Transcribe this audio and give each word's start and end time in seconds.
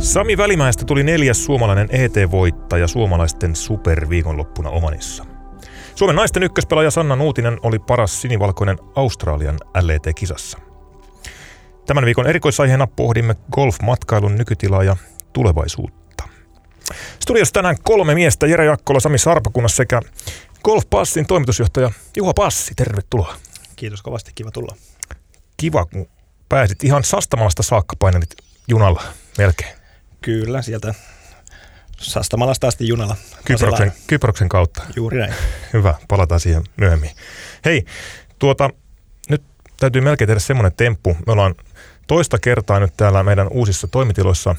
Sami 0.00 0.36
Välimäestä 0.36 0.84
tuli 0.84 1.02
neljäs 1.02 1.44
suomalainen 1.44 1.88
ET-voittaja 1.90 2.86
suomalaisten 2.86 3.56
superviikonloppuna 3.56 4.70
Omanissa. 4.70 5.24
Suomen 5.94 6.16
naisten 6.16 6.42
ykköspelaaja 6.42 6.90
Sanna 6.90 7.16
Nuutinen 7.16 7.58
oli 7.62 7.78
paras 7.78 8.20
sinivalkoinen 8.20 8.78
Australian 8.94 9.58
LET-kisassa. 9.80 10.58
Tämän 11.86 12.04
viikon 12.04 12.26
erikoisaiheena 12.26 12.86
pohdimme 12.86 13.36
golfmatkailun 13.52 14.34
nykytilaa 14.34 14.84
ja 14.84 14.96
tulevaisuutta. 15.32 16.28
Studiossa 17.20 17.52
tänään 17.52 17.76
kolme 17.82 18.14
miestä, 18.14 18.46
Jere 18.46 18.64
Jakkola, 18.64 19.00
Sami 19.00 19.18
Sarpakunnas 19.18 19.76
sekä 19.76 20.00
Golf-passin 20.64 21.26
toimitusjohtaja 21.26 21.90
Juha 22.16 22.34
Passi. 22.34 22.74
Tervetuloa. 22.74 23.34
Kiitos 23.76 24.02
kovasti, 24.02 24.32
kiva 24.34 24.50
tulla. 24.50 24.76
Kiva, 25.56 25.86
kun 25.86 26.06
pääsit 26.48 26.84
ihan 26.84 27.04
Sastamalasta 27.04 27.62
saakka 27.62 27.96
painelit 27.98 28.34
junalla 28.68 29.02
melkein. 29.38 29.79
Kyllä, 30.20 30.62
sieltä 30.62 30.94
Sastamalasta 32.00 32.68
asti 32.68 32.88
junalla. 32.88 33.16
Kyproksen, 33.44 33.92
Kyproksen 34.06 34.48
kautta. 34.48 34.82
Juuri 34.96 35.18
näin. 35.18 35.34
Hyvä, 35.72 35.94
palataan 36.08 36.40
siihen 36.40 36.64
myöhemmin. 36.76 37.10
Hei, 37.64 37.84
tuota, 38.38 38.70
nyt 39.30 39.42
täytyy 39.80 40.00
melkein 40.02 40.28
tehdä 40.28 40.40
semmoinen 40.40 40.72
temppu. 40.76 41.16
Me 41.26 41.32
ollaan 41.32 41.54
toista 42.06 42.38
kertaa 42.38 42.80
nyt 42.80 42.96
täällä 42.96 43.22
meidän 43.22 43.48
uusissa 43.48 43.88
toimitiloissa 43.88 44.54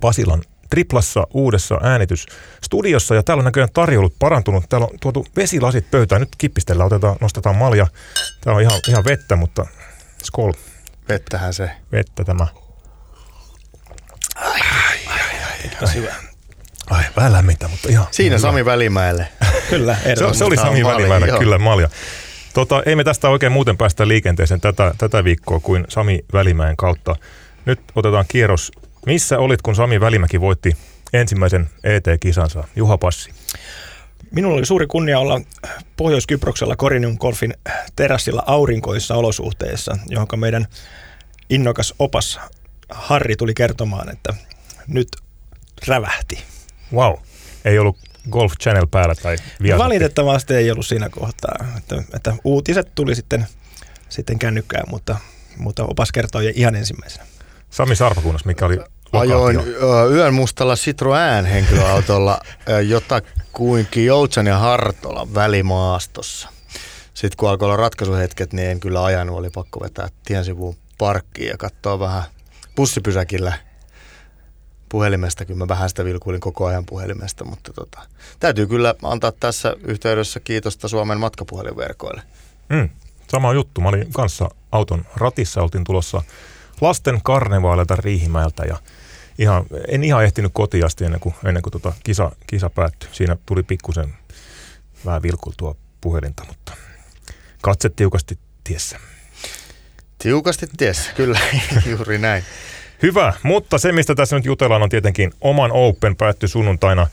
Pasilan 0.00 0.42
triplassa 0.70 1.26
uudessa 1.34 1.78
äänitysstudiossa 1.82 3.14
ja 3.14 3.22
täällä 3.22 3.40
on 3.40 3.44
näköjään 3.44 3.72
tarjoulut 3.72 4.18
parantunut. 4.18 4.68
Täällä 4.68 4.86
on 4.86 4.98
tuotu 5.00 5.26
vesilasit 5.36 5.90
pöytään. 5.90 6.20
Nyt 6.20 6.36
kipistellään, 6.38 6.86
otetaan, 6.86 7.16
nostetaan 7.20 7.56
malja. 7.56 7.86
Täällä 8.40 8.56
on 8.56 8.62
ihan, 8.62 8.80
ihan 8.88 9.04
vettä, 9.04 9.36
mutta 9.36 9.66
skol. 10.22 10.52
Vettähän 11.08 11.54
se. 11.54 11.70
Vettä 11.92 12.24
tämä. 12.24 12.46
Ai, 14.34 14.60
ai, 14.60 14.98
ai, 15.82 15.94
hyvä. 15.94 16.14
Ai, 16.90 17.04
vähän 17.16 17.32
lämmintä, 17.32 17.68
mutta 17.68 17.88
ihan. 17.88 18.06
Siinä 18.10 18.36
hyvä. 18.36 18.48
Sami 18.48 18.64
Välimäelle. 18.64 19.28
Kyllä, 19.70 19.96
se, 20.14 20.34
se 20.34 20.44
oli 20.44 20.56
Sami 20.56 20.84
Välimäelle, 20.84 21.38
kyllä 21.38 21.58
malja. 21.58 21.88
Tota, 22.54 22.82
ei 22.86 22.96
me 22.96 23.04
tästä 23.04 23.28
oikein 23.28 23.52
muuten 23.52 23.76
päästä 23.76 24.08
liikenteeseen 24.08 24.60
tätä, 24.60 24.94
tätä 24.98 25.24
viikkoa 25.24 25.60
kuin 25.60 25.84
Sami 25.88 26.20
Välimäen 26.32 26.76
kautta. 26.76 27.16
Nyt 27.64 27.80
otetaan 27.94 28.24
kierros. 28.28 28.72
Missä 29.06 29.38
olit, 29.38 29.62
kun 29.62 29.74
Sami 29.74 30.00
Välimäki 30.00 30.40
voitti 30.40 30.76
ensimmäisen 31.12 31.70
ET-kisansa? 31.84 32.64
Juha 32.76 32.98
Passi. 32.98 33.30
Minulla 34.30 34.56
oli 34.56 34.66
suuri 34.66 34.86
kunnia 34.86 35.18
olla 35.18 35.40
Pohjois-Kyproksella 35.96 36.76
Corinium 36.76 37.18
Golfin 37.18 37.54
terassilla 37.96 38.42
aurinkoissa 38.46 39.14
olosuhteissa, 39.14 39.96
johon 40.08 40.28
meidän 40.36 40.66
innokas 41.50 41.94
opas 41.98 42.40
Harri 42.90 43.36
tuli 43.36 43.54
kertomaan, 43.54 44.08
että 44.08 44.34
nyt 44.86 45.08
rävähti. 45.86 46.44
Wow. 46.92 47.14
Ei 47.64 47.78
ollut 47.78 47.98
Golf 48.30 48.52
Channel 48.62 48.86
päällä 48.86 49.14
tai 49.14 49.36
vielä? 49.62 49.78
Valitettavasti 49.78 50.54
ei 50.54 50.70
ollut 50.70 50.86
siinä 50.86 51.08
kohtaa. 51.08 51.54
Että, 51.76 52.02
että 52.14 52.34
uutiset 52.44 52.94
tuli 52.94 53.14
sitten, 53.14 53.46
sitten 54.08 54.38
kännykkään, 54.38 54.84
mutta, 54.90 55.16
mutta 55.58 55.84
opas 55.84 56.12
kertoi 56.12 56.52
ihan 56.54 56.74
ensimmäisenä. 56.74 57.26
Sami 57.70 57.96
Sarpakunnas, 57.96 58.44
mikä 58.44 58.66
oli 58.66 58.78
Ajoin 59.12 59.60
yön 60.10 60.34
mustalla 60.34 60.74
Citroën 60.74 61.46
henkilöautolla 61.46 62.40
jotakuinkin 62.88 64.06
Joutsan 64.06 64.46
ja 64.46 64.58
Hartola 64.58 65.34
välimaastossa. 65.34 66.48
Sitten 67.14 67.36
kun 67.36 67.50
alkoi 67.50 67.66
olla 67.66 67.76
ratkaisuhetket, 67.76 68.52
niin 68.52 68.70
en 68.70 68.80
kyllä 68.80 69.04
ajanut, 69.04 69.38
oli 69.38 69.50
pakko 69.50 69.80
vetää 69.80 70.08
tien 70.24 70.44
sivuun 70.44 70.76
parkkiin 70.98 71.48
ja 71.48 71.56
katsoa 71.56 71.98
vähän 71.98 72.22
bussipysäkillä 72.76 73.52
puhelimesta. 74.88 75.44
Kyllä 75.44 75.58
mä 75.58 75.68
vähän 75.68 75.88
sitä 75.88 76.04
vilkuilin 76.04 76.40
koko 76.40 76.66
ajan 76.66 76.86
puhelimesta, 76.86 77.44
mutta 77.44 77.72
tota, 77.72 78.02
täytyy 78.40 78.66
kyllä 78.66 78.94
antaa 79.02 79.32
tässä 79.32 79.76
yhteydessä 79.84 80.40
kiitosta 80.40 80.88
Suomen 80.88 81.20
matkapuhelinverkoille. 81.20 82.22
Mm, 82.68 82.88
sama 83.28 83.52
juttu. 83.52 83.80
Mä 83.80 83.88
olin 83.88 84.12
kanssa 84.12 84.48
auton 84.72 85.04
ratissa, 85.16 85.62
oltiin 85.62 85.84
tulossa 85.84 86.22
lasten 86.80 87.20
karnevaalilta 87.22 87.96
Riihimäeltä 87.96 88.64
ja 88.64 88.76
ihan, 89.38 89.64
en 89.88 90.04
ihan 90.04 90.24
ehtinyt 90.24 90.52
kotiin 90.54 90.86
asti 90.86 91.04
ennen 91.04 91.20
kuin, 91.20 91.34
ennen 91.44 91.62
kuin 91.62 91.72
tota 91.72 91.92
kisa, 92.04 92.32
kisa 92.46 92.70
päättyi. 92.70 93.08
Siinä 93.12 93.36
tuli 93.46 93.62
pikkusen 93.62 94.14
vähän 95.04 95.22
vilkultua 95.22 95.74
puhelinta, 96.00 96.44
mutta 96.48 96.72
katse 97.62 97.88
tiukasti 97.88 98.38
tiessä. 98.64 98.98
Tiukasti 100.18 100.66
tiessä, 100.76 101.12
kyllä, 101.12 101.40
juuri 101.90 102.18
näin. 102.18 102.44
Hyvä, 103.02 103.32
mutta 103.42 103.78
se 103.78 103.92
mistä 103.92 104.14
tässä 104.14 104.36
nyt 104.36 104.44
jutellaan 104.44 104.82
on 104.82 104.88
tietenkin 104.88 105.32
oman 105.40 105.72
Open 105.72 106.16
päättyi 106.16 106.48
sunnuntaina 106.48 107.06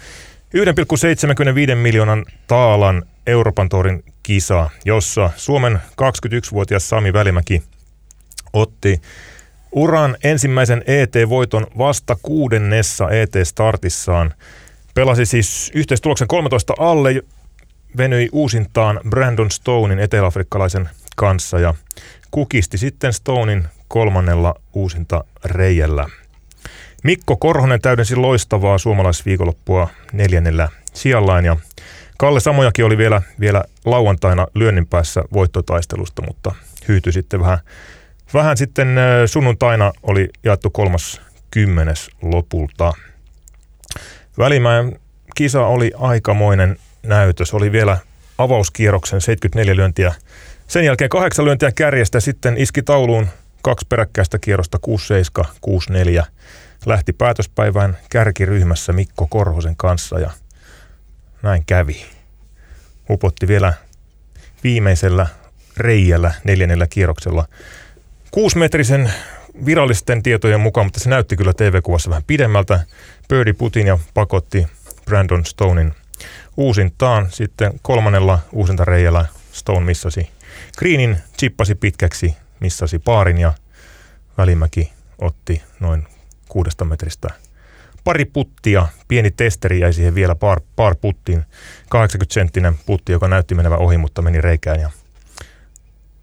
1,75 1.70 1.76
miljoonan 1.76 2.26
taalan 2.48 3.04
Euroopan 3.28 3.70
torin 3.70 4.04
kisa, 4.24 4.70
jossa 4.86 5.30
Suomen 5.36 5.80
21-vuotias 6.02 6.90
Sami 6.90 7.14
Välimäki 7.14 7.64
otti 8.54 9.02
uran 9.72 10.18
ensimmäisen 10.24 10.84
ET-voiton 10.88 11.68
vasta 11.78 12.18
kuudennessa 12.22 13.10
ET-startissaan. 13.10 14.34
Pelasi 14.94 15.26
siis 15.26 15.72
yhteistuloksen 15.76 16.28
13 16.28 16.74
alle, 16.80 17.22
venyi 17.98 18.30
uusintaan 18.32 19.00
Brandon 19.10 19.52
Stonein 19.52 20.00
eteläafrikkalaisen 20.00 20.90
kanssa 21.16 21.60
ja 21.60 21.74
kukisti 22.32 22.78
sitten 22.78 23.14
Stonein 23.14 23.64
kolmannella 23.94 24.56
uusinta 24.74 25.24
reijällä. 25.46 26.08
Mikko 27.04 27.38
Korhonen 27.38 27.82
täydensi 27.82 28.16
loistavaa 28.16 28.78
suomalaisviikonloppua 28.78 29.90
neljännellä 30.14 30.70
sijallaan 30.94 31.46
ja 31.46 31.58
Kalle 32.18 32.40
Samojakin 32.40 32.86
oli 32.86 32.98
vielä, 32.98 33.22
vielä 33.40 33.64
lauantaina 33.86 34.48
lyönnin 34.56 34.88
päässä 34.88 35.24
voittotaistelusta, 35.34 36.22
mutta 36.28 36.56
hyytyi 36.88 37.14
sitten 37.14 37.40
vähän, 37.40 37.58
vähän 38.34 38.58
sitten 38.58 38.88
sunnuntaina 39.26 39.92
oli 40.04 40.30
jaettu 40.44 40.70
kolmas 40.70 41.22
kymmenes 41.52 42.10
lopulta. 42.22 42.94
Välimäen 44.38 45.00
kisa 45.36 45.66
oli 45.66 45.92
aikamoinen 46.00 46.78
näytös. 47.04 47.54
Oli 47.54 47.72
vielä 47.72 47.98
avauskierroksen 48.38 49.22
74 49.22 49.76
lyöntiä. 49.76 50.14
Sen 50.68 50.86
jälkeen 50.86 51.10
kahdeksan 51.10 51.46
lyöntiä 51.46 51.72
kärjestä 51.72 52.20
sitten 52.20 52.58
iski 52.58 52.84
tauluun 52.84 53.28
kaksi 53.64 53.86
peräkkäistä 53.90 54.40
kierrosta 54.40 54.80
6-7, 55.42 55.46
6-4. 56.22 56.26
Lähti 56.86 57.14
päätöspäivään 57.14 57.98
kärkiryhmässä 58.10 58.94
Mikko 58.94 59.28
Korhosen 59.28 59.76
kanssa 59.76 60.20
ja 60.20 60.32
näin 61.44 61.64
kävi. 61.66 62.06
Upotti 63.10 63.48
vielä 63.48 63.74
viimeisellä 64.64 65.28
reijällä 65.78 66.32
neljännellä 66.44 66.88
kierroksella 66.88 67.46
kuusimetrisen 68.32 69.14
virallisten 69.66 70.24
tietojen 70.24 70.60
mukaan, 70.60 70.86
mutta 70.86 71.00
se 71.00 71.10
näytti 71.10 71.36
kyllä 71.36 71.54
TV-kuvassa 71.54 72.10
vähän 72.10 72.24
pidemmältä. 72.28 72.80
Birdie 73.30 73.54
Putin 73.54 73.88
ja 73.88 74.00
pakotti 74.14 74.68
Brandon 75.06 75.46
Stonein 75.46 75.94
uusintaan. 76.58 77.28
Sitten 77.32 77.80
kolmannella 77.82 78.40
uusinta 78.52 78.86
reijällä 78.86 79.26
Stone 79.52 79.86
missasi 79.86 80.30
Greenin, 80.78 81.18
chippasi 81.40 81.76
pitkäksi 81.76 82.36
missasi 82.64 83.00
paarin 83.00 83.38
ja 83.38 83.54
Välimäki 84.38 84.94
otti 85.22 85.62
noin 85.80 86.08
kuudesta 86.50 86.86
metristä 86.86 87.30
pari 88.04 88.26
puttia, 88.26 88.88
pieni 89.08 89.32
testeri 89.32 89.80
jäi 89.80 89.94
siihen 89.94 90.16
vielä 90.16 90.36
par, 90.36 90.62
par 90.76 90.96
puttiin, 91.02 91.46
80 91.90 92.34
senttinen 92.34 92.80
putti, 92.86 93.12
joka 93.12 93.28
näytti 93.28 93.56
menevän 93.56 93.80
ohi, 93.80 93.98
mutta 93.98 94.22
meni 94.22 94.42
reikään 94.42 94.80
ja 94.80 94.92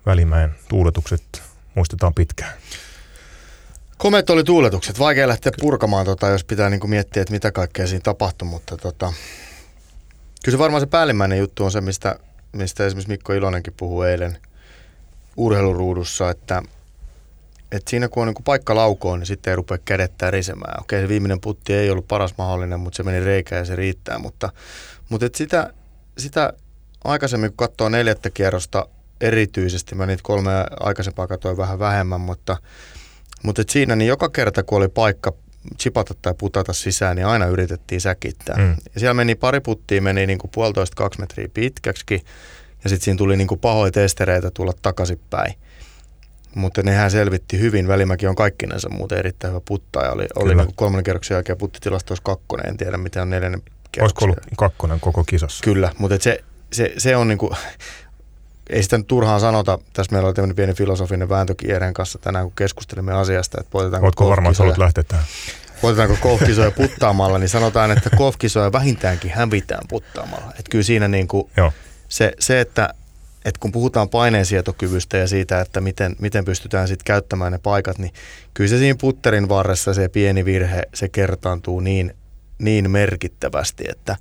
Välimäen 0.06 0.54
tuuletukset 0.68 1.42
muistetaan 1.74 2.14
pitkään. 2.14 2.52
Komeet 3.98 4.30
oli 4.30 4.44
tuuletukset. 4.44 4.98
Vaikea 4.98 5.28
lähteä 5.28 5.52
purkamaan, 5.60 6.06
tota, 6.06 6.28
jos 6.28 6.44
pitää 6.44 6.70
niinku 6.70 6.86
miettiä, 6.86 7.22
että 7.22 7.32
mitä 7.32 7.52
kaikkea 7.52 7.86
siinä 7.86 8.02
tapahtui, 8.02 8.48
mutta 8.48 8.76
tota, 8.76 9.12
kyllä 10.44 10.56
se 10.56 10.58
varmaan 10.58 10.80
se 10.80 10.86
päällimmäinen 10.86 11.38
juttu 11.38 11.64
on 11.64 11.72
se, 11.72 11.80
mistä, 11.80 12.18
mistä 12.52 12.86
esimerkiksi 12.86 13.12
Mikko 13.12 13.32
Ilonenkin 13.32 13.74
puhui 13.76 14.10
eilen– 14.10 14.38
urheiluruudussa, 15.40 16.30
että, 16.30 16.62
että 17.72 17.90
siinä 17.90 18.08
kun 18.08 18.22
on 18.22 18.26
niin 18.26 18.44
paikka 18.44 18.74
laukoon, 18.74 19.18
niin 19.18 19.26
sitten 19.26 19.50
ei 19.50 19.56
rupea 19.56 19.78
kädet 19.84 20.12
tärisemään. 20.18 20.82
Okei, 20.82 21.02
se 21.02 21.08
viimeinen 21.08 21.40
putti 21.40 21.74
ei 21.74 21.90
ollut 21.90 22.08
paras 22.08 22.34
mahdollinen, 22.38 22.80
mutta 22.80 22.96
se 22.96 23.02
meni 23.02 23.24
reikään 23.24 23.58
ja 23.58 23.64
se 23.64 23.76
riittää. 23.76 24.18
Mutta, 24.18 24.52
mutta 25.08 25.26
että 25.26 25.38
sitä, 25.38 25.72
sitä 26.18 26.52
aikaisemmin, 27.04 27.50
kun 27.50 27.56
katsoo 27.56 27.88
neljättä 27.88 28.30
kierrosta 28.30 28.86
erityisesti, 29.20 29.94
mä 29.94 30.06
niitä 30.06 30.22
kolme 30.22 30.50
aikaisempaa 30.80 31.26
katsoin 31.26 31.56
vähän 31.56 31.78
vähemmän, 31.78 32.20
mutta, 32.20 32.56
mutta 33.42 33.62
että 33.62 33.72
siinä 33.72 33.96
niin 33.96 34.08
joka 34.08 34.28
kerta, 34.28 34.62
kun 34.62 34.78
oli 34.78 34.88
paikka 34.88 35.32
chipata 35.78 36.14
tai 36.22 36.34
putata 36.38 36.72
sisään, 36.72 37.16
niin 37.16 37.26
aina 37.26 37.46
yritettiin 37.46 38.00
säkittää. 38.00 38.56
Mm. 38.56 38.76
Ja 38.94 39.00
siellä 39.00 39.14
meni 39.14 39.34
pari 39.34 39.60
puttia, 39.60 40.02
meni 40.02 40.26
niin 40.26 40.38
kuin 40.38 40.50
puolitoista 40.54 40.96
kaksi 40.96 41.20
metriä 41.20 41.48
pitkäksi 41.54 42.24
ja 42.84 42.90
sitten 42.90 43.04
siinä 43.04 43.18
tuli 43.18 43.36
niin 43.36 43.48
kuin 43.48 43.60
pahoja 43.60 43.92
testereitä 43.92 44.50
tulla 44.50 44.72
takaisinpäin. 44.82 45.54
Mutta 46.54 46.82
nehän 46.82 47.10
selvitti 47.10 47.58
hyvin. 47.58 47.88
Välimäki 47.88 48.26
on 48.26 48.34
kaikkinensa 48.34 48.88
muuten 48.88 49.18
erittäin 49.18 49.52
hyvä 49.52 49.60
puttaja. 49.64 50.12
Oli, 50.12 50.26
oli 50.36 50.50
Kyllä. 50.50 50.64
niin 50.64 50.74
kolmannen 50.76 51.04
kerroksen 51.04 51.34
jälkeen 51.34 51.58
puttitilastoissa 51.58 52.22
kakkonen. 52.22 52.68
En 52.68 52.76
tiedä, 52.76 52.96
mitä 52.96 53.22
on 53.22 53.30
neljännen 53.30 53.62
Olisiko 54.00 54.24
ollut 54.24 54.36
kerroksen. 54.36 54.56
kakkonen 54.56 55.00
koko 55.00 55.24
kisassa? 55.24 55.64
Kyllä, 55.64 55.92
mutta 55.98 56.16
se, 56.20 56.44
se, 56.72 56.92
se 56.98 57.16
on 57.16 57.28
niinku, 57.28 57.54
ei 58.70 58.82
sitä 58.82 58.98
nyt 58.98 59.06
turhaan 59.06 59.40
sanota, 59.40 59.78
tässä 59.92 60.12
meillä 60.12 60.26
oli 60.26 60.34
tämmöinen 60.34 60.56
pieni 60.56 60.74
filosofinen 60.74 61.28
vääntökin 61.28 61.70
Eren 61.70 61.94
kanssa 61.94 62.18
tänään, 62.18 62.44
kun 62.44 62.52
keskustelimme 62.56 63.12
asiasta, 63.12 63.60
että 63.60 63.72
voitetaanko 63.72 64.06
Oletko 64.06 64.28
varmaan, 64.28 64.52
että 64.52 64.62
golfkisoja- 64.62 64.64
haluat 64.64 64.78
lähteä 64.78 65.04
tähän? 65.04 65.24
voitetaanko 65.82 66.16
golfkisoja 66.28 66.70
puttaamalla, 66.70 67.38
niin 67.38 67.48
sanotaan, 67.48 67.90
että 67.90 68.10
golfkisoja 68.16 68.72
vähintäänkin 68.72 69.30
hävitään 69.30 69.84
puttaamalla. 69.88 70.46
Että 70.50 70.70
kyllä 70.70 70.84
siinä 70.84 71.08
niinku, 71.08 71.50
Joo. 71.56 71.72
Se, 72.10 72.32
se 72.38 72.60
että, 72.60 72.94
että 73.44 73.60
kun 73.60 73.72
puhutaan 73.72 74.08
paineensietokyvystä 74.08 75.16
ja 75.16 75.28
siitä, 75.28 75.60
että 75.60 75.80
miten, 75.80 76.16
miten 76.18 76.44
pystytään 76.44 76.88
sitten 76.88 77.04
käyttämään 77.04 77.52
ne 77.52 77.58
paikat, 77.58 77.98
niin 77.98 78.12
kyllä 78.54 78.68
se 78.68 78.78
siinä 78.78 78.98
putterin 79.00 79.48
varressa 79.48 79.94
se 79.94 80.08
pieni 80.08 80.44
virhe, 80.44 80.82
se 80.94 81.08
kertaantuu 81.08 81.80
niin, 81.80 82.14
niin 82.58 82.90
merkittävästi, 82.90 83.84
että 83.88 84.16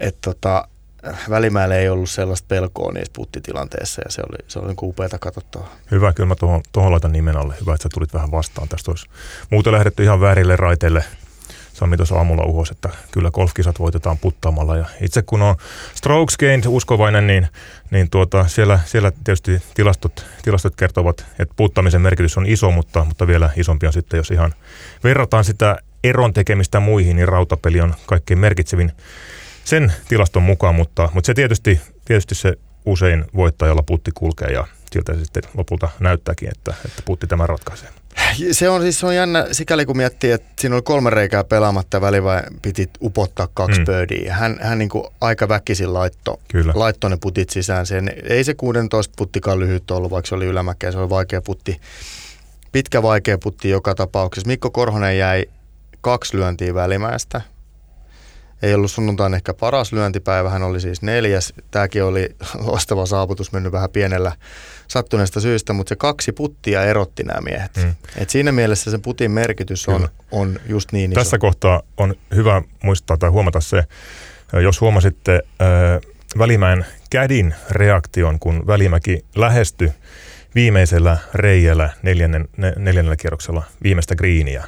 et 0.00 0.16
tota, 0.20 0.68
Välimäelle 1.30 1.78
ei 1.78 1.88
ollut 1.88 2.10
sellaista 2.10 2.46
pelkoa 2.48 2.92
niissä 2.92 3.12
puttitilanteissa 3.16 4.02
ja 4.04 4.10
se 4.10 4.22
oli, 4.30 4.38
se 4.48 4.58
oli 4.58 4.68
niin 4.68 4.76
upeata 4.82 5.18
katsottavaa. 5.18 5.76
Hyvä, 5.90 6.12
kyllä 6.12 6.26
mä 6.26 6.34
tuohon, 6.34 6.62
tuohon 6.72 6.92
laitan 6.92 7.12
nimen 7.12 7.36
alle. 7.36 7.54
Hyvä, 7.60 7.74
että 7.74 7.82
sä 7.82 7.88
tulit 7.94 8.14
vähän 8.14 8.30
vastaan. 8.30 8.68
Tästä 8.68 8.90
olisi 8.90 9.06
muuten 9.50 9.72
lähdetty 9.72 10.02
ihan 10.02 10.20
väärille 10.20 10.56
raiteille. 10.56 11.04
Sami 11.76 11.96
tuossa 11.96 12.14
aamulla 12.14 12.44
uhos, 12.44 12.70
että 12.70 12.88
kyllä 13.10 13.30
golfkisat 13.30 13.78
voitetaan 13.78 14.18
puttaamalla. 14.18 14.76
Ja 14.76 14.84
itse 15.00 15.22
kun 15.22 15.42
on 15.42 15.56
strokes 15.94 16.36
gained 16.36 16.64
uskovainen, 16.66 17.26
niin, 17.26 17.48
niin 17.90 18.10
tuota, 18.10 18.48
siellä, 18.48 18.80
siellä 18.84 19.12
tietysti 19.24 19.62
tilastot, 19.74 20.26
tilastot 20.42 20.76
kertovat, 20.76 21.26
että 21.38 21.54
puttamisen 21.56 22.00
merkitys 22.00 22.38
on 22.38 22.46
iso, 22.46 22.70
mutta, 22.70 23.04
mutta 23.04 23.26
vielä 23.26 23.50
isompi 23.56 23.86
on 23.86 23.92
sitten, 23.92 24.18
jos 24.18 24.30
ihan 24.30 24.54
verrataan 25.04 25.44
sitä 25.44 25.76
eron 26.04 26.32
tekemistä 26.32 26.80
muihin, 26.80 27.16
niin 27.16 27.28
rautapeli 27.28 27.80
on 27.80 27.94
kaikkein 28.06 28.38
merkitsevin 28.38 28.92
sen 29.64 29.92
tilaston 30.08 30.42
mukaan, 30.42 30.74
mutta, 30.74 31.08
mutta 31.14 31.26
se 31.26 31.34
tietysti, 31.34 31.80
tietysti 32.04 32.34
se 32.34 32.52
usein 32.86 33.24
voittajalla 33.34 33.82
putti 33.82 34.10
kulkee 34.14 34.48
ja 34.48 34.66
siltä 34.92 35.14
se 35.14 35.24
sitten 35.24 35.42
lopulta 35.56 35.88
näyttääkin, 36.00 36.48
että, 36.48 36.74
että 36.84 37.02
putti 37.04 37.26
tämän 37.26 37.48
ratkaisee. 37.48 37.88
Se 38.52 38.68
on 38.68 38.82
siis 38.82 39.00
se 39.00 39.06
on 39.06 39.14
jännä, 39.16 39.46
sikäli 39.52 39.86
kun 39.86 39.96
miettii, 39.96 40.30
että 40.30 40.48
siinä 40.58 40.74
oli 40.76 40.82
kolme 40.82 41.10
reikää 41.10 41.44
pelaamatta 41.44 42.00
välivai 42.00 42.42
piti 42.62 42.90
upottaa 43.02 43.48
kaksi 43.54 43.80
Mm. 43.80 43.84
birdiä. 43.86 44.34
Hän, 44.34 44.58
hän 44.62 44.78
niin 44.78 44.90
aika 45.20 45.48
väkisin 45.48 45.94
laitto, 45.94 46.40
Kyllä. 46.52 46.72
laittoi 46.76 47.10
ne 47.10 47.16
putit 47.20 47.50
sisään. 47.50 47.86
Sen, 47.86 48.12
ei 48.24 48.44
se 48.44 48.54
16 48.54 49.14
puttikaan 49.16 49.58
lyhyt 49.60 49.90
ollut, 49.90 50.10
vaikka 50.10 50.28
se 50.28 50.34
oli 50.34 50.46
ylämäkeä, 50.46 50.92
se 50.92 50.98
oli 50.98 51.10
vaikea 51.10 51.42
putti. 51.42 51.80
Pitkä 52.72 53.02
vaikea 53.02 53.38
putti 53.38 53.68
joka 53.68 53.94
tapauksessa. 53.94 54.46
Mikko 54.48 54.70
Korhonen 54.70 55.18
jäi 55.18 55.44
kaksi 56.00 56.36
lyöntiä 56.36 56.74
välimäestä. 56.74 57.40
Ei 58.62 58.74
ollut 58.74 58.90
sunnuntain 58.90 59.34
ehkä 59.34 59.54
paras 59.54 59.92
lyöntipäivä, 59.92 60.50
hän 60.50 60.62
oli 60.62 60.80
siis 60.80 61.02
neljäs. 61.02 61.52
Tämäkin 61.70 62.04
oli 62.04 62.28
loistava 62.66 63.06
saavutus, 63.06 63.52
mennyt 63.52 63.72
vähän 63.72 63.90
pienellä 63.90 64.32
sattuneesta 64.88 65.40
syystä, 65.40 65.72
mutta 65.72 65.88
se 65.88 65.96
kaksi 65.96 66.32
puttia 66.32 66.84
erotti 66.84 67.22
nämä 67.22 67.40
miehet. 67.40 67.76
Mm. 67.76 67.94
Et 68.16 68.30
siinä 68.30 68.52
mielessä 68.52 68.90
sen 68.90 69.02
putin 69.02 69.30
merkitys 69.30 69.88
on, 69.88 69.94
Kyllä. 69.94 70.08
on 70.30 70.60
just 70.68 70.92
niin 70.92 71.12
iso. 71.12 71.20
Tässä 71.20 71.38
kohtaa 71.38 71.82
on 71.96 72.14
hyvä 72.34 72.62
muistaa 72.82 73.16
tai 73.16 73.30
huomata 73.30 73.60
se, 73.60 73.84
jos 74.62 74.80
huomasitte 74.80 75.42
äh, 75.62 76.00
Välimäen 76.38 76.86
kädin 77.10 77.54
reaktion, 77.70 78.38
kun 78.38 78.66
Välimäki 78.66 79.24
lähestyi 79.36 79.92
viimeisellä 80.54 81.18
reijällä 81.34 81.90
neljännen, 82.02 82.48
ne, 82.56 82.72
neljännellä 82.76 83.16
kierroksella 83.16 83.62
viimeistä 83.82 84.16
greeniä. 84.16 84.64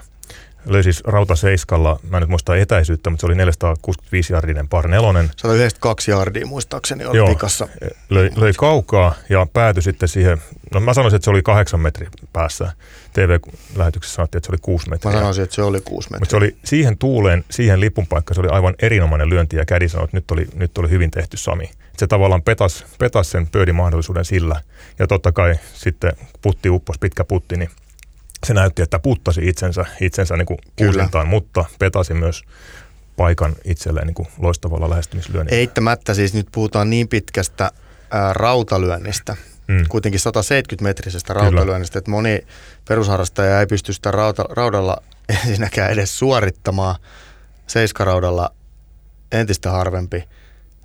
Löi 0.69 0.82
siis 0.82 1.05
rautaseiskalla, 1.05 2.00
mä 2.11 2.17
en 2.17 2.20
nyt 2.20 2.31
muista 2.31 2.56
etäisyyttä, 2.56 3.11
mutta 3.11 3.20
se 3.20 3.26
oli 3.26 3.35
465 3.35 4.32
jardinen 4.32 4.69
par 4.69 4.88
nelonen. 4.88 5.31
192 5.37 6.11
jardia 6.11 6.47
muistaakseni 6.47 7.05
oli 7.05 7.17
Joo. 7.17 7.29
pikassa. 7.29 7.69
Löi, 8.11 8.31
löi 8.37 8.53
kaukaa 8.53 9.15
ja 9.29 9.47
päätyi 9.53 9.82
sitten 9.82 10.09
siihen, 10.09 10.38
no 10.75 10.81
mä 10.81 10.94
sanoisin, 10.94 11.17
että 11.17 11.25
se 11.25 11.31
oli 11.31 11.43
kahdeksan 11.43 11.81
metrin 11.81 12.09
päässä. 12.32 12.73
TV-lähetyksessä 13.12 14.15
sanottiin, 14.15 14.38
että 14.38 14.47
se 14.47 14.53
oli 14.53 14.59
kuusi 14.62 14.91
metriä. 14.91 15.12
Mä 15.12 15.19
sanoisin, 15.19 15.44
että 15.44 15.56
se 15.56 15.62
oli 15.62 15.81
kuusi 15.81 16.09
metriä. 16.11 16.20
Mutta 16.20 16.31
se 16.31 16.37
oli 16.37 16.56
siihen 16.65 16.99
tuuleen, 16.99 17.44
siihen 17.50 17.81
lipun 17.81 18.06
paikkaan, 18.06 18.35
se 18.35 18.41
oli 18.41 18.49
aivan 18.49 18.75
erinomainen 18.82 19.31
lyönti 19.31 19.56
ja 19.56 19.65
kädi 19.65 19.88
sanoi, 19.88 20.05
että 20.05 20.17
nyt 20.17 20.31
oli, 20.31 20.47
nyt 20.55 20.79
oli 20.79 20.91
hyvin 20.91 21.11
tehty 21.11 21.37
Sami. 21.37 21.70
Se 21.97 22.06
tavallaan 22.06 22.43
petas, 22.43 22.87
petas 22.99 23.31
sen 23.31 23.47
pöydin 23.47 23.75
mahdollisuuden 23.75 24.25
sillä. 24.25 24.61
Ja 24.99 25.06
totta 25.06 25.32
kai 25.32 25.55
sitten 25.75 26.12
putti 26.43 26.70
uppos, 26.70 26.99
pitkä 26.99 27.25
putti, 27.25 27.56
niin 27.56 27.70
se 28.46 28.55
näytti, 28.55 28.82
että 28.82 28.99
puttasi 28.99 29.49
itsensä, 29.49 29.85
itsensä 30.00 30.37
niin 30.37 30.46
kuin 30.46 30.58
Kyllä. 30.76 30.90
uusintaan, 30.90 31.29
mutta 31.29 31.64
petasi 31.79 32.14
myös 32.14 32.43
paikan 33.17 33.55
itselleen 33.64 34.06
niin 34.06 34.14
kuin 34.14 34.29
loistavalla 34.38 34.90
lähestymislyönnillä. 34.90 35.58
Eittämättä 35.58 36.14
siis 36.14 36.35
nyt 36.35 36.49
puhutaan 36.52 36.90
niin 36.90 37.08
pitkästä 37.08 37.70
ää, 38.11 38.32
rautalyönnistä, 38.32 39.37
Mm. 39.69 39.85
kuitenkin 39.88 40.20
170-metrisestä 40.20 41.35
rautalyönnistä, 41.35 41.99
että 41.99 42.11
moni 42.11 42.46
perusharrastaja 42.88 43.61
ei 43.61 43.67
pysty 43.67 43.93
sitä 43.93 44.11
rauta, 44.11 44.43
raudalla 44.49 44.96
ensinnäkään 45.46 45.91
edes 45.91 46.19
suorittamaan 46.19 46.96
seiskaraudalla 47.67 48.50
entistä 49.32 49.70
harvempi. 49.70 50.25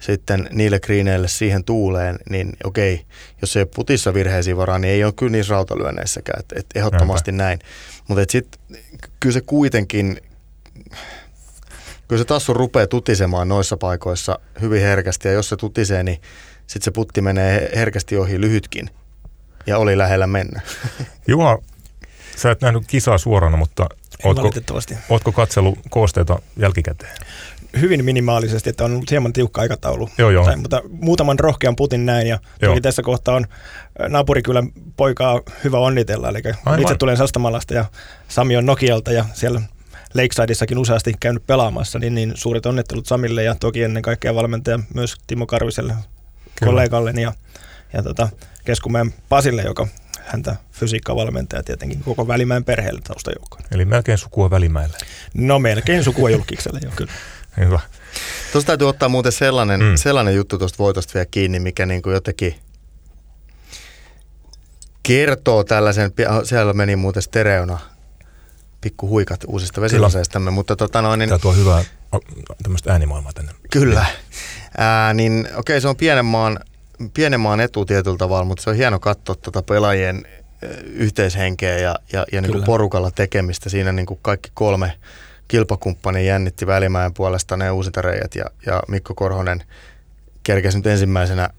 Sitten 0.03 0.49
niille 0.51 0.79
kriineille 0.79 1.27
siihen 1.27 1.63
tuuleen, 1.63 2.19
niin 2.29 2.53
okei, 2.63 3.05
jos 3.41 3.55
ei 3.57 3.61
ole 3.61 3.69
putissa 3.75 4.13
virheisiä 4.13 4.57
varaa, 4.57 4.79
niin 4.79 4.93
ei 4.93 5.03
ole 5.03 5.13
kyllä 5.13 5.31
niissä 5.31 5.51
rautalyönneissäkään, 5.51 6.39
että 6.39 6.55
et 6.59 6.65
ehdottomasti 6.75 7.31
näin. 7.31 7.59
Mutta 8.07 8.23
sitten 8.29 8.59
kyllä 9.19 9.33
se 9.33 9.41
kuitenkin, 9.41 10.21
kyllä 12.07 12.21
se 12.21 12.25
tassu 12.25 12.53
rupeaa 12.53 12.87
tutisemaan 12.87 13.47
noissa 13.47 13.77
paikoissa 13.77 14.39
hyvin 14.61 14.81
herkästi, 14.81 15.27
ja 15.27 15.33
jos 15.33 15.49
se 15.49 15.55
tutisee, 15.55 16.03
niin 16.03 16.21
sitten 16.67 16.85
se 16.85 16.91
putti 16.91 17.21
menee 17.21 17.71
herkästi 17.75 18.17
ohi 18.17 18.41
lyhytkin, 18.41 18.89
ja 19.67 19.77
oli 19.77 19.97
lähellä 19.97 20.27
mennä. 20.27 20.61
Juha, 21.27 21.57
sä 22.35 22.51
et 22.51 22.61
nähnyt 22.61 22.83
kisaa 22.87 23.17
suorana, 23.17 23.57
mutta 23.57 23.89
ootko, 24.23 24.43
valitettavasti. 24.43 24.97
ootko 25.09 25.31
katsellut 25.31 25.79
koosteita 25.89 26.39
jälkikäteen? 26.57 27.17
Hyvin 27.79 28.05
minimaalisesti, 28.05 28.69
että 28.69 28.85
on 28.85 28.91
ollut 28.93 29.11
hieman 29.11 29.33
tiukka 29.33 29.61
aikataulu. 29.61 30.09
Joo, 30.17 30.29
joo. 30.29 30.45
Tai, 30.45 30.55
mutta 30.55 30.81
muutaman 30.89 31.39
rohkean 31.39 31.75
putin 31.75 32.05
näin 32.05 32.27
ja 32.27 32.39
Joo. 32.61 32.71
toki 32.71 32.81
tässä 32.81 33.01
kohtaa 33.01 33.35
on 33.35 33.45
ä, 34.01 34.09
naapurikylän 34.09 34.69
poikaa 34.97 35.41
hyvä 35.63 35.77
onnitella. 35.77 36.29
Eli 36.29 36.41
Aivan. 36.65 36.81
itse 36.81 36.95
tulen 36.95 37.17
Sastamalasta 37.17 37.73
ja 37.73 37.85
Sami 38.27 38.57
on 38.57 38.65
Nokialta 38.65 39.11
ja 39.11 39.25
siellä 39.33 39.61
Lakesidessakin 40.13 40.77
useasti 40.77 41.13
käynyt 41.19 41.47
pelaamassa, 41.47 41.99
niin, 41.99 42.15
niin 42.15 42.31
suuret 42.35 42.65
onnittelut 42.65 43.05
Samille 43.05 43.43
ja 43.43 43.55
toki 43.55 43.83
ennen 43.83 44.03
kaikkea 44.03 44.35
valmentaja 44.35 44.79
myös 44.93 45.15
Timo 45.27 45.45
Karviselle 45.45 45.93
Kyllä. 45.93 46.71
kollegalleni 46.71 47.21
ja, 47.21 47.33
ja 47.93 48.03
tota, 48.03 48.29
Keskumäen 48.65 49.13
Pasille, 49.29 49.61
joka 49.61 49.87
häntä 50.25 50.55
fysiikkavalmentaja 50.71 51.63
tietenkin 51.63 52.03
koko 52.03 52.27
Välimäen 52.27 52.63
perheelle 52.63 53.01
taustajoukkoon. 53.03 53.63
Eli 53.71 53.85
melkein 53.85 54.17
sukua 54.17 54.49
välimäelle. 54.49 54.97
No 55.33 55.59
melkein 55.59 56.03
sukua 56.03 56.29
julkikselle 56.29 56.79
jo 56.83 56.91
kyllä. 56.95 57.11
Hyvä. 57.57 57.79
Tuosta 58.51 58.67
täytyy 58.67 58.89
ottaa 58.89 59.09
muuten 59.09 59.31
sellainen, 59.31 59.79
Mm. 59.79 59.95
sellainen 59.95 60.35
juttu 60.35 60.57
tuosta 60.57 60.77
voitosta 60.77 61.13
vielä 61.13 61.25
kiinni, 61.31 61.59
mikä 61.59 61.85
niin 61.85 62.01
kuin 62.01 62.13
jotenkin 62.13 62.55
kertoo 65.03 65.63
tällaisen, 65.63 66.11
siellä 66.43 66.73
meni 66.73 66.95
muuten 66.95 67.21
stereona 67.23 67.79
pikku 68.81 69.07
huikat 69.07 69.39
uusista 69.47 69.81
vesiloseistamme, 69.81 70.51
mutta 70.51 70.75
tota 70.75 71.01
noin, 71.01 71.17
niin, 71.19 71.29
Tämä 71.29 71.39
tuo 71.39 71.53
hyvää 71.53 71.83
tämmöistä 72.63 72.91
äänimaailmaa 72.91 73.33
tänne. 73.33 73.51
kyllä. 73.71 74.05
Ää, 74.77 75.13
niin 75.13 75.47
okei, 75.55 75.81
se 75.81 75.87
on 75.87 75.95
pienen 75.95 76.25
maan, 76.25 76.59
pienen 77.13 77.39
maan 77.39 77.59
etu 77.59 77.85
tietyllä 77.85 78.17
tavalla, 78.17 78.45
mutta 78.45 78.63
se 78.63 78.69
on 78.69 78.75
hieno 78.75 78.99
katsoa 78.99 79.35
tuota 79.35 79.61
pelaajien 79.61 80.25
yhteishenkeä 80.93 81.77
ja, 81.77 81.95
ja, 82.13 82.25
ja 82.31 82.41
niin 82.41 82.51
kuin 82.51 82.63
porukalla 82.63 83.11
tekemistä. 83.11 83.69
Siinä 83.69 83.91
niin 83.91 84.05
kuin 84.05 84.19
kaikki 84.21 84.51
kolme 84.53 84.93
kilpakumppani 85.47 86.27
jännitti 86.27 86.67
Välimäen 86.67 87.13
puolesta 87.13 87.57
ne 87.57 87.71
uusintareijat 87.71 88.35
ja, 88.35 88.45
ja 88.65 88.81
Mikko 88.87 89.13
Korhonen 89.15 89.63
kerkesi 90.43 90.77
nyt 90.77 90.87
ensimmäisenä 90.87 91.49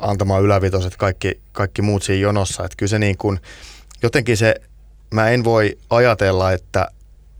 antamaan 0.00 0.42
ylävitoset 0.42 0.96
kaikki, 0.96 1.40
kaikki 1.52 1.82
muut 1.82 2.02
siinä 2.02 2.22
jonossa. 2.22 2.64
Että 2.64 2.76
kyllä 2.76 2.90
se 2.90 2.98
niin 2.98 3.16
kuin, 3.16 3.40
jotenkin 4.02 4.36
se, 4.36 4.54
mä 5.14 5.30
en 5.30 5.44
voi 5.44 5.78
ajatella, 5.90 6.52
että 6.52 6.88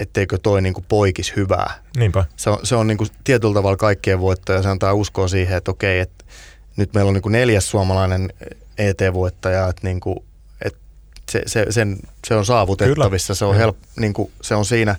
etteikö 0.00 0.38
toi 0.38 0.62
niin 0.62 0.74
kuin 0.74 0.84
poikis 0.88 1.36
hyvää 1.36 1.74
Niinpä. 1.96 2.24
se 2.36 2.50
on, 2.50 2.58
se 2.62 2.74
on 2.74 2.86
niin 2.86 2.98
kuin 2.98 3.10
tietyllä 3.24 3.54
tavalla 3.54 3.76
kaikkien 3.76 4.20
voitto 4.20 4.52
ja 4.52 4.62
se 4.62 4.68
antaa 4.68 4.94
uskoa 4.94 5.28
siihen, 5.28 5.56
että 5.56 5.70
okei, 5.70 6.00
että 6.00 6.24
nyt 6.76 6.94
meillä 6.94 7.08
on 7.08 7.14
niin 7.14 7.22
kuin 7.22 7.32
neljäs 7.32 7.70
suomalainen 7.70 8.32
ET-voittaja, 8.78 9.68
että, 9.68 9.86
niin 9.86 10.00
kuin, 10.00 10.24
se, 11.30 11.42
se, 11.46 11.66
sen, 11.70 11.96
se 12.26 12.34
on 12.34 12.46
saavutettavissa, 12.46 13.34
se 13.34 13.44
on, 13.44 13.50
Kyllä. 13.50 13.62
help, 13.62 13.76
niin 13.96 14.12
kuin, 14.12 14.30
se 14.42 14.54
on 14.54 14.64
siinä 14.64 14.96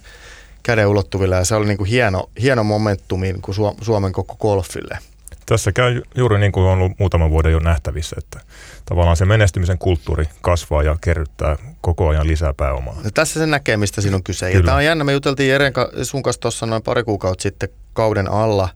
käden 0.63 0.88
ulottuvilla 0.88 1.35
ja 1.35 1.45
se 1.45 1.55
oli 1.55 1.65
niin 1.65 1.77
kuin 1.77 1.89
hieno, 1.89 2.29
hieno 2.41 2.63
momentumi 2.63 3.27
niin 3.27 3.41
kuin 3.41 3.55
Suom- 3.55 3.75
Suomen 3.81 4.11
koko 4.11 4.35
golfille. 4.35 4.97
Tässä 5.45 5.71
käy 5.71 6.01
juuri 6.15 6.39
niin 6.39 6.51
kuin 6.51 6.65
on 6.65 6.71
ollut 6.71 7.00
muutaman 7.00 7.31
vuoden 7.31 7.51
jo 7.51 7.59
nähtävissä, 7.59 8.15
että 8.19 8.39
tavallaan 8.85 9.17
se 9.17 9.25
menestymisen 9.25 9.77
kulttuuri 9.77 10.25
kasvaa 10.41 10.83
ja 10.83 10.97
kerryttää 11.01 11.57
koko 11.81 12.07
ajan 12.09 12.27
lisää 12.27 12.53
pääomaa. 12.53 12.95
No 13.03 13.09
tässä 13.13 13.39
se 13.39 13.45
näkee, 13.45 13.77
mistä 13.77 14.01
siinä 14.01 14.15
on 14.15 14.23
kyse. 14.23 14.45
Kyllä. 14.45 14.59
Ja 14.59 14.65
tämä 14.65 14.77
on 14.77 14.85
jännä, 14.85 15.03
me 15.03 15.11
juteltiin 15.11 15.50
Jeren 15.50 15.73
sun 16.03 16.23
kanssa 16.23 16.39
tuossa 16.39 16.65
noin 16.65 16.83
pari 16.83 17.03
kuukautta 17.03 17.41
sitten 17.41 17.69
kauden 17.93 18.31
alla. 18.31 18.69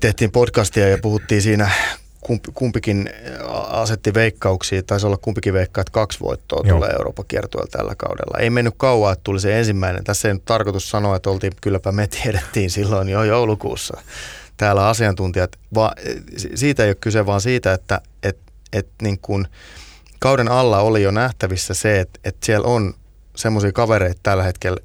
tehtiin 0.00 0.30
podcastia 0.32 0.88
ja 0.88 0.98
puhuttiin 0.98 1.42
siinä 1.42 1.70
kumpikin 2.54 3.10
asetti 3.68 4.14
veikkauksia, 4.14 4.82
taisi 4.82 5.06
olla 5.06 5.16
kumpikin 5.16 5.54
veikkaa, 5.54 5.82
että 5.82 5.92
kaksi 5.92 6.20
voittoa 6.20 6.62
Joo. 6.64 6.76
tulee 6.76 6.90
Euroopan 6.90 7.24
kiertueella 7.28 7.70
tällä 7.70 7.94
kaudella. 7.94 8.38
Ei 8.38 8.50
mennyt 8.50 8.74
kauan, 8.76 9.12
että 9.12 9.24
tuli 9.24 9.40
se 9.40 9.58
ensimmäinen. 9.58 10.04
Tässä 10.04 10.28
ei 10.28 10.34
nyt 10.34 10.44
tarkoitus 10.44 10.90
sanoa, 10.90 11.16
että 11.16 11.30
oltiin, 11.30 11.52
kylläpä 11.60 11.92
me 11.92 12.06
tiedettiin 12.06 12.70
silloin 12.80 13.08
jo 13.08 13.24
joulukuussa 13.24 14.00
täällä 14.56 14.88
asiantuntijat. 14.88 15.58
Va, 15.74 15.92
siitä 16.54 16.84
ei 16.84 16.88
ole 16.88 16.94
kyse, 16.94 17.26
vaan 17.26 17.40
siitä, 17.40 17.72
että 17.72 18.00
et, 18.22 18.38
et 18.72 18.88
niin 19.02 19.18
kuin 19.18 19.46
kauden 20.18 20.48
alla 20.48 20.78
oli 20.80 21.02
jo 21.02 21.10
nähtävissä 21.10 21.74
se, 21.74 22.00
että, 22.00 22.20
että 22.24 22.46
siellä 22.46 22.68
on 22.68 22.94
semmoisia 23.36 23.72
kavereita 23.72 24.20
tällä 24.22 24.42
hetkellä, 24.42 24.76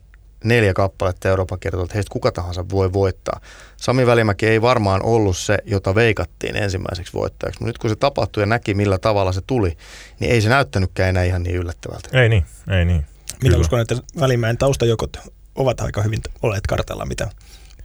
neljä 0.47 0.73
kappaletta 0.73 1.29
Euroopan 1.29 1.57
että 1.65 1.93
heistä 1.93 2.13
kuka 2.13 2.31
tahansa 2.31 2.65
voi 2.69 2.93
voittaa. 2.93 3.41
Sami 3.77 4.05
Välimäki 4.05 4.47
ei 4.47 4.61
varmaan 4.61 5.03
ollut 5.03 5.37
se, 5.37 5.57
jota 5.65 5.95
veikattiin 5.95 6.55
ensimmäiseksi 6.55 7.13
voittajaksi, 7.13 7.59
mutta 7.59 7.69
nyt 7.69 7.77
kun 7.77 7.89
se 7.89 7.95
tapahtui 7.95 8.43
ja 8.43 8.47
näki 8.47 8.73
millä 8.73 8.97
tavalla 8.97 9.31
se 9.31 9.41
tuli, 9.47 9.77
niin 10.19 10.31
ei 10.31 10.41
se 10.41 10.49
näyttänytkään 10.49 11.09
enää 11.09 11.23
ihan 11.23 11.43
niin 11.43 11.55
yllättävältä. 11.55 12.21
Ei 12.21 12.29
niin, 12.29 12.45
ei 12.69 12.85
niin. 12.85 13.05
Minä 13.41 13.51
Kyllä. 13.51 13.61
uskon, 13.61 13.79
että 13.79 13.95
Välimäen 14.19 14.57
taustajokot 14.57 15.17
ovat 15.55 15.81
aika 15.81 16.01
hyvin 16.01 16.19
olleet 16.41 16.67
kartalla, 16.67 17.05
mitä 17.05 17.29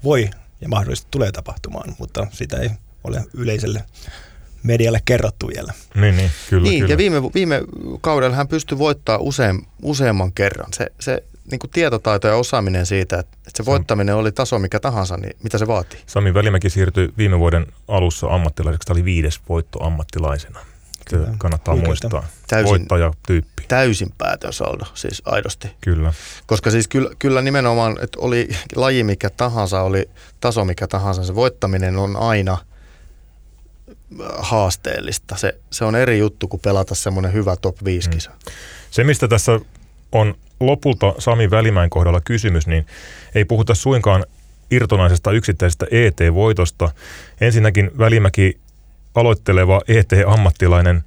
voi 0.04 0.30
ja 0.60 0.68
mahdollisesti 0.68 1.08
tulee 1.10 1.32
tapahtumaan, 1.32 1.94
mutta 1.98 2.26
sitä 2.30 2.56
ei 2.56 2.70
ole 3.04 3.24
yleiselle 3.34 3.84
medialle 4.62 5.00
kerrottu 5.04 5.48
vielä. 5.48 5.72
Niin, 5.94 6.16
niin 6.16 6.30
kyllä. 6.50 6.68
Niin, 6.68 6.80
kyllä. 6.80 6.92
ja 6.92 6.98
viime, 6.98 7.22
viime 7.22 7.62
kaudella 8.00 8.36
hän 8.36 8.48
pystyi 8.48 8.78
voittamaan 8.78 9.22
usein, 9.22 9.66
useamman 9.82 10.32
kerran. 10.32 10.72
Se, 10.72 10.86
se 11.00 11.24
niin 11.50 11.58
kuin 11.58 11.70
tietotaito 11.70 12.28
ja 12.28 12.36
osaaminen 12.36 12.86
siitä, 12.86 13.18
että 13.18 13.36
se 13.56 13.64
voittaminen 13.64 14.14
oli 14.16 14.32
taso 14.32 14.58
mikä 14.58 14.80
tahansa, 14.80 15.16
niin 15.16 15.36
mitä 15.42 15.58
se 15.58 15.66
vaatii? 15.66 16.00
Sami 16.06 16.34
Välimäki 16.34 16.70
siirtyi 16.70 17.12
viime 17.18 17.38
vuoden 17.38 17.66
alussa 17.88 18.26
ammattilaiseksi. 18.26 18.86
Tämä 18.86 18.94
oli 18.94 19.04
viides 19.04 19.40
voitto 19.48 19.84
ammattilaisena. 19.84 20.60
Kyllä. 21.10 21.28
Kannattaa 21.38 21.74
Oikeastaan. 21.74 22.12
muistaa. 22.12 22.44
Täysin, 22.48 22.70
Voittaja-tyyppi. 22.70 23.62
Täysin 23.68 24.12
päätön 24.18 24.52
saldo, 24.52 24.84
siis 24.94 25.22
aidosti. 25.24 25.68
Kyllä. 25.80 26.12
Koska 26.46 26.70
siis 26.70 26.88
kyllä, 26.88 27.10
kyllä 27.18 27.42
nimenomaan, 27.42 27.98
että 28.02 28.20
oli 28.20 28.48
laji 28.76 29.04
mikä 29.04 29.30
tahansa, 29.30 29.82
oli 29.82 30.10
taso 30.40 30.64
mikä 30.64 30.86
tahansa, 30.86 31.24
se 31.24 31.34
voittaminen 31.34 31.96
on 31.96 32.16
aina 32.16 32.58
haasteellista. 34.38 35.36
Se, 35.36 35.58
se 35.70 35.84
on 35.84 35.96
eri 35.96 36.18
juttu 36.18 36.48
kuin 36.48 36.60
pelata 36.60 36.94
semmoinen 36.94 37.32
hyvä 37.32 37.56
top 37.56 37.76
5 37.84 38.10
kisa. 38.10 38.30
Mm. 38.30 38.36
Se, 38.90 39.04
mistä 39.04 39.28
tässä 39.28 39.60
on 40.12 40.34
lopulta 40.66 41.14
Sami 41.18 41.50
Välimäen 41.50 41.90
kohdalla 41.90 42.20
kysymys, 42.20 42.66
niin 42.66 42.86
ei 43.34 43.44
puhuta 43.44 43.74
suinkaan 43.74 44.24
irtonaisesta 44.70 45.32
yksittäisestä 45.32 45.86
ET-voitosta. 45.90 46.90
Ensinnäkin 47.40 47.90
Välimäki 47.98 48.58
aloitteleva 49.14 49.80
ET-ammattilainen 49.88 51.02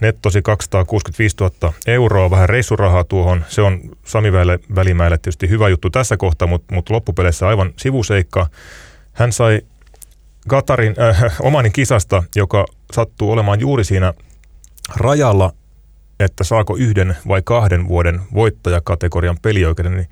nettosi 0.00 0.42
265 0.42 1.36
000 1.40 1.72
euroa, 1.86 2.30
vähän 2.30 2.48
reissurahaa 2.48 3.04
tuohon. 3.04 3.44
Se 3.48 3.62
on 3.62 3.80
Sami 4.04 4.32
Välimäelle 4.74 5.18
tietysti 5.18 5.48
hyvä 5.48 5.68
juttu 5.68 5.90
tässä 5.90 6.16
kohtaa, 6.16 6.48
mutta, 6.48 6.74
mutta 6.74 6.94
loppupeleissä 6.94 7.48
aivan 7.48 7.72
sivuseikka. 7.76 8.46
Hän 9.12 9.32
sai 9.32 9.60
Katarin, 10.48 10.94
äh, 11.00 11.24
Omanin 11.40 11.72
kisasta, 11.72 12.22
joka 12.36 12.66
sattuu 12.92 13.32
olemaan 13.32 13.60
juuri 13.60 13.84
siinä 13.84 14.14
rajalla, 14.96 15.52
että 16.20 16.44
saako 16.44 16.76
yhden 16.76 17.16
vai 17.28 17.42
kahden 17.44 17.88
vuoden 17.88 18.20
voittajakategorian 18.34 19.36
pelioikeuden, 19.42 19.94
niin 19.94 20.08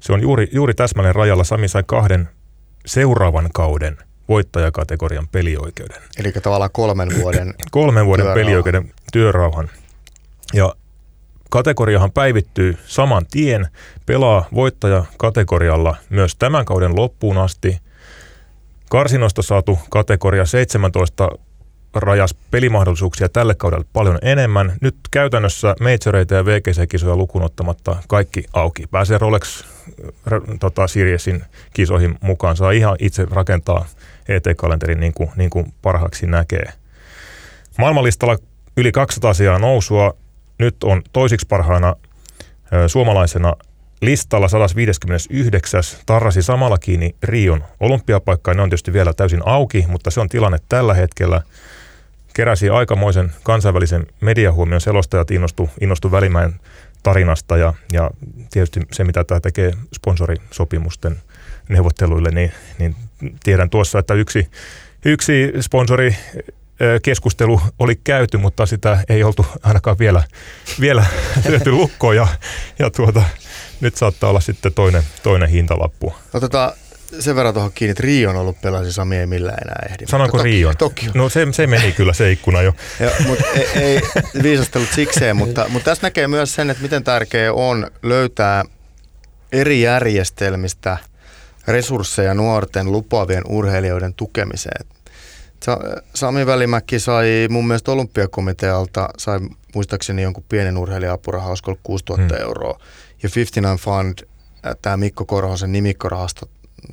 se 0.00 0.12
on 0.12 0.20
juuri, 0.22 0.48
juuri 0.52 0.74
täsmälleen 0.74 1.14
rajalla. 1.14 1.44
Sami 1.44 1.68
sai 1.68 1.82
kahden 1.86 2.28
seuraavan 2.86 3.50
kauden 3.54 3.96
voittajakategorian 4.28 5.28
pelioikeuden. 5.28 6.02
Eli 6.18 6.32
tavallaan 6.32 6.70
kolmen 6.72 7.08
vuoden 7.20 7.54
Kolmen 7.70 8.06
vuoden 8.06 8.24
työrauhan. 8.24 8.44
pelioikeuden 8.44 8.92
työrauhan. 9.12 9.70
Ja 10.54 10.74
kategoriahan 11.50 12.12
päivittyy 12.12 12.78
saman 12.86 13.26
tien, 13.30 13.66
pelaa 14.06 14.48
voittajakategorialla 14.54 15.96
myös 16.10 16.36
tämän 16.36 16.64
kauden 16.64 16.96
loppuun 16.96 17.38
asti. 17.38 17.78
Karsinosta 18.90 19.42
saatu 19.42 19.78
kategoria 19.90 20.46
17 20.46 21.30
rajas 21.94 22.34
pelimahdollisuuksia 22.50 23.28
tälle 23.28 23.54
kaudelle 23.54 23.84
paljon 23.92 24.18
enemmän. 24.22 24.72
Nyt 24.80 24.96
käytännössä 25.10 25.74
majoreita 25.80 26.34
ja 26.34 26.44
VGC-kisoja 26.44 27.16
lukuun 27.16 27.44
ottamatta 27.44 27.96
kaikki 28.08 28.44
auki. 28.52 28.86
Pääsee 28.90 29.18
Rolex 29.18 29.64
tota, 30.60 30.86
Siriesin 30.86 31.44
kisoihin 31.74 32.18
mukaan. 32.20 32.56
Saa 32.56 32.70
ihan 32.70 32.96
itse 32.98 33.26
rakentaa 33.30 33.86
ET-kalenterin 34.28 35.00
niin 35.00 35.14
kuin, 35.14 35.30
niin 35.36 35.50
kuin 35.50 35.72
parhaaksi 35.82 36.26
näkee. 36.26 36.72
Maailmanlistalla 37.78 38.36
yli 38.76 38.92
200 38.92 39.34
sijaa 39.34 39.58
nousua. 39.58 40.16
Nyt 40.58 40.84
on 40.84 41.02
toisiksi 41.12 41.46
parhaana 41.46 41.96
suomalaisena 42.86 43.54
listalla 44.02 44.48
159. 44.48 45.82
tarrasi 46.06 46.42
samalla 46.42 46.78
kiinni 46.78 47.14
Rion 47.22 47.64
olympiapaikkaa. 47.80 48.54
Ne 48.54 48.62
on 48.62 48.68
tietysti 48.68 48.92
vielä 48.92 49.12
täysin 49.12 49.42
auki, 49.44 49.84
mutta 49.88 50.10
se 50.10 50.20
on 50.20 50.28
tilanne 50.28 50.58
tällä 50.68 50.94
hetkellä. 50.94 51.42
Keräsi 52.38 52.68
aikamoisen 52.68 53.32
kansainvälisen 53.42 54.06
mediahuomion 54.20 54.80
selostajat 54.80 55.30
innostu, 55.30 55.70
innostu 55.80 56.10
Välimäen 56.10 56.54
tarinasta 57.02 57.56
ja, 57.56 57.74
ja 57.92 58.10
tietysti 58.50 58.80
se, 58.92 59.04
mitä 59.04 59.24
tämä 59.24 59.40
tekee 59.40 59.72
sponsorisopimusten 59.94 61.16
neuvotteluille, 61.68 62.30
niin, 62.30 62.52
niin 62.78 62.96
tiedän 63.44 63.70
tuossa, 63.70 63.98
että 63.98 64.14
yksi, 64.14 64.48
yksi 65.04 65.52
sponsori 65.60 66.16
keskustelu 67.02 67.60
oli 67.78 67.96
käyty, 68.04 68.36
mutta 68.36 68.66
sitä 68.66 69.04
ei 69.08 69.24
oltu 69.24 69.46
ainakaan 69.62 69.98
vielä, 69.98 70.22
vielä 70.80 71.06
lyöty 71.48 71.72
lukkoon 71.72 72.16
ja, 72.16 72.28
ja 72.78 72.90
tuota, 72.90 73.22
nyt 73.80 73.96
saattaa 73.96 74.30
olla 74.30 74.40
sitten 74.40 74.74
toinen, 74.74 75.02
toinen 75.22 75.48
hintalappu. 75.48 76.14
Otetaan 76.34 76.72
sen 77.20 77.36
verran 77.36 77.54
tuohon 77.54 77.72
kiinni, 77.74 77.90
että 77.90 78.02
Rion 78.02 78.36
on 78.36 78.40
ollut 78.40 78.60
pelasi, 78.60 78.92
Sami 78.92 79.16
ei 79.16 79.26
millään 79.26 79.58
enää 79.64 79.86
ehdi. 79.90 80.06
Sanoinko 80.06 80.42
Rion? 80.42 80.76
Tokio. 80.76 81.10
No 81.14 81.28
se, 81.28 81.46
se 81.50 81.66
meni 81.66 81.92
kyllä 81.92 82.12
se 82.12 82.32
ikkuna 82.32 82.62
jo. 82.62 82.74
ja, 83.00 83.10
mutta 83.26 83.44
ei, 83.54 83.68
ei 83.74 84.00
viisastelut 84.42 84.88
sikseen, 84.94 85.36
mutta, 85.36 85.66
mutta 85.68 85.90
tässä 85.90 86.06
näkee 86.06 86.28
myös 86.28 86.54
sen, 86.54 86.70
että 86.70 86.82
miten 86.82 87.04
tärkeää 87.04 87.52
on 87.52 87.90
löytää 88.02 88.64
eri 89.52 89.80
järjestelmistä 89.80 90.98
resursseja 91.68 92.34
nuorten 92.34 92.92
lupaavien 92.92 93.42
urheilijoiden 93.48 94.14
tukemiseen. 94.14 94.86
Sami 96.14 96.46
Välimäki 96.46 96.98
sai 96.98 97.46
mun 97.50 97.66
mielestä 97.66 97.92
olympiakomitealta, 97.92 99.08
sai 99.18 99.38
muistaakseni 99.74 100.22
jonkun 100.22 100.44
pienen 100.48 100.76
urheilija-apuraha, 100.76 101.48
olisiko 101.48 101.70
ollut 101.70 101.80
6000 101.82 102.34
hmm. 102.34 102.44
euroa. 102.44 102.80
Ja 103.22 103.28
59 103.34 103.76
Fund, 103.76 104.18
äh, 104.66 104.76
tämä 104.82 104.96
Mikko 104.96 105.24
Korhosen 105.24 105.72
nimikkorahasto, 105.72 106.48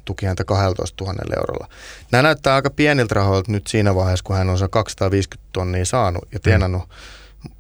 tuki 0.06 0.26
häntä 0.26 0.44
12 0.44 1.04
000 1.04 1.16
eurolla. 1.38 1.68
Nämä 2.12 2.22
näyttää 2.22 2.56
aika 2.56 2.70
pieniltä 2.70 3.16
rahoilta 3.16 3.52
nyt 3.52 3.68
siinä 3.68 3.96
vaiheessa, 3.96 4.24
kun 4.24 4.36
hän 4.36 4.50
on 4.50 4.58
se 4.58 4.68
250 4.68 5.50
tonnia 5.54 5.86
saanut 5.86 6.24
ja 6.32 6.40
tienannut. 6.40 6.84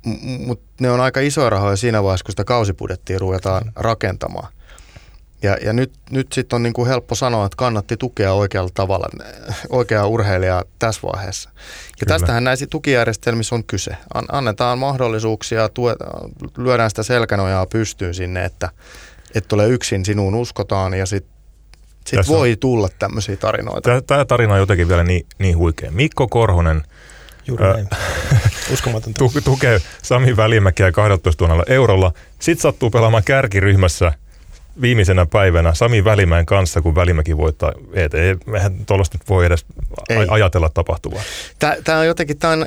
Hmm. 0.06 0.46
Mutta 0.48 0.66
ne 0.80 0.92
on 0.92 1.02
aika 1.02 1.20
isoja 1.20 1.50
rahoja 1.50 1.76
siinä 1.76 2.04
vaiheessa, 2.04 2.24
kun 2.24 2.32
sitä 2.32 2.44
kausipudettia 2.44 3.20
ruvetaan 3.20 3.64
hmm. 3.64 3.72
rakentamaan. 3.76 4.56
Ja, 5.42 5.58
ja 5.62 5.74
nyt, 5.74 5.94
nyt 6.10 6.32
sitten 6.34 6.56
on 6.56 6.64
niin 6.64 6.74
kuin 6.74 6.88
helppo 6.88 7.16
sanoa, 7.16 7.46
että 7.46 7.56
kannatti 7.56 7.98
tukea 7.98 8.34
oikealla 8.34 8.70
tavalla 8.74 9.08
oikeaa 9.70 10.08
urheilijaa 10.08 10.64
tässä 10.80 11.02
vaiheessa. 11.14 11.50
Ja 11.50 11.56
Kyllä. 12.00 12.20
tästähän 12.20 12.44
näissä 12.44 12.68
tukijärjestelmissä 12.68 13.56
on 13.56 13.64
kyse. 13.64 13.92
An, 14.14 14.26
annetaan 14.32 14.80
mahdollisuuksia, 14.80 15.70
tuetaan, 15.70 16.32
lyödään 16.58 16.90
sitä 16.90 17.04
selkänojaa 17.04 17.66
pystyyn 17.66 18.14
sinne, 18.14 18.46
että 18.46 18.70
et 19.36 19.54
ole 19.54 19.68
yksin, 19.68 20.06
sinuun 20.06 20.36
uskotaan 20.36 20.94
ja 20.94 21.06
sitten 21.06 21.35
sit 22.08 22.28
voi 22.28 22.52
on, 22.52 22.58
tulla 22.60 22.90
tämmöisiä 23.00 23.36
tarinoita. 23.36 24.02
Tämä 24.02 24.26
tarina 24.26 24.54
on 24.54 24.60
jotenkin 24.60 24.88
vielä 24.88 25.04
niin, 25.04 25.26
niin 25.40 25.58
huikea. 25.58 25.92
Mikko 25.92 26.28
Korhonen 26.28 26.84
Juuri 27.48 27.66
näin. 27.66 27.88
Uskomatonta. 28.74 29.26
tukee 29.44 29.82
Sami 30.02 30.38
Välimäkiä 30.38 30.92
12 30.92 31.48
000 31.48 31.64
eurolla. 31.68 32.12
Sitten 32.40 32.62
sattuu 32.62 32.90
pelaamaan 32.90 33.24
kärkiryhmässä– 33.24 34.12
viimeisenä 34.82 35.26
päivänä 35.26 35.74
Sami 35.74 36.04
Välimäen 36.04 36.46
kanssa, 36.46 36.82
kun 36.82 36.96
Välimäki 36.96 37.38
voittaa 37.38 37.74
ET. 37.94 38.12
Mehän 38.46 38.86
tuollaista 38.86 39.18
nyt 39.18 39.30
voi 39.30 39.46
edes 39.46 39.66
Ei. 40.10 40.28
ajatella 40.30 40.70
tapahtuvaa. 40.70 41.22
Tämä 41.84 42.00
on 42.00 42.08
jotenkin, 42.08 42.38
tämä 42.38 42.54
on, 42.54 42.66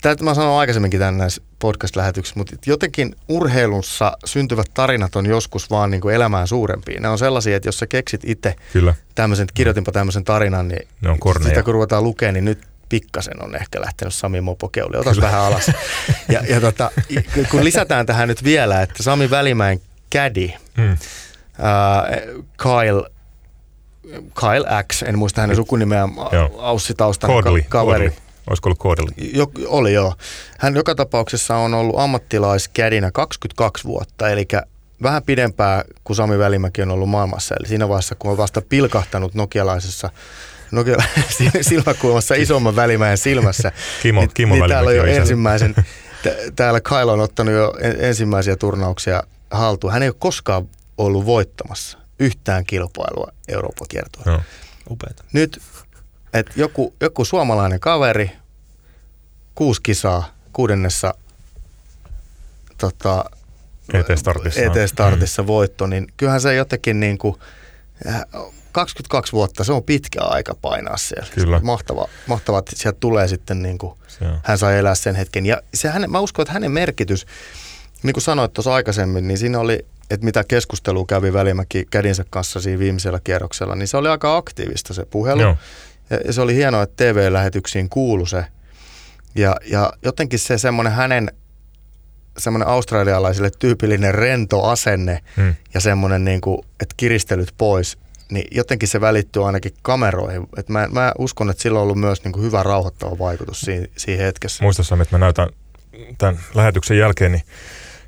tätä 0.00 0.24
mä 0.24 0.34
sanoin 0.34 0.58
aikaisemminkin 0.60 1.00
tämän 1.00 1.18
näissä 1.18 1.42
podcast-lähetyksissä, 1.58 2.38
mutta 2.38 2.56
jotenkin 2.66 3.16
urheilussa 3.28 4.12
syntyvät 4.24 4.66
tarinat 4.74 5.16
on 5.16 5.26
joskus 5.26 5.70
vaan 5.70 5.90
niin 5.90 6.00
kuin 6.00 6.14
elämään 6.14 6.46
suurempia. 6.48 7.00
Ne 7.00 7.08
on 7.08 7.18
sellaisia, 7.18 7.56
että 7.56 7.68
jos 7.68 7.78
sä 7.78 7.86
keksit 7.86 8.20
itse 8.24 8.54
Kyllä. 8.72 8.94
tämmöisen, 9.14 9.46
kirjoitinpa 9.54 9.92
tämmöisen 9.92 10.24
tarinan, 10.24 10.68
niin 10.68 10.88
Ne 11.00 11.10
on 11.10 11.18
korneja. 11.18 11.48
sitä 11.48 11.62
kun 11.62 11.74
ruvetaan 11.74 12.04
lukemaan, 12.04 12.34
niin 12.34 12.44
nyt 12.44 12.66
pikkasen 12.88 13.42
on 13.44 13.56
ehkä 13.56 13.80
lähtenyt 13.80 14.14
Sami 14.14 14.40
Mopokeuli. 14.40 14.96
Otas 14.96 15.20
vähän 15.20 15.40
alas. 15.40 15.70
Ja, 16.28 16.40
ja 16.48 16.60
tota, 16.60 16.90
kun 17.50 17.64
lisätään 17.64 18.06
tähän 18.06 18.28
nyt 18.28 18.44
vielä, 18.44 18.82
että 18.82 19.02
Sami 19.02 19.30
Välimäen 19.30 19.80
kädi, 20.10 20.52
Mm. 20.76 20.96
ää, 21.58 22.04
Kyle, 22.56 23.10
Kyle 24.40 24.84
X, 24.92 25.02
en 25.02 25.18
muista 25.18 25.40
hänen 25.40 25.56
sukunimeään, 25.56 26.10
Koodeli. 27.26 27.62
ka- 27.62 27.68
kaveri. 27.68 28.08
Koodeli. 28.10 28.27
Olisiko 28.48 28.68
ollut 28.68 28.78
koodeli? 28.78 29.08
Jo, 29.32 29.50
oli 29.66 29.92
joo. 29.92 30.14
Hän 30.58 30.74
joka 30.76 30.94
tapauksessa 30.94 31.56
on 31.56 31.74
ollut 31.74 31.98
ammattilaiskädinä 32.00 33.10
22 33.10 33.84
vuotta, 33.84 34.28
eli 34.28 34.48
vähän 35.02 35.22
pidempää 35.22 35.84
kuin 36.04 36.16
Sami 36.16 36.38
Välimäki 36.38 36.82
on 36.82 36.90
ollut 36.90 37.08
maailmassa. 37.08 37.54
Eli 37.60 37.68
siinä 37.68 37.88
vaiheessa, 37.88 38.14
kun 38.14 38.30
on 38.30 38.36
vasta 38.36 38.62
pilkahtanut 38.68 39.34
nokialaisessa 39.34 40.10
Nokia, 40.72 40.96
silmäkulmassa 41.60 42.34
isomman 42.34 42.76
välimäen 42.76 43.18
silmässä. 43.18 43.72
Kimo- 44.02 44.20
niin, 44.20 44.30
Kimo 44.34 44.54
niin 44.54 44.68
täällä 44.68 44.88
on 44.90 44.96
jo 44.96 45.02
on 45.02 45.08
isällä. 45.08 45.20
ensimmäisen, 45.22 45.74
t- 46.22 46.56
täällä 46.56 46.80
Kyle 46.80 47.12
on 47.12 47.20
ottanut 47.20 47.54
jo 47.54 47.74
en- 47.80 47.96
ensimmäisiä 48.00 48.56
turnauksia 48.56 49.22
haltuun. 49.50 49.92
Hän 49.92 50.02
ei 50.02 50.08
ole 50.08 50.16
koskaan 50.18 50.68
ollut 50.98 51.26
voittamassa 51.26 51.98
yhtään 52.20 52.64
kilpailua 52.64 53.32
Euroopan 53.48 53.88
kiertoa. 53.88 54.22
Joo. 54.26 54.40
Upeata. 54.90 55.24
Nyt, 55.32 55.60
että 56.32 56.52
joku, 56.56 56.94
joku 57.00 57.24
suomalainen 57.24 57.80
kaveri, 57.80 58.30
kuusi 59.54 59.82
kisaa, 59.82 60.34
kuudennessa 60.52 61.14
tota, 62.78 63.24
ET-startissa. 63.92 64.60
ET-startissa 64.60 65.46
voitto, 65.46 65.86
niin 65.86 66.06
kyllähän 66.16 66.40
se 66.40 66.54
jotenkin 66.54 67.00
niin 67.00 67.18
kuin, 67.18 67.36
äh, 68.06 68.24
22 68.72 69.32
vuotta, 69.32 69.64
se 69.64 69.72
on 69.72 69.82
pitkä 69.82 70.22
aika 70.22 70.54
painaa 70.62 70.96
siellä. 70.96 71.28
Kyllä. 71.34 71.60
Mahtava, 71.62 72.08
mahtava 72.26 72.58
että 72.58 72.72
sieltä 72.76 73.00
tulee 73.00 73.28
sitten 73.28 73.62
niin 73.62 73.78
kuin, 73.78 73.98
hän 74.42 74.58
sai 74.58 74.78
elää 74.78 74.94
sen 74.94 75.14
hetken. 75.14 75.46
Ja 75.46 75.62
se 75.74 75.88
hänen, 75.88 76.10
mä 76.10 76.20
uskon, 76.20 76.42
että 76.42 76.52
hänen 76.52 76.70
merkitys, 76.70 77.26
niin 78.02 78.14
kuin 78.14 78.22
sanoit 78.22 78.52
tuossa 78.52 78.74
aikaisemmin, 78.74 79.28
niin 79.28 79.38
siinä 79.38 79.58
oli, 79.58 79.86
että 80.10 80.24
mitä 80.24 80.44
keskustelua 80.44 81.04
kävi 81.08 81.32
Välimäki 81.32 81.86
kädinsä 81.90 82.24
kanssa 82.30 82.60
siinä 82.60 82.78
viimeisellä 82.78 83.20
kierroksella, 83.24 83.74
niin 83.74 83.88
se 83.88 83.96
oli 83.96 84.08
aika 84.08 84.36
aktiivista 84.36 84.94
se 84.94 85.04
puhelu. 85.04 85.40
Joo. 85.40 85.56
Ja, 86.10 86.16
ja 86.26 86.32
se 86.32 86.40
oli 86.40 86.54
hienoa, 86.54 86.82
että 86.82 87.04
TV-lähetyksiin 87.04 87.88
kuulu 87.88 88.26
se. 88.26 88.44
Ja, 89.34 89.56
ja 89.70 89.92
jotenkin 90.04 90.38
se 90.38 90.58
semmoinen 90.58 90.92
hänen 90.92 91.30
semmoinen 92.38 92.68
australialaisille 92.68 93.50
tyypillinen 93.58 94.14
rento 94.14 94.62
asenne 94.62 95.20
Mm. 95.36 95.54
ja 95.74 95.80
semmoinen, 95.80 96.24
niin 96.24 96.40
kuin, 96.40 96.58
että 96.80 96.94
kiristelyt 96.96 97.54
pois, 97.58 97.98
niin 98.30 98.46
jotenkin 98.50 98.88
se 98.88 99.00
välittyy 99.00 99.46
ainakin 99.46 99.74
kameroihin. 99.82 100.46
Et 100.56 100.68
mä, 100.68 100.88
mä 100.90 101.12
uskon, 101.18 101.50
että 101.50 101.62
sillä 101.62 101.78
on 101.78 101.82
ollut 101.82 101.98
myös 101.98 102.24
niin 102.24 102.32
kuin 102.32 102.44
hyvä 102.44 102.62
rauhoittava 102.62 103.18
vaikutus 103.18 103.60
siinä, 103.60 103.86
siinä 103.96 104.24
hetkessä. 104.24 104.64
Muista 104.64 104.82
Sami, 104.82 105.02
että 105.02 105.14
mä 105.14 105.24
näytän 105.24 105.48
tämän 106.18 106.38
lähetyksen 106.54 106.98
jälkeen, 106.98 107.32
niin 107.32 107.42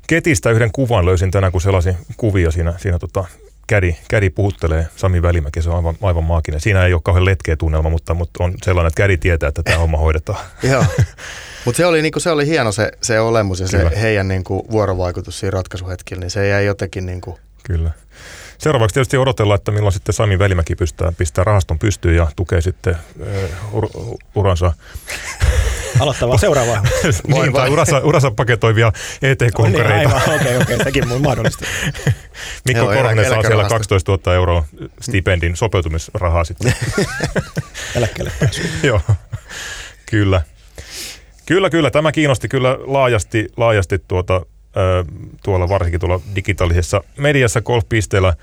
Ketistä 0.07 0.51
yhden 0.51 0.71
kuvan 0.71 1.05
löysin 1.05 1.31
tänään, 1.31 1.51
kun 1.51 1.61
sellaisin 1.61 1.97
kuvia 2.17 2.51
siinä, 2.51 2.73
siinä 2.77 2.99
tota, 2.99 3.25
kädi, 3.67 3.95
kädi 4.09 4.29
puhuttelee 4.29 4.87
Sami 4.95 5.21
Välimäki, 5.21 5.61
se 5.61 5.69
on 5.69 5.75
aivan, 5.75 5.95
aivan 6.01 6.23
maaginen. 6.23 6.61
Siinä 6.61 6.85
ei 6.85 6.93
ole 6.93 7.01
kauhean 7.03 7.25
letkeä 7.25 7.55
tunnelma, 7.55 7.89
mutta, 7.89 8.13
mutta 8.13 8.43
on 8.43 8.53
sellainen, 8.63 8.87
että 8.87 8.97
kädi 8.97 9.17
tietää, 9.17 9.49
että 9.49 9.63
tämä 9.63 9.77
homma 9.77 9.97
hoidetaan. 9.97 10.39
Joo. 10.71 10.85
Mutta 11.65 11.77
se 11.77 11.85
oli, 11.85 12.01
niinku, 12.01 12.19
se 12.19 12.31
oli 12.31 12.47
hieno 12.47 12.71
se, 12.71 12.91
se 13.01 13.19
olemus 13.19 13.59
ja 13.59 13.67
Kyllä. 13.71 13.89
se 13.89 14.01
heidän 14.01 14.27
niinku, 14.27 14.67
vuorovaikutus 14.71 15.39
siinä 15.39 15.51
ratkaisuhetkillä, 15.51 16.19
niin 16.19 16.31
se 16.31 16.47
jäi 16.47 16.65
jotenkin 16.65 17.05
niinku, 17.05 17.39
Kyllä. 17.63 17.91
Seuraavaksi 18.57 18.93
tietysti 18.93 19.17
odotellaan, 19.17 19.55
että 19.55 19.71
milloin 19.71 19.93
sitten 19.93 20.13
Sami 20.13 20.39
Välimäki 20.39 20.75
pystää, 20.75 21.11
pistää 21.17 21.43
rahaston 21.43 21.79
pystyyn 21.79 22.15
ja 22.15 22.27
tukee 22.35 22.61
sitten 22.61 22.95
uh, 23.19 23.75
ur, 23.75 23.89
uransa, 24.35 24.73
Aloittavaa 25.99 26.37
seuraavaa. 26.37 26.81
niin, 27.27 27.53
tai 27.53 27.69
uransa, 27.69 27.99
uransa 27.99 28.31
paketoivia 28.31 28.91
niin, 29.21 29.31
ET-konkareita. 29.31 30.15
aivan, 30.15 30.35
okei, 30.41 30.57
okei, 30.57 30.77
sekin 30.83 31.07
mun 31.07 31.21
mahdollista. 31.21 31.65
Mikko 32.65 32.83
Joo, 32.83 32.93
Korhonen 32.93 33.15
saa 33.15 33.23
siellä 33.23 33.35
eläkerahasto. 33.35 33.75
12 33.75 34.11
000 34.11 34.33
euroa 34.35 34.65
stipendin 35.01 35.55
sopeutumisrahaa 35.55 36.43
sitten. 36.43 36.73
Eläkkeelle 37.95 38.31
pääsy. 38.39 38.61
Joo, 38.83 39.01
kyllä. 40.05 40.41
Kyllä, 41.45 41.69
kyllä. 41.69 41.91
Tämä 41.91 42.11
kiinnosti 42.11 42.47
kyllä 42.47 42.77
laajasti, 42.85 43.47
laajasti 43.57 43.99
tuota, 44.07 44.45
ö, 44.77 45.05
tuolla 45.43 45.69
varsinkin 45.69 45.99
tuolla 45.99 46.19
digitaalisessa 46.35 47.03
mediassa 47.17 47.61
golfpisteellä 47.61 48.33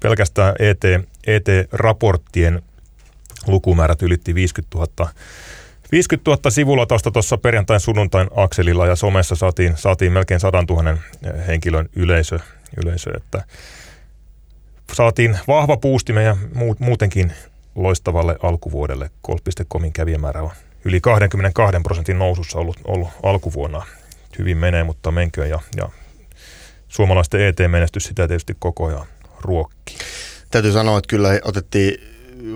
pelkästään 0.00 0.54
ET, 0.58 0.82
ET-raporttien 1.26 2.62
lukumäärät 3.46 4.02
ylitti 4.02 4.34
50 4.34 4.78
000. 4.78 5.10
50 5.92 6.30
000 6.30 6.50
sivulla 6.50 6.86
tuosta 6.86 7.10
tuossa 7.10 7.38
perjantain 7.38 7.80
sunnuntain 7.80 8.28
akselilla 8.36 8.86
ja 8.86 8.96
somessa 8.96 9.34
saatiin, 9.34 9.76
saatiin 9.76 10.12
melkein 10.12 10.40
100 10.40 10.64
000 10.68 10.96
henkilön 11.46 11.88
yleisö, 11.96 12.38
yleisö 12.82 13.10
että 13.16 13.44
saatiin 14.92 15.38
vahva 15.48 15.76
puusti 15.76 16.12
meidän 16.12 16.36
muut- 16.36 16.80
muutenkin 16.80 17.32
loistavalle 17.74 18.36
alkuvuodelle. 18.42 19.10
Golf.comin 19.24 19.92
kävijämäärä 19.92 20.42
on 20.42 20.50
yli 20.84 21.00
22 21.00 21.80
prosentin 21.82 22.18
nousussa 22.18 22.58
ollut, 22.58 22.76
ollut 22.84 23.08
alkuvuonna. 23.22 23.86
Hyvin 24.38 24.56
menee, 24.56 24.84
mutta 24.84 25.10
menköön 25.10 25.50
ja, 25.50 25.60
ja 25.76 25.88
suomalaisten 26.88 27.40
ET-menestys 27.40 28.04
sitä 28.04 28.28
tietysti 28.28 28.56
koko 28.58 28.86
ajan 28.86 29.06
ruokkii. 29.40 29.98
Täytyy 30.50 30.72
sanoa, 30.72 30.98
että 30.98 31.08
kyllä 31.08 31.28
otettiin 31.44 32.00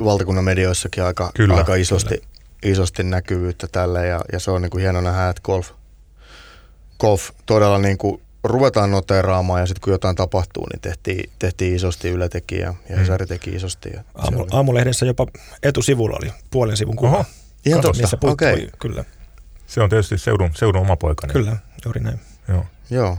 valtakunnan 0.05 0.45
medioissakin 0.45 1.05
aika, 1.05 1.31
Kyllä, 1.35 1.55
aika 1.55 1.75
isosti, 1.75 2.23
isosti 2.65 3.03
näkyvyyttä 3.03 3.67
tälle 3.73 4.07
ja, 4.07 4.21
ja 4.33 4.41
se 4.41 4.51
on 4.51 4.63
niin 4.63 4.71
kuin 4.71 4.83
hieno 4.83 5.01
nähdä, 5.01 5.29
että 5.29 5.43
golf, 5.43 5.71
golf 7.01 7.31
todella 7.47 7.79
niin 7.79 7.99
kuin 7.99 8.21
ruvetaan 8.45 8.91
noteeraamaan 8.91 9.61
ja 9.61 9.67
sitten 9.67 9.81
kun 9.81 9.93
jotain 9.93 10.17
tapahtuu, 10.17 10.67
niin 10.73 10.81
tehtiin, 10.81 11.31
tehtiin 11.39 11.77
isosti 11.77 12.09
Yle 12.09 12.29
teki 12.29 12.59
ja, 12.59 12.75
ja 12.89 12.97
Mm. 12.97 13.01
Hesari 13.01 13.27
teki 13.27 13.51
isosti. 13.51 13.89
Ja 13.95 14.01
se 14.01 14.05
Aamu, 14.15 14.41
oli- 14.41 14.49
aamulehdessä 14.53 15.07
jopa 15.07 15.27
etusivulla 15.63 16.17
oli 16.23 16.33
puolen 16.51 16.77
sivun 16.77 16.97
kuva. 16.97 17.11
Oho, 17.11 17.25
Ihan 17.67 17.79
kato, 17.79 17.89
totta, 17.89 18.03
missä 18.03 18.17
puuttui, 18.17 18.53
okei. 18.53 18.69
kyllä, 18.81 19.05
Se 19.67 19.81
on 19.83 19.91
tietysti 19.91 20.19
seudun, 20.19 20.51
seudun 20.55 20.81
oma 20.83 20.97
poikani. 20.97 21.33
kyllä, 21.33 21.57
juuri 21.85 22.01
näin. 22.01 22.21
Joo. 22.49 22.67
Joo. 22.91 23.19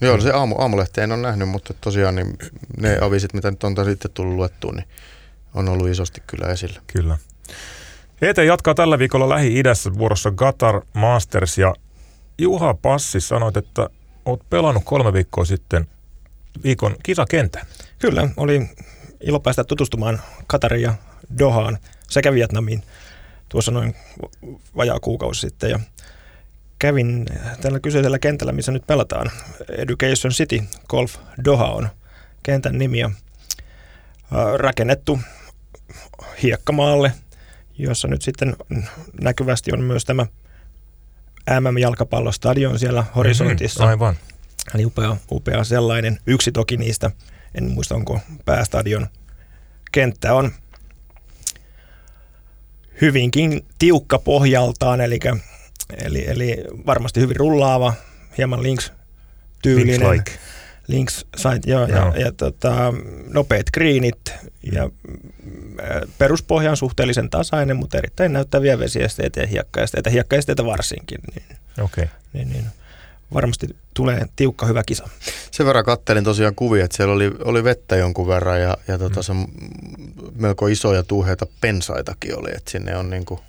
Joo, 0.00 0.20
se 0.20 0.30
aamu, 0.30 0.54
aamulehti 0.58 1.00
en 1.00 1.12
ole 1.12 1.20
nähnyt, 1.22 1.48
mutta 1.48 1.74
tosiaan 1.80 2.14
niin 2.14 2.38
ne 2.80 2.98
avisit, 3.00 3.34
mitä 3.34 3.50
nyt 3.50 3.64
on 3.64 3.74
sitten 3.84 4.10
tullut 4.10 4.34
luettua, 4.36 4.72
niin 4.72 4.88
on 5.54 5.68
ollut 5.68 5.88
isosti 5.88 6.22
kyllä 6.26 6.46
esillä. 6.52 6.80
Kyllä. 6.86 7.18
ET 8.22 8.36
jatkaa 8.36 8.74
tällä 8.74 8.98
viikolla 8.98 9.28
Lähi-idässä 9.28 9.94
vuorossa 9.94 10.30
Qatar 10.30 10.82
Masters 10.92 11.58
ja 11.58 11.74
Juha 12.38 12.74
Passi 12.74 13.20
sanoit, 13.20 13.56
että 13.56 13.90
oot 14.24 14.50
pelannut 14.50 14.82
kolme 14.84 15.12
viikkoa 15.12 15.44
sitten 15.44 15.86
viikon 16.64 16.96
kisakentän. 17.02 17.66
Kyllä, 17.98 18.28
oli 18.36 18.68
ilo 19.20 19.40
päästä 19.40 19.64
tutustumaan 19.64 20.20
Katariin 20.46 20.82
ja 20.82 20.94
Dohaan 21.38 21.78
sekä 22.10 22.32
Vietnamiin 22.32 22.82
tuossa 23.48 23.72
noin 23.72 23.94
vajaa 24.76 25.00
kuukausi 25.00 25.40
sitten. 25.40 25.70
Ja 25.70 25.80
kävin 26.78 27.26
tällä 27.60 27.80
kyseisellä 27.80 28.18
kentällä, 28.18 28.52
missä 28.52 28.72
nyt 28.72 28.86
pelataan. 28.86 29.30
Education 29.68 30.32
City 30.32 30.62
Golf 30.88 31.16
Doha 31.44 31.66
on 31.66 31.88
kentän 32.42 32.78
nimi 32.78 32.98
ja 32.98 33.10
rakennettu 34.56 35.18
hiekkamaalle, 36.42 37.12
jossa 37.78 38.08
nyt 38.08 38.22
sitten 38.22 38.56
näkyvästi 39.20 39.70
on 39.72 39.80
myös 39.80 40.04
tämä 40.04 40.26
MM-jalkapallostadion 41.60 42.78
siellä 42.78 43.04
horisontissa. 43.16 43.84
Mhm, 43.84 43.88
Aivan. 43.88 44.16
Eli 44.74 44.84
upea, 44.84 45.16
upea 45.30 45.64
sellainen. 45.64 46.18
Yksi 46.26 46.52
toki 46.52 46.76
niistä, 46.76 47.10
en 47.54 47.70
muista 47.70 47.94
onko 47.94 48.20
päästadion 48.44 49.06
kenttä 49.92 50.34
on 50.34 50.52
hyvinkin 53.00 53.66
tiukka 53.78 54.18
pohjaltaan, 54.18 55.00
eli, 55.00 55.18
eli, 56.04 56.28
eli 56.28 56.64
varmasti 56.86 57.20
hyvin 57.20 57.36
rullaava, 57.36 57.94
hieman 58.38 58.62
links-tyylinen. 58.62 60.00
Links-like. 60.00 60.32
Links 60.86 61.26
site, 61.36 61.70
joo, 61.70 61.86
Joo. 61.86 61.98
ja, 61.98 62.20
ja 62.20 62.32
tota, 62.32 62.94
nopeat 63.28 63.66
greenit 63.74 64.32
ja 64.72 64.86
mm, 65.08 66.10
peruspohja 66.18 66.70
on 66.70 66.76
suhteellisen 66.76 67.30
tasainen, 67.30 67.76
mutta 67.76 67.98
erittäin 67.98 68.32
näyttäviä 68.32 68.78
vesiesteitä 68.78 69.40
ja 69.40 69.46
hiekkaesteitä, 69.46 70.10
hiekkaesteitä 70.10 70.64
varsinkin, 70.64 71.18
niin, 71.34 71.58
Okei. 71.84 72.04
Okay. 72.04 72.16
niin, 72.32 72.48
niin 72.48 72.64
varmasti 73.34 73.66
tulee 73.94 74.26
tiukka 74.36 74.66
hyvä 74.66 74.82
kisa. 74.86 75.08
Sen 75.50 75.66
verran 75.66 75.84
kattelin 75.84 76.24
tosiaan 76.24 76.54
kuvia, 76.54 76.84
että 76.84 76.96
siellä 76.96 77.14
oli, 77.14 77.32
oli 77.44 77.64
vettä 77.64 77.96
jonkun 77.96 78.28
verran 78.28 78.60
ja, 78.60 78.76
ja 78.88 78.98
tota, 78.98 79.22
se 79.22 79.32
m- 79.32 79.46
melko 80.34 80.66
isoja 80.66 81.02
tuuheita 81.02 81.46
pensaitakin 81.60 82.38
oli, 82.38 82.50
että 82.56 82.70
sinne 82.70 82.96
on 82.96 83.10
niinku, 83.10 83.40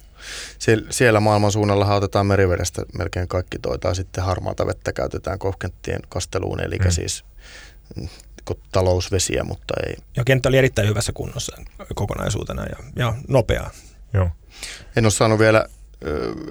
siellä 0.90 1.20
maailman 1.20 1.52
suunnalla 1.52 1.96
otetaan 1.96 2.26
merivedestä 2.26 2.82
melkein 2.98 3.28
kaikki 3.28 3.60
toi, 3.60 3.80
tai 3.80 3.96
sitten 3.96 4.24
harmaata 4.24 4.68
vettä 4.68 4.94
käytetään 4.94 5.40
kohkenttien 5.40 6.00
kasteluun, 6.10 6.60
eli 6.60 6.76
mm. 6.76 6.92
siis 6.92 7.26
mm, 7.96 8.08
talousvesiä, 8.72 9.44
mutta 9.44 9.74
ei. 9.88 9.96
Ja 10.16 10.24
kenttä 10.24 10.50
oli 10.50 10.58
erittäin 10.58 10.88
hyvässä 10.88 11.12
kunnossa 11.12 11.58
kokonaisuutena 11.96 12.64
ja, 12.64 12.78
ja 12.96 13.14
nopeaa. 13.28 13.72
Joo. 14.14 14.30
En 14.96 15.06
ole 15.06 15.12
saanut 15.12 15.40
vielä 15.40 15.66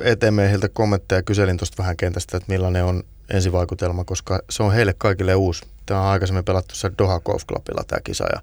eteemiehiltä 0.01 0.69
kommentteja. 0.69 1.23
Kyselin 1.23 1.57
tuosta 1.57 1.83
vähän 1.83 1.97
kentästä, 1.97 2.37
että 2.37 2.53
millainen 2.53 2.85
on 2.85 3.03
ensivaikutelma, 3.31 4.05
koska 4.05 4.41
se 4.51 4.63
on 4.63 4.73
heille 4.73 4.95
kaikille 4.99 5.35
uusi. 5.35 5.65
Tämä 5.87 6.01
on 6.01 6.07
aikaisemmin 6.07 6.45
pelattu 6.45 6.75
se 6.75 6.91
Doha 6.99 7.21
Golf 7.21 7.47
Clubilla 7.47 7.85
tämä 7.85 8.01
kisa 8.01 8.25
ja 8.33 8.41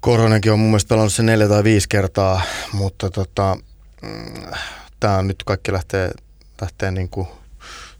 Koronenkin 0.00 0.52
on 0.52 0.58
mun 0.58 0.68
mielestä 0.68 0.88
pelannut 0.88 1.12
se 1.12 1.22
neljä 1.22 1.48
tai 1.48 1.64
viisi 1.64 1.88
kertaa, 1.88 2.42
mutta 2.72 3.10
tota, 3.10 3.56
tämä 5.00 5.16
on 5.16 5.26
nyt 5.26 5.42
kaikki 5.46 5.72
lähtee, 5.72 6.10
lähtee 6.60 6.90
niin 6.90 7.08
kuin 7.08 7.28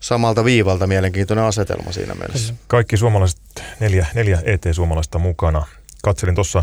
samalta 0.00 0.44
viivalta 0.44 0.86
mielenkiintoinen 0.86 1.44
asetelma 1.44 1.92
siinä 1.92 2.14
mielessä. 2.14 2.54
Kaikki 2.66 2.96
suomalaiset, 2.96 3.40
neljä, 3.80 4.06
neljä 4.14 4.42
ET-suomalaista 4.44 5.18
mukana. 5.18 5.66
Katselin 6.02 6.34
tuossa 6.34 6.62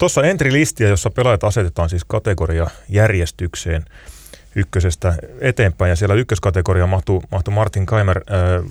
Tuossa 0.00 0.22
entry-listiä, 0.22 0.88
jossa 0.88 1.10
pelaajat 1.10 1.44
asetetaan 1.44 1.88
siis 1.88 2.04
kategoria 2.04 2.66
järjestykseen 2.88 3.84
ykkösestä 4.54 5.14
eteenpäin. 5.40 5.90
Ja 5.90 5.96
siellä 5.96 6.14
ykköskategoria 6.14 6.86
mahtuu, 6.86 7.22
mahtuu 7.30 7.54
Martin 7.54 7.86
Kaimer 7.86 8.18
äh, 8.18 8.24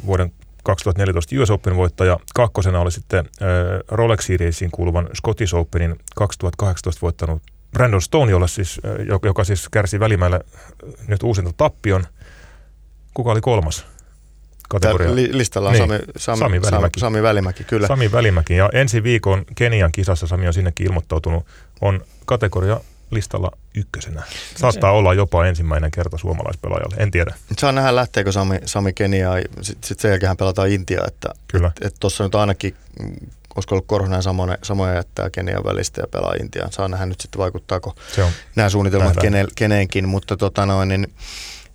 vuoden 0.06 0.32
2014 0.64 1.36
US 1.42 1.50
Open 1.50 1.76
voittaja. 1.76 2.20
Kakkosena 2.36 2.80
oli 2.80 2.92
sitten 2.92 3.20
äh, 3.20 3.48
Rolex 3.88 4.26
Seriesiin 4.26 4.72
kuuluvan 4.72 5.10
Scottish 5.18 5.56
Openin 5.56 6.00
2018 6.16 7.02
voittanut 7.02 7.42
Brandon 7.72 8.02
Stone, 8.02 8.32
jolla 8.32 8.48
siis, 8.48 8.82
joka 9.24 9.44
siis 9.44 9.70
kärsi 9.70 10.00
välimäellä 10.00 10.40
nyt 11.08 11.24
uusinta 11.24 11.54
tappion. 11.58 12.04
Kuka 13.14 13.32
oli 13.32 13.42
kolmas? 13.42 13.86
kategoria. 14.70 15.16
Li- 15.16 15.38
listalla 15.38 15.70
on 15.70 15.76
niin. 15.76 15.90
Sami, 15.90 16.00
Sami, 16.18 16.40
Sami, 16.40 16.62
Välimäki. 16.62 17.00
Sami 17.00 17.24
Välimäki, 17.24 17.64
kyllä. 17.64 17.88
Sami 17.88 18.12
Välimäki. 18.12 18.56
Ja 18.56 18.70
ensi 18.74 19.04
viikon 19.04 19.46
Kenian 19.56 19.92
kisassa 19.92 20.28
Sami 20.28 20.48
on 20.48 20.54
sinnekin 20.54 20.88
ilmoittautunut, 20.88 21.46
on 21.82 22.02
kategoria 22.26 22.80
listalla 23.12 23.52
ykkösenä. 23.76 24.24
Saattaa 24.56 24.92
olla 24.92 25.14
jopa 25.14 25.46
ensimmäinen 25.46 25.92
kerta 25.92 26.18
suomalaispelaajalle, 26.18 26.96
en 27.00 27.12
tiedä. 27.12 27.36
Saa 27.58 27.72
nähdä, 27.72 27.96
lähteekö 27.96 28.32
Sami, 28.32 28.60
Sami 28.66 28.94
Keniaan. 28.94 29.42
Sitten 29.62 29.88
sit 29.88 30.00
sen 30.00 30.10
jälkeen 30.10 30.38
pelataan 30.38 30.70
Intiaa. 30.70 31.08
Että, 31.08 31.30
Kyllä. 31.48 31.72
Et, 31.82 31.86
et 31.86 31.96
nyt 32.20 32.36
ainakin, 32.36 32.76
olisiko 33.60 33.76
ollut 33.76 33.88
Korhonen 33.88 34.24
samoja, 34.24 34.58
samoja 34.64 34.94
jättää 34.94 35.30
Kenian 35.30 35.64
välistä 35.64 36.02
ja 36.02 36.08
pelaa 36.08 36.34
Intiaan. 36.42 36.72
Saa 36.72 36.88
nähdä 36.88 37.06
nyt 37.06 37.22
sitten 37.22 37.40
vaikuttaako 37.40 37.96
se 38.16 38.24
on. 38.24 38.32
nämä 38.56 38.70
suunnitelmat 38.70 39.18
kene, 39.22 39.46
keneenkin. 39.56 40.08
Mutta 40.08 40.38
tota 40.38 40.66
noin, 40.66 40.90
niin, 40.90 41.14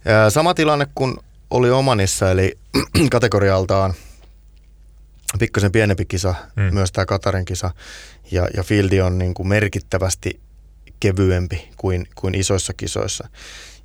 ää, 0.04 0.30
sama 0.30 0.54
tilanne 0.54 0.86
kuin 0.94 1.16
oli 1.50 1.70
Omanissa, 1.70 2.30
eli 2.30 2.58
kategorialtaan 3.10 3.94
pikkasen 5.38 5.72
pienempi 5.72 6.04
kisa, 6.04 6.34
mm. 6.56 6.62
myös 6.62 6.92
tämä 6.92 7.06
Katarin 7.06 7.44
kisa, 7.44 7.70
ja, 8.30 8.48
ja 8.56 8.62
fieldi 8.62 9.00
on 9.00 9.18
niin 9.18 9.34
kuin 9.34 9.48
merkittävästi 9.48 10.40
kevyempi 11.00 11.70
kuin, 11.76 12.06
kuin 12.14 12.34
isoissa 12.34 12.72
kisoissa. 12.76 13.28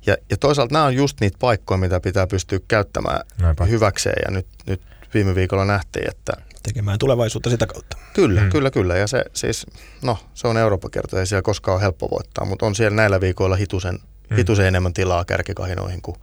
Ja, 0.06 0.16
ja 0.30 0.36
toisaalta 0.36 0.72
nämä 0.72 0.84
on 0.84 0.94
just 0.94 1.20
niitä 1.20 1.38
paikkoja, 1.40 1.78
mitä 1.78 2.00
pitää 2.00 2.26
pystyä 2.26 2.60
käyttämään 2.68 3.20
Näinpä. 3.40 3.64
hyväkseen, 3.64 4.22
ja 4.26 4.30
nyt, 4.30 4.46
nyt 4.66 4.82
viime 5.14 5.34
viikolla 5.34 5.64
nähtiin, 5.64 6.10
että... 6.10 6.32
Tekemään 6.62 6.98
tulevaisuutta 6.98 7.50
sitä 7.50 7.66
kautta. 7.66 7.96
Kyllä, 8.14 8.40
mm. 8.40 8.50
kyllä, 8.50 8.70
kyllä. 8.70 8.96
Ja 8.96 9.06
se 9.06 9.24
siis, 9.32 9.66
no, 10.02 10.18
se 10.34 10.48
on 10.48 10.56
Eurooppa-kerta, 10.56 11.20
ei 11.20 11.26
siellä 11.26 11.42
koskaan 11.42 11.74
ole 11.74 11.82
helppo 11.82 12.10
voittaa, 12.10 12.44
mutta 12.44 12.66
on 12.66 12.74
siellä 12.74 12.96
näillä 12.96 13.20
viikoilla 13.20 13.56
hitusen, 13.56 13.98
mm. 14.30 14.36
hitusen 14.36 14.66
enemmän 14.66 14.92
tilaa 14.92 15.24
kärkikahinoihin 15.24 16.02
kuin, 16.02 16.16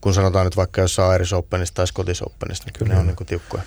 kun 0.00 0.14
sanotaan 0.14 0.46
nyt 0.46 0.56
vaikka 0.56 0.80
jossain 0.80 1.14
Irish 1.14 1.34
Openista 1.34 1.74
tai 1.74 1.86
Scottish 1.86 2.22
Openista, 2.26 2.66
niin 2.66 2.74
kyllä 2.78 2.88
mm. 2.88 2.94
ne 2.94 3.00
on 3.00 3.06
niin 3.06 3.16
kuin 3.16 3.26
tiukkoja. 3.26 3.62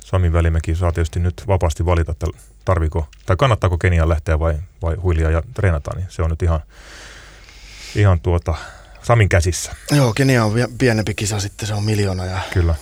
Sami 0.00 0.32
Välimäki 0.32 0.74
saa 0.74 0.92
tietysti 0.92 1.20
nyt 1.20 1.42
vapaasti 1.46 1.86
valita, 1.86 2.12
että 2.12 2.26
tarviko, 2.64 3.06
tai 3.26 3.36
kannattaako 3.36 3.78
Keniaan 3.78 4.08
lähteä 4.08 4.38
vai, 4.38 4.54
vai 4.82 4.94
huilia 4.94 5.30
ja 5.30 5.42
treenata, 5.54 5.90
niin 5.96 6.06
se 6.08 6.22
on 6.22 6.30
nyt 6.30 6.42
ihan, 6.42 6.60
ihan 7.94 8.20
tuota, 8.20 8.54
Samin 9.02 9.28
käsissä. 9.28 9.72
Joo, 9.90 10.12
Kenia 10.12 10.44
on 10.44 10.52
pienempi 10.78 11.14
kisa 11.14 11.40
sitten, 11.40 11.68
se 11.68 11.74
on 11.74 11.84
miljoona 11.84 12.24
ja 12.24 12.38
Kyllä. 12.52 12.74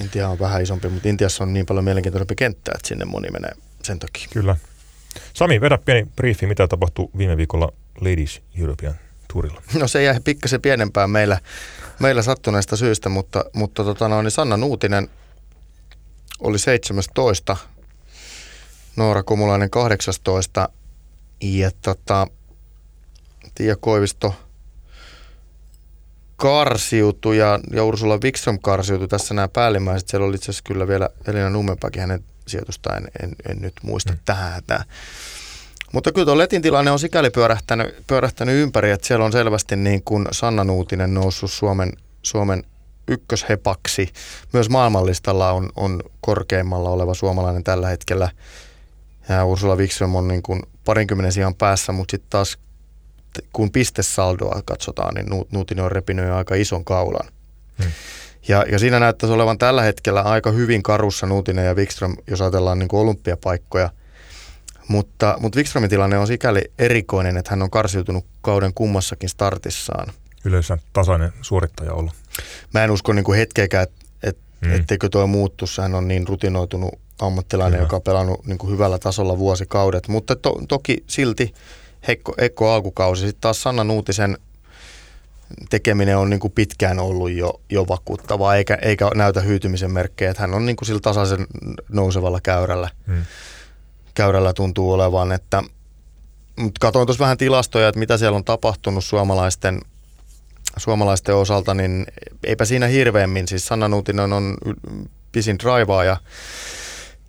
Intia 0.00 0.28
on 0.28 0.38
vähän 0.38 0.62
isompi, 0.62 0.88
mutta 0.88 1.08
Intiassa 1.08 1.44
on 1.44 1.52
niin 1.52 1.66
paljon 1.66 1.84
mielenkiintoisempi 1.84 2.34
kenttä, 2.34 2.72
että 2.74 2.88
sinne 2.88 3.04
moni 3.04 3.28
menee 3.30 3.52
sen 3.82 3.98
takia. 3.98 4.28
Kyllä. 4.32 4.56
Sami, 5.34 5.60
vedä 5.60 5.78
pieni 5.78 6.06
briefi, 6.16 6.46
mitä 6.46 6.68
tapahtui 6.68 7.08
viime 7.18 7.36
viikolla 7.36 7.72
Ladies 8.00 8.42
European 8.58 8.94
Tourilla. 9.32 9.62
No 9.80 9.88
se 9.88 10.02
jäi 10.02 10.20
pikkasen 10.20 10.62
pienempään 10.62 11.10
meillä 11.10 11.40
meillä 12.00 12.22
sattuneesta 12.22 12.76
syystä, 12.76 13.08
mutta, 13.08 13.44
mutta 13.52 13.84
tota 13.84 14.08
no, 14.08 14.22
niin 14.22 14.30
Sanna 14.30 14.56
Nuutinen 14.56 15.10
oli 16.40 16.58
17, 16.58 17.56
Noora 18.96 19.22
Kumulainen 19.22 19.70
18 19.70 20.68
ja 21.40 21.70
tota, 21.82 22.26
Tiia 23.54 23.76
Koivisto 23.76 24.34
karsiutui 26.40 27.38
ja, 27.38 27.60
ja 27.72 27.84
Ursula 27.84 28.18
Wikström 28.18 28.58
karsiutui 28.62 29.08
tässä 29.08 29.34
nämä 29.34 29.48
päällimmäiset. 29.48 30.08
Siellä 30.08 30.26
oli 30.26 30.34
itse 30.34 30.44
asiassa 30.44 30.64
kyllä 30.66 30.88
vielä 30.88 31.08
Elina 31.26 31.50
Nummenpäkin 31.50 32.00
hänen 32.00 32.24
sijoitusta, 32.48 32.96
en, 32.96 33.04
en, 33.22 33.36
en 33.48 33.58
nyt 33.60 33.74
muista 33.82 34.12
mm. 34.12 34.18
tähän. 34.24 34.62
Tämä. 34.66 34.84
Mutta 35.92 36.12
kyllä 36.12 36.24
tuo 36.24 36.38
Letin 36.38 36.62
tilanne 36.62 36.90
on 36.90 36.98
sikäli 36.98 37.30
pyörähtänyt, 37.30 38.06
pyörähtänyt 38.06 38.54
ympäri, 38.54 38.90
että 38.90 39.06
siellä 39.06 39.24
on 39.24 39.32
selvästi 39.32 39.76
niin 39.76 40.02
kuin 40.02 40.26
Sanna 40.32 40.64
Nuutinen 40.64 41.14
noussut 41.14 41.50
Suomen, 41.50 41.92
Suomen 42.22 42.64
ykköshepaksi. 43.08 44.12
Myös 44.52 44.68
maailmanlistalla 44.70 45.52
on, 45.52 45.70
on 45.76 46.02
korkeimmalla 46.20 46.90
oleva 46.90 47.14
suomalainen 47.14 47.64
tällä 47.64 47.88
hetkellä. 47.88 48.30
Ja 49.28 49.44
Ursula 49.44 49.76
Wikström 49.76 50.14
on 50.14 50.28
niin 50.28 50.42
kuin 50.42 50.62
parinkymmenen 50.84 51.32
sijaan 51.32 51.54
päässä, 51.54 51.92
mutta 51.92 52.10
sitten 52.12 52.30
taas 52.30 52.58
kun 53.52 53.70
pistesaldoa 53.70 54.62
katsotaan, 54.64 55.14
niin 55.14 55.46
Nuutinen 55.52 55.84
on 55.84 55.92
repinyt 55.92 56.30
aika 56.30 56.54
ison 56.54 56.84
kaulan. 56.84 57.28
Hmm. 57.82 57.92
Ja, 58.48 58.64
ja 58.72 58.78
siinä 58.78 59.00
näyttäisi 59.00 59.32
olevan 59.32 59.58
tällä 59.58 59.82
hetkellä 59.82 60.22
aika 60.22 60.50
hyvin 60.50 60.82
karussa 60.82 61.26
Nuutinen 61.26 61.66
ja 61.66 61.74
Wikström, 61.74 62.16
jos 62.26 62.40
ajatellaan 62.40 62.78
niin 62.78 62.88
kuin 62.88 63.00
olympiapaikkoja– 63.00 63.90
mutta, 64.90 65.36
mutta 65.40 65.56
Wikströmin 65.56 65.90
tilanne 65.90 66.18
on 66.18 66.26
sikäli 66.26 66.62
erikoinen, 66.78 67.36
että 67.36 67.50
hän 67.50 67.62
on 67.62 67.70
karsiutunut 67.70 68.26
kauden 68.42 68.74
kummassakin 68.74 69.28
startissaan. 69.28 70.12
Yleensä 70.44 70.78
tasainen 70.92 71.32
suorittaja 71.42 71.92
ollut. 71.92 72.12
Mä 72.74 72.84
en 72.84 72.90
usko 72.90 73.12
niin 73.12 73.24
kuin 73.24 73.38
hetkeäkään, 73.38 73.82
että 73.82 74.06
et, 74.22 74.38
mm. 74.60 74.72
etteikö 74.72 75.08
tuo 75.08 75.26
muuttu. 75.26 75.64
Hän 75.80 75.94
on 75.94 76.08
niin 76.08 76.28
rutinoitunut 76.28 76.98
ammattilainen, 77.20 77.72
Kyllä. 77.72 77.84
joka 77.84 77.96
on 77.96 78.02
pelannut 78.02 78.46
niin 78.46 78.58
kuin 78.58 78.72
hyvällä 78.72 78.98
tasolla 78.98 79.38
vuosikaudet. 79.38 80.08
Mutta 80.08 80.36
to, 80.36 80.60
toki 80.68 81.04
silti 81.06 81.54
heikko, 82.08 82.34
heikko 82.40 82.72
alkukausi. 82.72 83.26
Sitten 83.26 83.40
taas 83.40 83.62
Sanna 83.62 83.84
Nuutisen 83.84 84.38
tekeminen 85.70 86.18
on 86.18 86.30
niin 86.30 86.40
kuin 86.40 86.52
pitkään 86.52 86.98
ollut 86.98 87.30
jo, 87.30 87.60
jo 87.70 87.88
vakuuttavaa, 87.88 88.56
eikä, 88.56 88.78
eikä 88.82 89.10
näytä 89.14 89.40
hyytymisen 89.40 89.92
merkkejä. 89.92 90.30
Että 90.30 90.42
hän 90.42 90.54
on 90.54 90.66
niin 90.66 90.76
kuin 90.76 90.86
sillä 90.86 91.00
tasaisen 91.00 91.46
nousevalla 91.88 92.40
käyrällä. 92.40 92.88
Mm 93.06 93.24
käyrällä 94.14 94.52
tuntuu 94.52 94.92
olevan, 94.92 95.32
että 95.32 95.62
mutta 96.56 96.78
katsoin 96.80 97.06
tuossa 97.06 97.24
vähän 97.24 97.38
tilastoja, 97.38 97.88
että 97.88 97.98
mitä 97.98 98.18
siellä 98.18 98.36
on 98.36 98.44
tapahtunut 98.44 99.04
suomalaisten, 99.04 99.80
suomalaisten 100.76 101.34
osalta, 101.34 101.74
niin 101.74 102.06
eipä 102.44 102.64
siinä 102.64 102.86
hirveämmin. 102.86 103.48
Siis 103.48 103.66
Sanna 103.66 103.88
Nuutinen 103.88 104.32
on 104.32 104.56
pisin 105.32 105.58
draivaaja. 105.58 106.16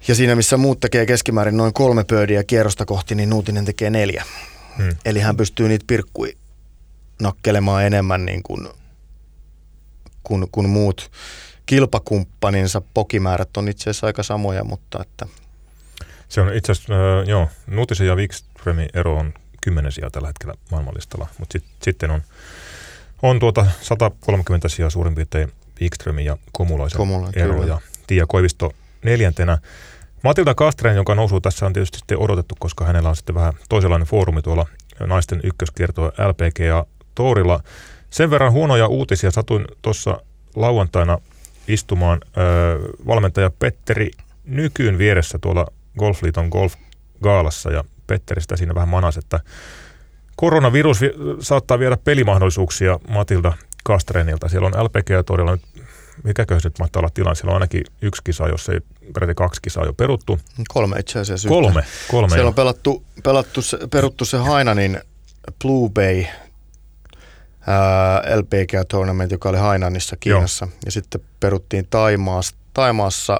Ja 0.07 0.15
siinä, 0.15 0.35
missä 0.35 0.57
muut 0.57 0.79
tekee 0.79 1.05
keskimäärin 1.05 1.57
noin 1.57 1.73
kolme 1.73 2.03
pöydiä 2.03 2.43
kierrosta 2.43 2.85
kohti, 2.85 3.15
niin 3.15 3.29
Nuutinen 3.29 3.65
tekee 3.65 3.89
neljä. 3.89 4.23
Hmm. 4.77 4.95
Eli 5.05 5.19
hän 5.19 5.37
pystyy 5.37 5.67
niitä 5.67 5.85
pirkkui 5.87 6.37
nakkelemaan 7.21 7.85
enemmän 7.85 8.25
niin 8.25 8.43
kuin, 8.43 8.67
kuin, 10.23 10.47
kuin 10.51 10.69
muut 10.69 11.11
kilpakumppaninsa. 11.65 12.81
Pokimäärät 12.93 13.57
on 13.57 13.69
itse 13.69 13.89
asiassa 13.89 14.07
aika 14.07 14.23
samoja, 14.23 14.63
mutta 14.63 15.01
että– 15.01 15.25
se 16.31 16.41
on 16.41 16.53
itse 16.53 16.71
asiassa, 16.71 16.93
äh, 16.93 17.27
joo, 17.27 17.49
Nutisen 17.67 18.07
ja 18.07 18.15
Wikströmin 18.15 18.89
ero 18.93 19.17
on 19.17 19.33
kymmenen 19.61 19.91
sijaa 19.91 20.09
tällä 20.09 20.27
hetkellä 20.27 20.53
maailmanlistalla, 20.71 21.27
mutta 21.37 21.53
sit, 21.53 21.63
sitten 21.81 22.11
on, 22.11 22.21
on 23.21 23.39
tuota 23.39 23.65
130 23.81 24.69
sijaa 24.69 24.89
suurin 24.89 25.15
piirtein 25.15 25.51
Wikströmin 25.81 26.25
ja 26.25 26.37
Komulaisen 26.51 26.97
Komula, 26.97 27.29
ero 27.35 27.53
kyllä. 27.53 27.65
ja 27.65 27.81
Tiia 28.07 28.25
Koivisto 28.27 28.71
neljäntenä. 29.03 29.57
Matilda 30.23 30.55
Kastren, 30.55 30.95
jonka 30.95 31.15
nousu 31.15 31.41
tässä 31.41 31.65
on 31.65 31.73
tietysti 31.73 31.97
sitten 31.97 32.17
odotettu, 32.17 32.55
koska 32.59 32.85
hänellä 32.85 33.09
on 33.09 33.15
sitten 33.15 33.35
vähän 33.35 33.53
toisenlainen 33.69 34.07
foorumi 34.07 34.41
tuolla 34.41 34.65
naisten 34.99 35.39
ykköskiertoa 35.43 36.07
LPGA 36.07 36.85
Tourilla. 37.15 37.59
Sen 38.09 38.29
verran 38.29 38.51
huonoja 38.51 38.87
uutisia 38.87 39.31
satuin 39.31 39.65
tuossa 39.81 40.21
lauantaina 40.55 41.17
istumaan 41.67 42.19
ö, 42.23 42.79
valmentaja 43.07 43.51
Petteri 43.59 44.11
Nykyyn 44.45 44.97
vieressä 44.97 45.39
tuolla 45.39 45.67
Golfliiton 45.99 46.49
golf-gaalassa 46.49 47.71
ja 47.71 47.83
Petteri 48.07 48.41
sitä 48.41 48.57
siinä 48.57 48.75
vähän 48.75 48.89
manas, 48.89 49.17
että 49.17 49.39
Koronavirus 50.35 51.01
vi- 51.01 51.13
saattaa 51.39 51.79
viedä 51.79 51.97
pelimahdollisuuksia 51.97 52.99
Matilda 53.09 53.53
Kastrenilta. 53.83 54.49
Siellä 54.49 54.67
on 54.67 54.83
LPG 54.83 55.09
todella 55.25 55.51
nyt, 55.51 55.61
mikäköhän 56.23 56.61
se 56.61 56.67
nyt 56.69 56.79
mahtaa 56.79 56.99
olla 56.99 57.09
tilanne. 57.13 57.35
Siellä 57.35 57.49
on 57.51 57.55
ainakin 57.55 57.83
yksi 58.01 58.21
kisa, 58.23 58.47
jos 58.47 58.69
ei 58.69 58.79
peräti 59.13 59.33
kaksi 59.35 59.61
kisaa 59.61 59.85
jo 59.85 59.93
peruttu. 59.93 60.39
Kolme 60.69 60.99
itse 60.99 61.19
asiassa. 61.19 61.49
Kolme, 61.49 61.67
yhteen. 61.67 61.85
kolme. 62.11 62.29
Siellä 62.29 62.43
jo. 62.43 62.47
on 62.47 62.53
pelattu, 62.53 63.03
pelattu 63.23 63.61
peruttu 63.91 64.25
se 64.25 64.37
Hainanin 64.37 65.01
Blue 65.61 65.89
Bay 65.89 66.25
ää, 67.67 68.21
LPG 68.35 68.87
Tournament, 68.89 69.31
joka 69.31 69.49
oli 69.49 69.57
Hainanissa 69.57 70.15
Kiinassa. 70.19 70.65
Joo. 70.65 70.75
Ja 70.85 70.91
sitten 70.91 71.21
peruttiin 71.39 71.87
Taimaassa, 71.89 72.55
Taimaassa 72.73 73.39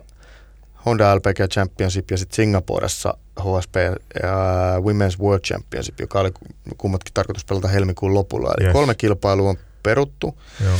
Honda 0.85 1.15
LPG 1.15 1.39
Championship 1.51 2.11
ja 2.11 2.17
sitten 2.17 2.35
Singaporessa 2.35 3.13
HSP 3.39 3.75
ää, 3.75 4.77
Women's 4.77 5.19
World 5.21 5.41
Championship, 5.41 5.99
joka 5.99 6.19
oli 6.19 6.31
kummatkin 6.77 7.13
tarkoitus 7.13 7.45
pelata 7.45 7.67
helmikuun 7.67 8.13
lopulla. 8.13 8.53
Eli 8.57 8.65
Yes. 8.65 8.73
kolme 8.73 8.95
kilpailua 8.95 9.49
on 9.49 9.57
peruttu. 9.83 10.37
Joo. 10.63 10.75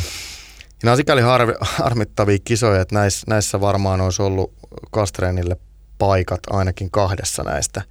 Ja 0.82 0.86
nämä 0.86 0.92
on 0.92 0.98
sikäli 0.98 1.22
harvi, 1.22 1.54
harmittavia 1.62 2.38
kisoja, 2.44 2.82
että 2.82 2.96
näissä, 2.96 3.26
näissä 3.30 3.62
varmaan 3.62 4.02
olisi 4.02 4.22
ollut 4.22 4.54
Kastreenille 4.92 5.58
paikat 5.98 6.40
ainakin 6.50 6.92
kahdessa 6.92 7.44
näistä. 7.44 7.82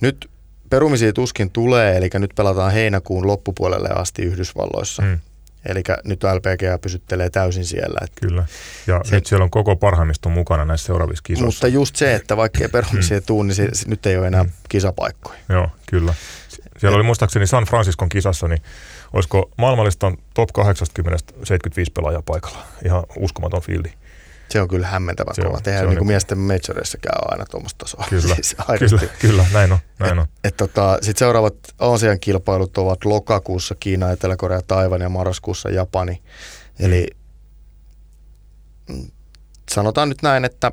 Nyt 0.00 0.30
perumisia 0.70 1.12
tuskin 1.12 1.50
tulee, 1.50 1.96
eli 1.96 2.10
nyt 2.14 2.30
pelataan 2.36 2.72
heinäkuun 2.72 3.26
loppupuolelle 3.26 3.88
asti 3.88 4.22
Yhdysvalloissa. 4.22 5.02
Mm. 5.02 5.08
Mm, 5.08 5.18
Eli 5.66 5.82
nyt 6.04 6.22
LPGA 6.24 6.78
pysyttelee 6.78 7.30
täysin 7.30 7.64
siellä. 7.66 7.98
Et, 8.04 8.12
kyllä. 8.20 8.46
Ja 8.86 9.00
Se- 9.04 9.14
nyt 9.14 9.26
siellä 9.26 9.44
on 9.44 9.50
koko 9.50 9.76
parhaimmisto 9.76 10.28
mukana 10.28 10.64
näissä 10.64 10.86
seuraavissa 10.86 11.22
kisoissa. 11.22 11.46
mutta 11.46 11.68
just 11.68 11.96
se, 11.96 12.14
että 12.14 12.36
vaikka 12.36 12.58
ei 12.62 12.68
perumisia 12.68 13.18
Mm. 13.18 13.24
tule, 13.26 13.44
niin 13.46 13.54
se, 13.54 13.68
se, 13.72 13.88
nyt 13.88 14.06
ei 14.06 14.16
ole 14.16 14.26
enää 14.26 14.44
kisapaikkoja. 14.68 15.38
Joo, 15.48 15.68
kyllä. 15.90 16.14
Siellä 16.78 16.96
oli 16.96 17.04
muistaakseni 17.04 17.46
San 17.46 17.64
Franciscon 17.64 18.08
kisassa, 18.08 18.48
niin 18.48 18.62
olisiko 19.14 19.50
maailmallistan 19.58 20.16
top 20.34 20.48
80 20.52 21.18
75 21.44 21.92
pelaajaa 21.92 22.22
paikalla. 22.22 22.58
Ihan 22.84 23.04
uskomaton 23.16 23.62
fiildi. 23.62 23.88
Se 24.50 24.60
on 24.60 24.68
kyllä 24.68 24.86
hämmentävän 24.86 25.34
Se 25.34 25.42
kova. 25.42 25.60
Tehdään 25.60 25.82
niin 25.82 25.86
kuin 25.88 25.94
niinku- 25.94 26.04
miesten 26.04 26.38
majoreissäkään 26.38 27.18
ole 27.24 27.32
aina 27.32 27.44
tuommoista 27.46 27.78
tasoa. 27.78 28.06
Kyllä, 28.10 28.34
siis 28.42 28.56
aidosti. 28.58 28.96
Kyllä, 28.98 29.12
kyllä, 29.20 29.46
näin 29.52 29.72
on. 29.72 29.78
Näin 29.98 30.18
on. 30.18 30.26
Et 30.44 30.56
tota, 30.56 30.94
Sitten 31.02 31.18
seuraavat 31.18 31.54
Aasian 31.78 32.20
kilpailut 32.20 32.78
ovat 32.78 33.04
lokakuussa 33.04 33.74
Kiina, 33.80 34.10
Etelä-Korea, 34.10 34.62
Taivan 34.62 35.00
ja 35.00 35.08
marraskuussa 35.08 35.70
Japani. 35.70 36.22
Eli 36.78 37.06
mm, 38.88 39.06
sanotaan 39.72 40.08
nyt 40.08 40.22
näin, 40.22 40.44
että 40.44 40.72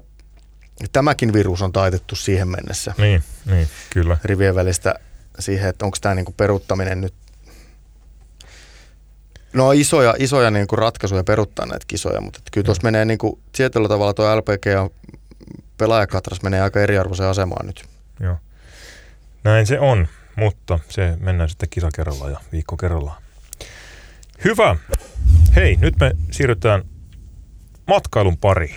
tämäkin 0.92 1.34
virus 1.34 1.62
on 1.62 1.72
taitettu 1.72 2.16
siihen 2.16 2.48
mennessä 2.48 2.94
Niin, 2.98 3.24
niin, 3.46 3.68
kyllä. 3.90 4.18
rivien 4.24 4.56
välistä 4.56 4.96
siihen, 5.40 5.70
että 5.70 5.86
onko 5.86 5.98
tämä 6.02 6.16
niinku 6.16 6.32
peruuttaminen 6.32 7.02
nyt 7.02 7.14
No 9.54 9.72
isoja, 9.72 10.16
isoja 10.20 10.52
niinku 10.52 10.76
ratkaisuja 10.76 11.24
peruttaa 11.24 11.66
näitä 11.66 11.86
kisoja, 11.88 12.22
mutta 12.22 12.40
kyllä 12.52 12.66
tuossa 12.66 12.84
menee 12.84 13.06
niinku, 13.06 13.40
tietyllä 13.52 13.88
tavalla 13.88 14.14
tuo 14.14 14.38
LPG 14.38 14.66
ja 14.66 14.90
pelaajakatras 15.78 16.42
menee 16.42 16.62
aika 16.62 16.80
eriarvoiseen 16.80 17.30
asemaan 17.30 17.66
nyt. 17.66 17.86
Joo. 18.20 18.36
Näin 19.44 19.68
se 19.68 19.80
on, 19.80 20.08
mutta 20.36 20.80
se 20.90 21.14
mennään 21.20 21.50
sitten 21.50 21.70
kisa 21.70 21.90
kerrallaan 21.96 22.32
ja 22.32 22.40
viikko 22.52 22.78
kerrallaan. 22.78 23.22
Hyvä. 24.44 24.76
Hei, 25.56 25.76
nyt 25.76 26.00
me 26.00 26.12
siirrytään 26.32 26.84
matkailun 27.88 28.38
pariin. 28.38 28.76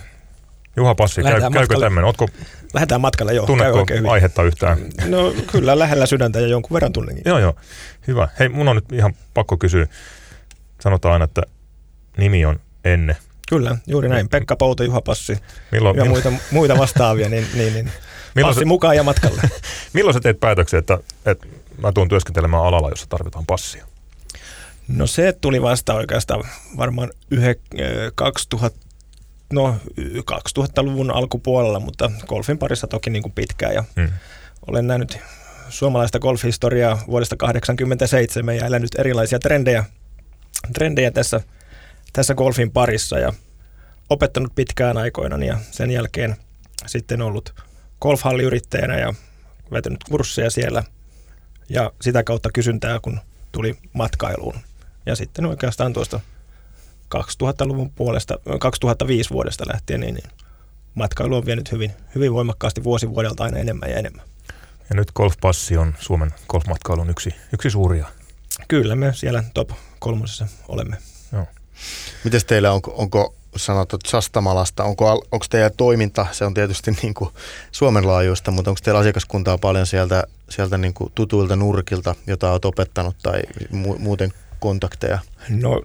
Juha 0.76 0.94
Passi, 0.94 1.22
käy, 1.22 1.40
käykö 1.40 1.50
matkalle. 1.58 1.84
tämmöinen? 1.86 2.06
Ootko, 2.06 2.28
Lähdetään 2.74 3.00
matkalle, 3.00 3.34
joo. 3.34 3.46
käy 3.46 3.56
tunnetko 3.56 3.78
oikein 3.78 3.98
hyvin. 3.98 4.10
aihetta 4.10 4.42
yhtään? 4.42 4.78
No 5.08 5.34
kyllä, 5.52 5.78
lähellä 5.78 6.06
sydäntä 6.06 6.40
ja 6.40 6.46
jonkun 6.46 6.74
verran 6.74 6.92
tunnenkin. 6.92 7.22
Joo, 7.26 7.38
joo. 7.38 7.54
Hyvä. 8.06 8.28
Hei, 8.38 8.48
mun 8.48 8.68
on 8.68 8.76
nyt 8.76 8.92
ihan 8.92 9.14
pakko 9.34 9.56
kysyä. 9.56 9.86
Sanotaan 10.84 11.12
aina, 11.12 11.24
että 11.24 11.42
nimi 12.16 12.44
on 12.44 12.60
Enne. 12.84 13.16
Kyllä, 13.48 13.76
juuri 13.86 14.08
näin. 14.08 14.28
Pekka 14.28 14.56
Pouto, 14.56 14.84
Juha 14.84 15.00
Passi 15.00 15.38
Milloin, 15.72 15.96
ja 15.96 16.04
muita, 16.04 16.32
muita 16.50 16.78
vastaavia, 16.78 17.28
niin, 17.28 17.46
niin, 17.54 17.72
niin 17.74 17.84
milloin, 18.34 18.50
Passi 18.50 18.60
sä, 18.60 18.66
mukaan 18.66 18.96
ja 18.96 19.02
matkalle. 19.02 19.42
milloin 19.92 20.14
sä 20.14 20.20
teet 20.20 20.40
päätöksen, 20.40 20.78
että, 20.78 20.98
että 21.26 21.46
mä 21.82 21.92
tuun 21.92 22.08
työskentelemään 22.08 22.62
alalla, 22.64 22.88
jossa 22.88 23.06
tarvitaan 23.08 23.46
passia? 23.46 23.86
No 24.88 25.06
se 25.06 25.32
tuli 25.40 25.62
vasta 25.62 25.94
oikeastaan 25.94 26.44
varmaan 26.76 27.10
yhe, 27.30 27.56
ö, 27.80 28.12
2000, 28.14 28.78
no, 29.52 29.76
y- 29.96 30.20
2000-luvun 30.20 31.10
alkupuolella, 31.10 31.80
mutta 31.80 32.10
golfin 32.26 32.58
parissa 32.58 32.86
toki 32.86 33.10
niin 33.10 33.22
kuin 33.22 33.32
pitkään 33.32 33.74
ja 33.74 33.84
Hmm. 33.96 34.08
olen 34.66 34.86
nähnyt 34.86 35.18
suomalaista 35.68 36.18
golfhistoriaa 36.18 37.02
vuodesta 37.06 37.36
1987 37.36 38.56
ja 38.56 38.66
elänyt 38.66 38.94
erilaisia 38.98 39.38
trendejä, 39.38 39.84
trendejä 40.72 41.10
tässä, 41.10 41.40
tässä 42.12 42.34
golfin 42.34 42.70
parissa 42.70 43.18
ja 43.18 43.32
opettanut 44.10 44.54
pitkään 44.54 44.96
aikoina 44.96 45.44
ja 45.44 45.58
sen 45.70 45.90
jälkeen 45.90 46.36
sitten 46.86 47.22
ollut 47.22 47.54
golfhalliyrittäjänä 48.00 48.98
ja 48.98 49.14
vetänyt 49.72 50.04
kursseja 50.04 50.50
siellä 50.50 50.84
ja 51.68 51.92
sitä 52.00 52.24
kautta 52.24 52.50
kysyntää, 52.54 53.00
kun 53.00 53.20
tuli 53.52 53.78
matkailuun. 53.92 54.54
Ja 55.06 55.16
sitten 55.16 55.46
oikeastaan 55.46 55.92
tuosta 55.92 56.20
2000-luvun 57.14 57.90
puolesta, 57.90 58.38
2005 58.60 59.30
vuodesta 59.30 59.64
lähtien, 59.72 60.00
niin, 60.00 60.14
niin 60.14 60.30
matkailu 60.94 61.36
on 61.36 61.46
vienyt 61.46 61.72
hyvin, 61.72 61.92
hyvin 62.14 62.32
voimakkaasti 62.32 62.84
vuosi 62.84 63.10
vuodelta 63.10 63.44
aina 63.44 63.58
enemmän 63.58 63.90
ja 63.90 63.96
enemmän. 63.96 64.26
Ja 64.90 64.96
nyt 64.96 65.12
golfpassi 65.12 65.76
on 65.76 65.94
Suomen 66.00 66.34
golfmatkailun 66.48 67.10
yksi, 67.10 67.34
yksi 67.52 67.70
suuria. 67.70 68.06
Kyllä 68.68 68.96
me 68.96 69.12
siellä 69.14 69.44
top 69.54 69.70
kolmosessa 69.98 70.46
olemme. 70.68 70.96
Miten 72.24 72.40
teillä, 72.46 72.72
onko, 72.72 72.94
onko 72.96 73.34
sanottu 73.56 73.98
Sastamalasta, 74.06 74.84
onko, 74.84 75.10
onko 75.10 75.46
teidän 75.50 75.70
toiminta, 75.76 76.26
se 76.32 76.44
on 76.44 76.54
tietysti 76.54 76.90
niin 77.02 77.14
kuin 77.14 77.30
Suomen 77.72 78.06
laajuista, 78.06 78.50
mutta 78.50 78.70
onko 78.70 78.80
teillä 78.84 79.00
asiakaskuntaa 79.00 79.58
paljon 79.58 79.86
sieltä, 79.86 80.24
sieltä 80.50 80.78
niin 80.78 80.94
kuin 80.94 81.12
tutuilta 81.14 81.56
nurkilta, 81.56 82.14
jota 82.26 82.50
olet 82.52 82.64
opettanut 82.64 83.16
tai 83.22 83.42
mu- 83.72 83.98
muuten 83.98 84.32
kontakteja? 84.60 85.18
No 85.48 85.82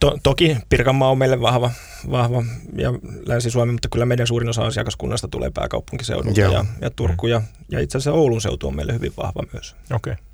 to, 0.00 0.18
toki 0.22 0.56
Pirkanmaa 0.68 1.10
on 1.10 1.18
meille 1.18 1.40
vahva, 1.40 1.70
vahva 2.10 2.44
ja 2.76 2.90
Länsi-Suomi, 3.26 3.72
mutta 3.72 3.88
kyllä 3.88 4.06
meidän 4.06 4.26
suurin 4.26 4.48
osa 4.48 4.62
asiakaskunnasta 4.62 5.28
tulee 5.28 5.50
pääkaupunkiseudulta 5.50 6.40
Joo. 6.40 6.52
ja, 6.52 6.64
ja 6.80 6.90
Turku 6.90 7.26
ja, 7.26 7.42
ja 7.68 7.80
itse 7.80 7.98
asiassa 7.98 8.12
Oulun 8.12 8.40
seutu 8.40 8.68
on 8.68 8.76
meille 8.76 8.92
hyvin 8.92 9.12
vahva 9.16 9.42
myös. 9.52 9.76
Okei. 9.92 10.12
Okay. 10.12 10.29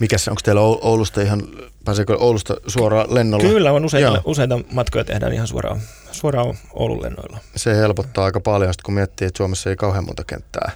Mikä 0.00 0.18
se, 0.18 0.30
onko 0.30 0.40
teillä 0.44 0.60
Oul- 0.60 0.78
Oulusta 0.82 1.22
ihan, 1.22 1.42
pääseekö 1.84 2.16
Oulusta 2.16 2.56
suoraan 2.66 3.14
lennolla? 3.14 3.44
Kyllä 3.44 3.72
on 3.72 3.84
useita, 3.84 4.06
Joo. 4.06 4.22
useita 4.24 4.60
matkoja 4.72 5.04
tehdään 5.04 5.32
ihan 5.32 5.46
suoraan, 5.46 5.80
suoraan 6.12 6.58
Oulun 6.72 7.02
lennoilla. 7.02 7.38
Se 7.56 7.76
helpottaa 7.76 8.24
aika 8.24 8.40
paljon, 8.40 8.74
sit 8.74 8.82
kun 8.82 8.94
miettii, 8.94 9.26
että 9.26 9.38
Suomessa 9.38 9.70
ei 9.70 9.76
kauhean 9.76 10.04
monta 10.04 10.24
kenttää 10.24 10.72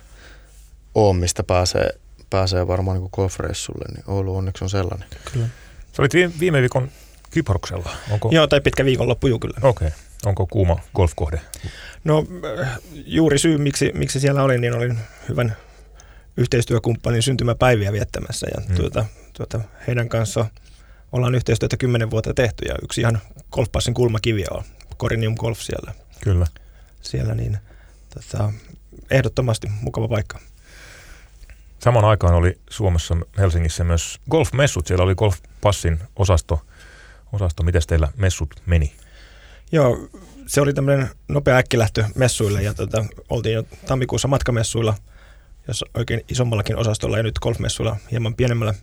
ole, 0.95 1.17
mistä 1.17 1.43
pääsee, 1.43 1.91
pääsee 2.31 2.67
varmaan 2.67 2.99
niin 2.99 3.09
golfreissulle, 3.13 3.85
niin 3.95 4.05
Oulu 4.07 4.37
onneksi 4.37 4.65
on 4.65 4.71
sellainen. 4.71 5.09
Kyllä. 5.33 5.47
Sä 5.93 6.03
olit 6.03 6.15
viime, 6.15 6.33
viime 6.41 6.61
viikon 6.61 6.89
Kyproksella. 7.31 7.91
Onko, 8.11 8.29
Joo, 8.33 8.47
tai 8.47 8.61
pitkä 8.61 8.85
viikonloppu, 8.85 9.27
juu 9.27 9.39
kyllä. 9.39 9.57
Okei. 9.63 9.89
Okay. 9.89 9.99
Onko 10.27 10.47
kuuma 10.47 10.77
golfkohde? 10.95 11.41
No 12.05 12.27
äh, 12.61 12.79
juuri 13.07 13.39
syy, 13.39 13.59
miksi, 13.59 13.93
miksi 13.95 14.21
siellä 14.21 14.43
olin, 14.43 14.61
niin 14.61 14.75
olin 14.75 14.99
hyvän 15.29 15.57
yhteistyökumppanin 16.39 17.23
syntymäpäiviä 17.23 17.93
viettämässä 17.93 18.47
ja 18.55 18.63
Mm. 18.69 18.75
tuota, 18.77 19.05
tuota, 19.33 19.61
heidän 19.87 20.09
kanssa 20.09 20.47
ollaan 21.13 21.35
yhteistyötä 21.35 21.77
kymmenen 21.77 22.11
vuotta 22.11 22.35
tehty 22.35 22.65
ja 22.69 22.75
yksi 22.83 23.01
ihan 23.01 23.19
golfpassin 23.53 23.95
kulmakiviä 23.95 24.47
on 24.51 24.65
Corinium 24.99 25.35
Golf 25.35 25.61
siellä, 25.61 25.95
Kyllä. 26.21 26.47
siellä 27.03 27.35
niin 27.35 27.59
tota, 28.15 28.53
ehdottomasti 29.11 29.69
mukava 29.81 30.09
paikka. 30.09 30.39
Samaan 31.79 32.05
aikaan 32.05 32.35
oli 32.35 32.59
Suomessa 32.71 33.17
Helsingissä 33.39 33.85
myös 33.85 34.21
golfmessut. 34.31 34.87
Siellä 34.87 35.05
oli 35.05 35.15
golfpassin 35.15 35.99
osasto. 36.17 36.63
osasto. 37.33 37.63
Miten 37.63 37.83
teillä 37.87 38.09
messut 38.17 38.63
meni? 38.67 38.93
Joo, 39.73 40.09
se 40.47 40.61
oli 40.61 40.75
tämmöinen 40.75 41.09
nopea 41.29 41.57
äkkilähtö 41.57 42.05
messuille 42.15 42.63
ja 42.63 42.75
tota, 42.75 43.05
oltiin 43.29 43.55
jo 43.55 43.63
tammikuussa 43.87 44.29
matkamessuilla, 44.29 44.95
jos 45.69 45.85
oikein 45.95 46.21
isommallakin 46.29 46.77
osastolla 46.77 47.17
ja 47.17 47.23
nyt 47.23 47.39
golfmessuilla 47.39 47.97
hieman 48.11 48.35
pienemmällä, 48.35 48.75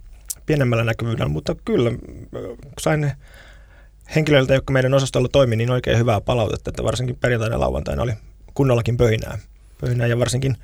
pienemmällä 0.45 0.83
näkyvyydellä, 0.83 1.29
mutta 1.29 1.55
kyllä 1.65 1.91
ö, 2.35 2.55
sain 2.81 3.11
henkilöiltä, 4.15 4.53
jotka 4.53 4.73
meidän 4.73 4.93
osastolla 4.93 5.27
toimi, 5.31 5.55
niin 5.55 5.71
oikein 5.71 5.97
hyvää 5.97 6.21
palautetta, 6.21 6.69
että 6.69 6.83
varsinkin 6.83 7.15
perjantaina 7.15 7.55
ja 7.55 7.59
lauantaina 7.59 8.03
oli 8.03 8.13
kunnollakin 8.53 8.97
pöhinää. 8.97 9.37
pöhinää 9.81 10.07
ja 10.07 10.19
varsinkin 10.19 10.57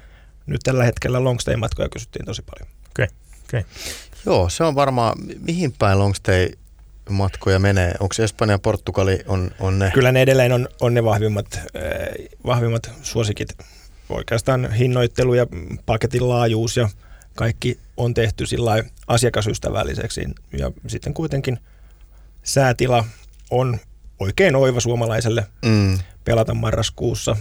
nyt 0.46 0.62
tällä 0.64 0.84
hetkellä 0.84 1.24
longstay-matkoja 1.24 1.90
kysyttiin 1.90 2.26
tosi 2.26 2.42
paljon. 2.42 2.70
Joo, 4.26 4.50
se 4.50 4.64
on 4.64 4.76
varmaan, 4.76 5.18
mihin 5.40 5.74
päin 5.80 6.00
longstay 6.00 6.50
matkoja 7.10 7.60
menee? 7.60 7.94
Onko 8.00 8.16
Espanja 8.24 8.54
ja 8.54 8.60
Portugali 8.60 9.20
on, 9.28 9.52
on 9.60 9.80
ne? 9.80 9.92
Kyllä 9.94 10.12
ne 10.12 10.22
edelleen 10.22 10.52
on, 10.52 10.68
on 10.82 10.94
ne 10.94 11.04
vahvimmat, 11.04 11.46
äh, 11.56 11.62
vahvimmat 12.46 12.92
suosikit. 13.02 13.58
Oikeastaan 14.12 14.72
hinnoittelu 14.72 15.34
ja 15.34 15.48
paketin 15.86 16.30
laajuus 16.30 16.78
ja 16.78 16.90
kaikki 17.36 17.80
on 17.98 18.14
tehty 18.14 18.46
sillä 18.46 18.84
asiakasystävälliseksi. 19.08 20.26
Ja 20.58 20.72
sitten 20.88 21.14
kuitenkin 21.14 21.60
säätila 22.44 23.06
on 23.50 23.80
oikein 24.20 24.56
oiva 24.56 24.80
suomalaiselle 24.80 25.46
mm. 25.66 26.00
pelata 26.24 26.54
marraskuussa, 26.54 27.36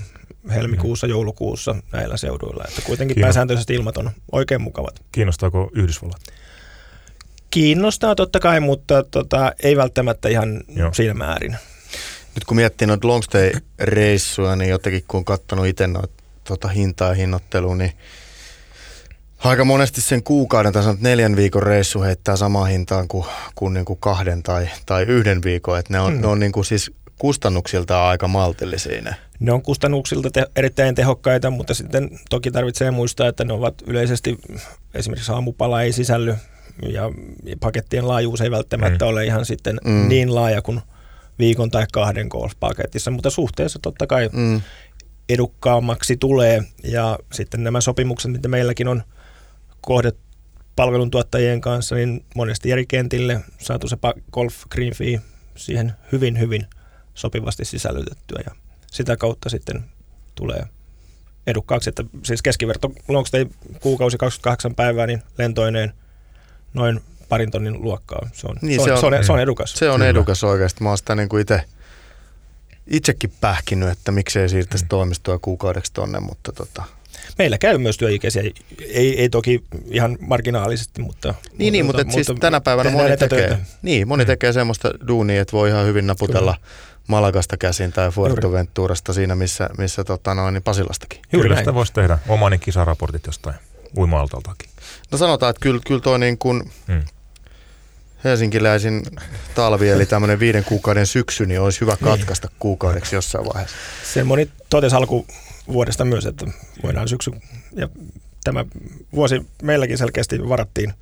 helmikuussa, 0.51 1.07
mm. 1.07 1.11
joulukuussa 1.11 1.77
näillä 1.93 2.17
seuduilla. 2.17 2.65
Että 2.69 2.83
kuitenkin 2.83 3.15
Kiinno... 3.15 3.27
pääsääntöisesti 3.27 3.75
ilmat 3.75 3.97
on 3.97 4.11
oikein 4.33 4.63
mukavat. 4.63 5.05
Kiinnostaako 5.13 5.71
Yhdysvallat? 5.75 6.21
Kiinnostaa 7.51 8.15
totta 8.15 8.41
kai, 8.41 8.61
mutta 8.61 9.03
tota, 9.03 9.53
ei 9.63 9.77
välttämättä 9.77 10.29
ihan 10.29 10.61
Joo. 10.69 10.93
siinä 10.93 11.15
määrin. 11.15 11.57
Nyt 12.35 12.45
kun 12.45 12.57
miettii 12.57 12.87
noita 12.87 13.09
longstay-reissuja, 13.09 14.57
niin 14.57 14.71
jotenkin 14.71 15.05
kun 15.09 15.19
on 15.19 15.25
katsonut 15.25 15.67
itse 15.67 15.87
noita 15.87 16.20
tota, 16.51 16.69
hintaa 16.69 17.09
ja 17.09 17.15
hinnoittelua, 17.15 17.77
niin 17.77 17.93
aika 19.45 19.65
monesti 19.65 20.01
sen 20.01 20.23
kuukauden 20.23 20.73
tai 20.73 20.83
neljän 21.01 21.37
viikon 21.37 21.63
reissu 21.63 22.03
heittää 22.03 22.37
samaan 22.37 22.69
hintaan 22.69 23.09
kuin, 23.09 23.25
kuin, 23.55 23.75
niin 23.75 23.85
kuin 23.85 23.99
kahden 23.99 24.43
tai, 24.43 24.69
tai 24.87 25.03
yhden 25.03 25.43
viikon. 25.43 25.79
Et 25.79 25.89
ne 25.91 26.01
on, 26.01 26.13
hmm. 26.13 26.21
ne 26.21 26.27
on 26.27 26.41
niin 26.41 26.53
kuin 26.53 26.65
siis 26.65 26.91
kustannuksilta 27.19 28.09
aika 28.09 28.29
maltillisia 28.29 29.03
ne. 29.03 29.15
Ne 29.41 29.53
on 29.53 29.63
kustannuksilta 29.63 30.31
te- 30.31 30.47
erittäin 30.57 30.95
tehokkaita, 30.95 31.51
mutta 31.51 31.75
sitten 31.75 32.11
toki 32.31 32.51
tarvitsee 32.51 32.91
muistaa, 32.91 33.29
että 33.29 33.45
ne 33.45 33.53
ovat 33.53 33.75
yleisesti, 33.87 34.39
esimerkiksi 34.95 35.33
aamupala 35.33 35.83
ei 35.83 35.93
sisälly 35.93 36.37
ja 36.83 37.03
pakettien 37.61 38.09
laajuus 38.09 38.41
ei 38.41 38.51
välttämättä 38.51 39.05
mm. 39.05 39.09
ole 39.09 39.25
ihan 39.25 39.45
sitten 39.45 39.81
mm. 39.85 40.09
niin 40.09 40.35
laaja 40.35 40.63
kuin 40.63 40.81
viikon 41.39 41.71
tai 41.71 41.87
kahden 41.93 42.27
golf-paketissa, 42.27 43.11
mutta 43.11 43.31
suhteessa 43.31 43.79
totta 43.83 44.07
kai 44.07 44.31
mm. 44.33 44.61
Edukkaammaksi 45.33 46.17
tulee 46.17 46.63
ja 46.85 47.19
sitten 47.33 47.65
nämä 47.65 47.81
sopimukset, 47.81 48.33
mitä 48.33 48.49
meilläkin 48.49 48.89
on 48.89 49.03
kohdet 49.81 50.17
palveluntuottajien 50.77 51.61
kanssa, 51.61 51.95
niin 51.95 52.25
monesti 52.35 52.73
eri 52.73 52.87
kentille 52.87 53.41
saatu 53.59 53.89
se 53.89 53.97
golf 54.33 54.55
green 54.71 54.95
fee 54.95 55.21
siihen 55.57 55.93
hyvin, 56.13 56.39
hyvin 56.39 56.67
sopivasti 57.15 57.65
sisällytettyä 57.65 58.43
ja 58.47 58.55
sitä 58.87 59.17
kautta 59.17 59.49
sitten 59.49 59.85
tulee 60.35 60.67
edukkaaksi, 61.47 61.91
että 61.91 62.05
siis 62.23 62.43
keskiverto 62.43 62.93
longstay 63.09 63.47
kuukausi 63.81 64.19
28 64.19 64.75
päivää, 64.75 65.07
niin 65.07 65.23
lentoineen 65.39 65.93
noin 66.75 67.01
parin 67.29 67.51
tonnin 67.51 67.83
luokkaa. 67.83 68.29
Se 68.33 68.47
on, 68.47 68.57
niin, 68.63 68.85
se, 68.85 68.93
on, 68.93 69.01
se, 69.01 69.07
on, 69.07 69.25
se 69.25 69.33
on 69.33 69.41
edukas. 69.41 69.73
Se 69.73 69.91
on 69.91 69.95
Kyllä. 69.95 70.09
edukas 70.09 70.45
oikeasti. 70.45 70.83
Mä 70.83 70.89
oon 70.89 70.99
sitä 70.99 71.15
niin 71.15 71.29
kuin 71.29 71.41
itse 71.41 71.65
itsekin 72.91 73.33
pähkinyt, 73.41 73.89
että 73.89 74.13
miksei 74.13 74.49
siirtäisi 74.49 74.85
mm. 74.85 74.89
toimistoa 74.89 75.39
kuukaudeksi 75.39 75.93
tonne, 75.93 76.21
mutta 76.21 76.53
tota, 76.53 76.85
Meillä 77.39 77.59
käy 77.59 77.79
myös 77.79 77.99
työikäisiä, 77.99 78.43
ei, 78.81 79.21
ei 79.21 79.29
toki 79.29 79.65
ihan 79.91 80.19
marginaalisesti, 80.21 81.03
mutta... 81.03 81.35
Niin, 81.59 81.73
niin 81.73 81.87
mutta, 81.87 82.05
mutta, 82.05 82.15
siis 82.15 82.29
mutta 82.29 82.41
tänä 82.41 82.61
päivänä 82.61 82.91
moni 82.91 83.17
tekee, 83.17 83.59
niin, 83.83 84.09
moni 84.09 84.25
mm. 84.25 84.27
tekee 84.27 84.53
semmoista 84.53 84.91
duunia, 85.09 85.43
että 85.43 85.53
voi 85.53 85.69
ihan 85.69 85.87
hyvin 85.87 86.07
naputella 86.07 86.55
Kyllä. 86.55 86.67
Malagasta 87.09 87.57
käsin 87.57 87.93
tai 87.93 88.11
Fuerteventurasta 88.11 89.13
siinä, 89.13 89.35
missä, 89.35 89.71
missä 89.79 90.05
tota 90.05 90.35
noin, 90.35 90.55
niin 90.55 90.63
Pasilastakin. 90.63 91.21
Juuri 91.33 91.49
Kyllä 91.49 91.59
sitä 91.61 91.75
voisi 91.75 91.93
tehdä 91.93 92.19
omani 92.29 92.59
kisaraportit 92.59 93.27
jostain 93.27 93.57
uima-altaltakin. 93.97 94.71
No 95.13 95.19
sanotaan, 95.19 95.51
että 95.51 95.61
kyllä, 95.61 95.81
kyllä 95.87 96.01
toi 96.01 96.19
niin 96.19 96.39
kuin 96.39 96.71
hmm. 96.87 97.03
Helsinkiläisin 98.25 99.03
talvi, 99.55 99.89
eli 99.89 100.07
tämmöinen 100.07 100.41
viiden 100.41 100.65
kuukauden 100.65 101.07
syksy, 101.07 101.47
niin 101.47 101.61
olisi 101.61 101.81
hyvä 101.81 101.93
niin. 101.93 102.05
katkaista 102.05 102.49
niin. 102.49 102.57
kuukaudeksi 102.59 103.15
jossain 103.15 103.45
vaiheessa. 103.45 103.77
Se 104.13 104.25
moni 104.25 104.51
totesi 104.71 104.97
alkuvuodesta 104.97 106.05
myös, 106.05 106.27
että 106.27 106.47
voidaan 106.83 107.09
syksy, 107.09 107.31
ja 107.77 107.89
tämä 108.45 108.65
vuosi 109.15 109.47
meilläkin 109.63 109.99
selkeästi 109.99 110.49
varattiin 110.49 110.95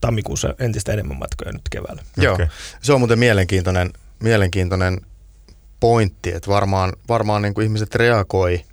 tammikuussa 0.00 0.54
entistä 0.58 0.92
enemmän 0.92 1.18
matkoja 1.18 1.52
nyt 1.52 1.68
keväällä. 1.70 2.02
Joo, 2.16 2.34
okay. 2.34 2.46
se 2.80 2.92
on 2.92 3.00
muuten 3.00 3.18
mielenkiintoinen, 3.18 3.92
mielenkiintoinen 4.22 5.00
pointti, 5.80 6.32
että 6.34 6.50
varmaan, 6.50 6.92
varmaan 7.08 7.42
niin 7.42 7.54
kuin 7.54 7.64
ihmiset 7.64 7.94
reagoi– 7.94 8.64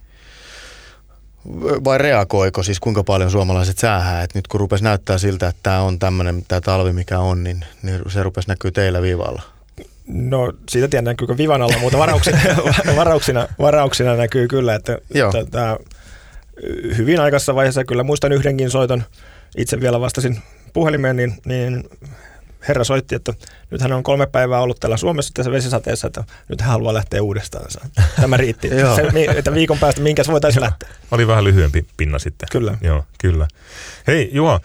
vai 1.84 1.98
reagoiko 1.98 2.64
siis 2.64 2.80
kuinka 2.80 3.04
paljon 3.04 3.32
suomalaiset 3.32 3.78
säähää? 3.78 4.24
Et 4.24 4.36
nyt 4.36 4.48
kun 4.48 4.60
rupesi 4.60 4.84
näyttää 4.84 5.18
siltä, 5.18 5.48
että 5.48 5.60
tämä 5.64 5.82
on 5.82 6.00
tämmöinen 6.00 6.46
tämä 6.48 6.62
talvi 6.62 6.94
mikä 6.94 7.20
on, 7.20 7.44
niin, 7.44 7.66
niin 7.84 8.02
se 8.08 8.24
rupesi 8.24 8.48
näkyy 8.48 8.72
teillä 8.72 9.02
vivalla. 9.02 9.42
No 10.08 10.54
siitä 10.70 10.88
tiedän 10.88 11.04
näkyykö 11.04 11.38
vivan 11.38 11.62
alla, 11.62 11.78
mutta 11.78 11.98
varauksina, 11.98 12.38
varauksina, 12.96 13.48
varauksina 13.60 14.16
näkyy 14.16 14.48
kyllä, 14.48 14.76
että, 14.76 14.98
että 15.14 15.52
tämä 15.52 15.78
hyvin 16.98 17.20
aikaisessa 17.20 17.56
vaiheessa 17.56 17.84
kyllä 17.84 18.04
muistan 18.04 18.32
yhdenkin 18.32 18.70
soiton, 18.70 19.04
itse 19.58 19.82
vielä 19.82 20.00
vastasin 20.00 20.40
puhelimeen, 20.74 21.16
niin, 21.16 21.34
niin 21.46 21.84
herra 22.68 22.84
soitti, 22.84 23.16
että 23.16 23.34
nyt 23.72 23.82
hän 23.82 23.92
on 23.92 24.04
kolme 24.04 24.28
päivää 24.28 24.62
ollut 24.62 24.80
täällä 24.80 24.98
Suomessa 24.98 25.32
tässä 25.34 25.52
vesisateessa, 25.52 26.08
että 26.08 26.24
nyt 26.50 26.62
hän 26.62 26.70
haluaa 26.70 26.94
lähteä 26.94 27.24
uudestaan. 27.24 27.66
Tämä 28.22 28.38
riitti. 28.38 28.70
Se, 28.96 29.26
että 29.36 29.54
viikon 29.54 29.78
päästä 29.78 30.02
minkäs 30.02 30.28
voitaisiin 30.28 30.64
lähteä. 30.64 30.90
Oli 31.12 31.28
vähän 31.28 31.44
lyhyempi 31.44 31.86
pinna 31.98 32.20
sitten. 32.20 32.48
Kyllä. 32.52 32.78
Joo, 32.82 33.06
kyllä. 33.18 33.48
Hei 34.08 34.30
Juha, 34.34 34.60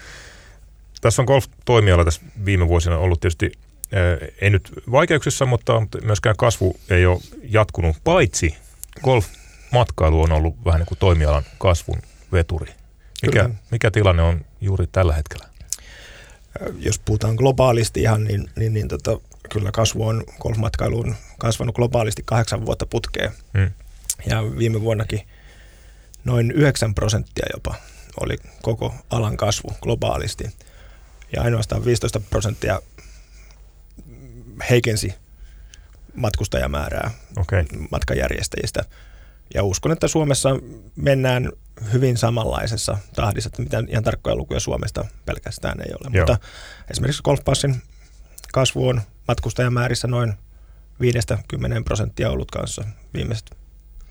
tässä 1.00 1.22
on 1.22 1.26
golf-toimiala 1.26 2.04
tässä 2.04 2.20
viime 2.44 2.68
vuosina 2.68 2.98
ollut 2.98 3.20
tietysti 3.20 3.52
äh, 3.94 4.28
ei 4.40 4.50
nyt 4.50 4.72
vaikeuksissa, 4.90 5.46
mutta 5.46 5.82
myöskään 6.02 6.36
kasvu 6.36 6.76
ei 6.90 7.06
ole 7.06 7.20
jatkunut, 7.42 7.96
paitsi 8.04 8.56
golf-matkailu 9.04 10.22
on 10.22 10.32
ollut 10.32 10.64
vähän 10.64 10.78
niin 10.78 10.86
kuin 10.86 10.98
toimialan 10.98 11.42
kasvun 11.58 12.02
veturi. 12.32 12.72
Mikä, 13.22 13.50
mikä 13.70 13.90
tilanne 13.90 14.22
on 14.22 14.44
juuri 14.60 14.86
tällä 14.86 15.14
hetkellä? 15.14 15.48
Jos 16.78 16.98
puhutaan 16.98 17.34
globaalisti 17.34 18.02
ihan, 18.02 18.24
niin, 18.24 18.50
niin, 18.56 18.74
niin 18.74 18.88
tota, 18.88 19.20
kyllä 19.52 19.72
kasvu 19.72 20.06
on 20.06 20.24
golfmatkailuun 20.40 21.14
kasvanut 21.38 21.74
globaalisti 21.74 22.22
kahdeksan 22.24 22.66
vuotta 22.66 22.86
putkeen. 22.86 23.32
Hmm. 23.58 23.70
Ja 24.26 24.42
viime 24.58 24.80
vuonnakin 24.80 25.28
noin 26.24 26.50
9 26.50 26.94
prosenttia 26.94 27.46
jopa 27.54 27.74
oli 28.20 28.36
koko 28.62 28.94
alan 29.10 29.36
kasvu 29.36 29.68
globaalisti. 29.80 30.44
Ja 31.36 31.42
ainoastaan 31.42 31.84
15 31.84 32.20
prosenttia 32.20 32.80
heikensi 34.70 35.14
matkustajamäärää 36.14 37.10
okay. 37.36 37.64
matkajärjestäjistä. 37.90 38.84
Ja 39.54 39.62
uskon, 39.62 39.92
että 39.92 40.08
Suomessa 40.08 40.48
mennään 40.96 41.52
hyvin 41.92 42.16
samanlaisessa 42.16 42.98
tahdissa, 43.14 43.48
että 43.48 43.62
mitään 43.62 43.86
ihan 43.88 44.04
tarkkoja 44.04 44.36
lukuja 44.36 44.60
Suomesta 44.60 45.04
pelkästään 45.26 45.80
ei 45.80 45.92
ole. 45.92 46.10
Joo. 46.12 46.26
Mutta 46.26 46.46
esimerkiksi 46.90 47.22
Golfpassin 47.22 47.82
kasvu 48.52 48.88
on 48.88 49.00
matkustajamäärissä 49.28 50.08
noin 50.08 50.34
5-10 51.02 51.84
prosenttia 51.84 52.30
ollut 52.30 52.50
kanssa 52.50 52.84
viimeiset 53.14 53.50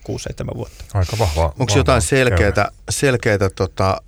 6-7 0.10 0.56
vuotta. 0.56 0.86
Aika 0.94 1.18
vahva. 1.20 1.54
Onko 1.60 1.74
jotain 1.76 2.02
selkeää, 2.02 2.72
selkeää 2.90 3.50
tota, 3.56 4.02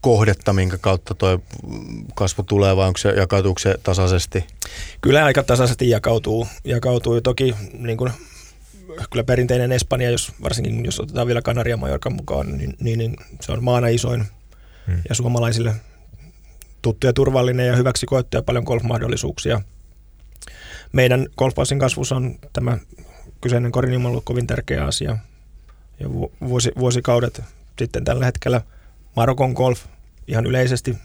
kohdetta, 0.00 0.52
minkä 0.52 0.78
kautta 0.78 1.14
tuo 1.14 1.40
kasvu 2.14 2.42
tulee, 2.42 2.76
vai 2.76 2.86
onko 2.86 2.98
se, 2.98 3.08
jakautuuko 3.08 3.58
se 3.58 3.74
tasaisesti? 3.82 4.44
Kyllä 5.00 5.24
aika 5.24 5.42
tasaisesti 5.42 5.90
jakautuu. 5.90 6.48
jakautuu. 6.64 7.20
Toki 7.20 7.54
niin 7.72 7.96
kuin 7.96 8.12
kyllä 9.10 9.24
perinteinen 9.24 9.72
Espanja, 9.72 10.10
jos, 10.10 10.32
varsinkin 10.42 10.84
jos 10.84 11.00
otetaan 11.00 11.26
vielä 11.26 11.42
Kanaria 11.42 11.76
Majorkan 11.76 12.12
mukaan, 12.12 12.58
niin, 12.58 12.76
niin, 12.80 12.98
niin 12.98 13.16
se 13.40 13.52
on 13.52 13.64
maana 13.64 13.88
isoin 13.88 14.24
hmm. 14.86 15.02
ja 15.08 15.14
suomalaisille 15.14 15.74
tuttu 16.82 17.06
ja 17.06 17.12
turvallinen 17.12 17.66
ja 17.66 17.76
hyväksi 17.76 18.06
koettu 18.06 18.36
ja 18.36 18.42
paljon 18.42 18.64
golfmahdollisuuksia. 18.64 19.60
Meidän 20.92 21.26
golfpassin 21.36 21.78
kasvussa 21.78 22.16
on 22.16 22.38
tämä 22.52 22.78
kyseinen 23.40 23.72
korin 23.72 24.06
ollut 24.06 24.24
kovin 24.24 24.46
tärkeä 24.46 24.84
asia 24.84 25.18
ja 26.00 26.10
vuosi, 26.48 26.72
vuosikaudet 26.78 27.42
sitten 27.78 28.04
tällä 28.04 28.24
hetkellä 28.24 28.60
Marokon 29.16 29.52
golf 29.52 29.84
ihan 30.26 30.46
yleisesti 30.46 30.96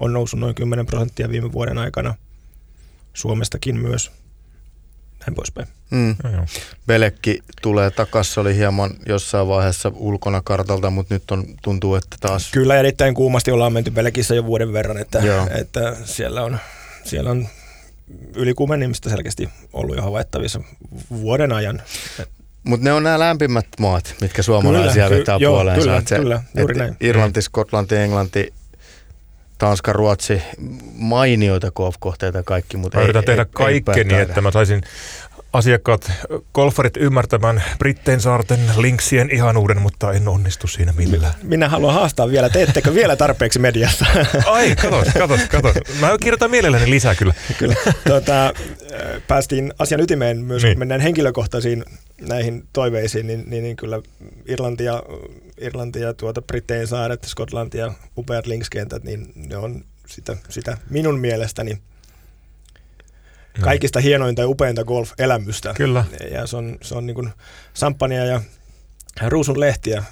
on 0.00 0.12
noussut 0.12 0.40
noin 0.40 0.54
10 0.54 0.86
prosenttia 0.86 1.28
viime 1.28 1.52
vuoden 1.52 1.78
aikana. 1.78 2.14
Suomestakin 3.14 3.80
myös 3.80 4.12
näin 5.20 5.34
poispäin. 5.34 5.68
Mm. 5.90 6.16
Belekki 6.86 7.38
tulee 7.62 7.90
takaisin, 7.90 8.40
oli 8.40 8.56
hieman 8.56 8.90
jossain 9.06 9.48
vaiheessa 9.48 9.92
ulkona 9.94 10.40
kartalta, 10.44 10.90
mutta 10.90 11.14
nyt 11.14 11.30
on, 11.30 11.44
tuntuu, 11.62 11.94
että 11.94 12.16
taas... 12.20 12.50
Kyllä 12.52 12.76
erittäin 12.76 13.14
kuumasti 13.14 13.50
ollaan 13.50 13.72
menty 13.72 13.90
Belekissä 13.90 14.34
jo 14.34 14.46
vuoden 14.46 14.72
verran, 14.72 14.98
että, 14.98 15.22
että 15.60 15.96
siellä 16.04 16.42
on, 16.42 16.58
siellä 17.04 17.30
on 17.30 17.48
ylikuumenemista 18.34 19.10
selkeästi 19.10 19.48
ollut 19.72 19.96
jo 19.96 20.02
havaittavissa 20.02 20.60
vuoden 21.10 21.52
ajan. 21.52 21.82
Mutta 22.64 22.84
ne 22.84 22.92
on 22.92 23.02
nämä 23.02 23.18
lämpimät 23.18 23.66
maat, 23.78 24.14
mitkä 24.20 24.42
suomalaisia 24.42 25.08
kyllä, 25.08 25.18
vetää 25.18 25.38
ky- 25.38 25.46
puoleensa. 25.46 25.80
Kyllä, 25.82 26.02
se, 26.06 26.16
kyllä, 26.16 26.42
juuri 26.58 26.78
näin. 26.78 26.96
Irlanti, 27.00 27.42
Skotlanti, 27.42 27.96
Englanti, 27.96 28.52
Tanska, 29.60 29.92
Ruotsi, 29.92 30.42
mainioita 30.94 31.70
golf-kohteita 31.70 32.42
kaikki, 32.42 32.76
mutta 32.76 32.98
Mä 32.98 33.04
yritän 33.04 33.24
tehdä 33.24 33.44
kaikkeni, 33.44 34.14
että 34.14 34.40
mä 34.40 34.50
saisin 34.50 34.82
asiakkaat, 35.52 36.12
golfarit 36.54 36.96
ymmärtämään 36.96 37.62
Brittein 37.78 38.20
saarten 38.20 38.58
linksien 38.78 39.30
ihanuuden, 39.30 39.82
mutta 39.82 40.12
en 40.12 40.28
onnistu 40.28 40.66
siinä 40.66 40.92
millään. 40.96 41.34
Minä 41.42 41.68
haluan 41.68 41.94
haastaa 41.94 42.28
vielä, 42.28 42.48
teettekö 42.48 42.94
vielä 42.94 43.16
tarpeeksi 43.16 43.58
mediassa? 43.58 44.06
Ai, 44.46 44.76
katos, 44.76 45.08
katos, 45.18 45.40
katos. 45.40 45.74
Mä 46.00 46.18
kirjoitan 46.20 46.50
mielelläni 46.50 46.90
lisää 46.90 47.14
kyllä. 47.14 47.34
kyllä. 47.58 47.74
Tuota, 48.06 48.52
päästiin 49.28 49.72
asian 49.78 50.00
ytimeen 50.00 50.38
myös, 50.44 50.62
niin. 50.62 50.74
kun 50.74 50.78
mennään 50.78 51.00
henkilökohtaisiin 51.00 51.84
näihin 52.20 52.64
toiveisiin, 52.72 53.26
niin, 53.26 53.44
niin, 53.46 53.62
niin 53.62 53.76
kyllä 53.76 54.00
Irlanti 54.46 54.84
ja, 54.84 55.02
Irlanti 55.60 56.00
ja 56.00 56.14
tuota 56.14 56.42
Brittein 56.42 56.86
saaret, 56.86 57.24
Skotlanti 57.24 57.78
ja 57.78 57.92
upeat 58.16 58.46
linkskentät, 58.46 59.04
niin 59.04 59.32
ne 59.34 59.56
on 59.56 59.84
sitä, 60.06 60.36
sitä 60.48 60.78
minun 60.90 61.20
mielestäni 61.20 61.78
Mm. 63.58 63.62
kaikista 63.62 64.00
hienointa 64.00 64.42
ja 64.42 64.48
upeinta 64.48 64.84
golf-elämystä. 64.84 65.74
Kyllä. 65.74 66.04
Ja 66.30 66.46
se 66.46 66.56
on, 66.56 66.78
se 66.82 66.94
on 66.94 67.06
niin 67.06 67.14
kuin 67.14 67.30
samppania 67.74 68.24
ja 68.24 68.40
ruusun 69.28 69.60
lehtiä 69.60 70.04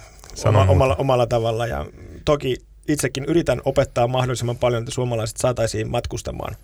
oma, 0.45 0.63
omalla, 0.63 0.95
omalla 0.95 1.27
tavalla. 1.27 1.67
Ja 1.67 1.85
toki 2.25 2.57
itsekin 2.87 3.25
yritän 3.25 3.61
opettaa 3.65 4.07
mahdollisimman 4.07 4.57
paljon, 4.57 4.83
että 4.83 4.93
suomalaiset 4.93 5.37
saataisiin 5.37 5.91
matkustamaan 5.91 6.55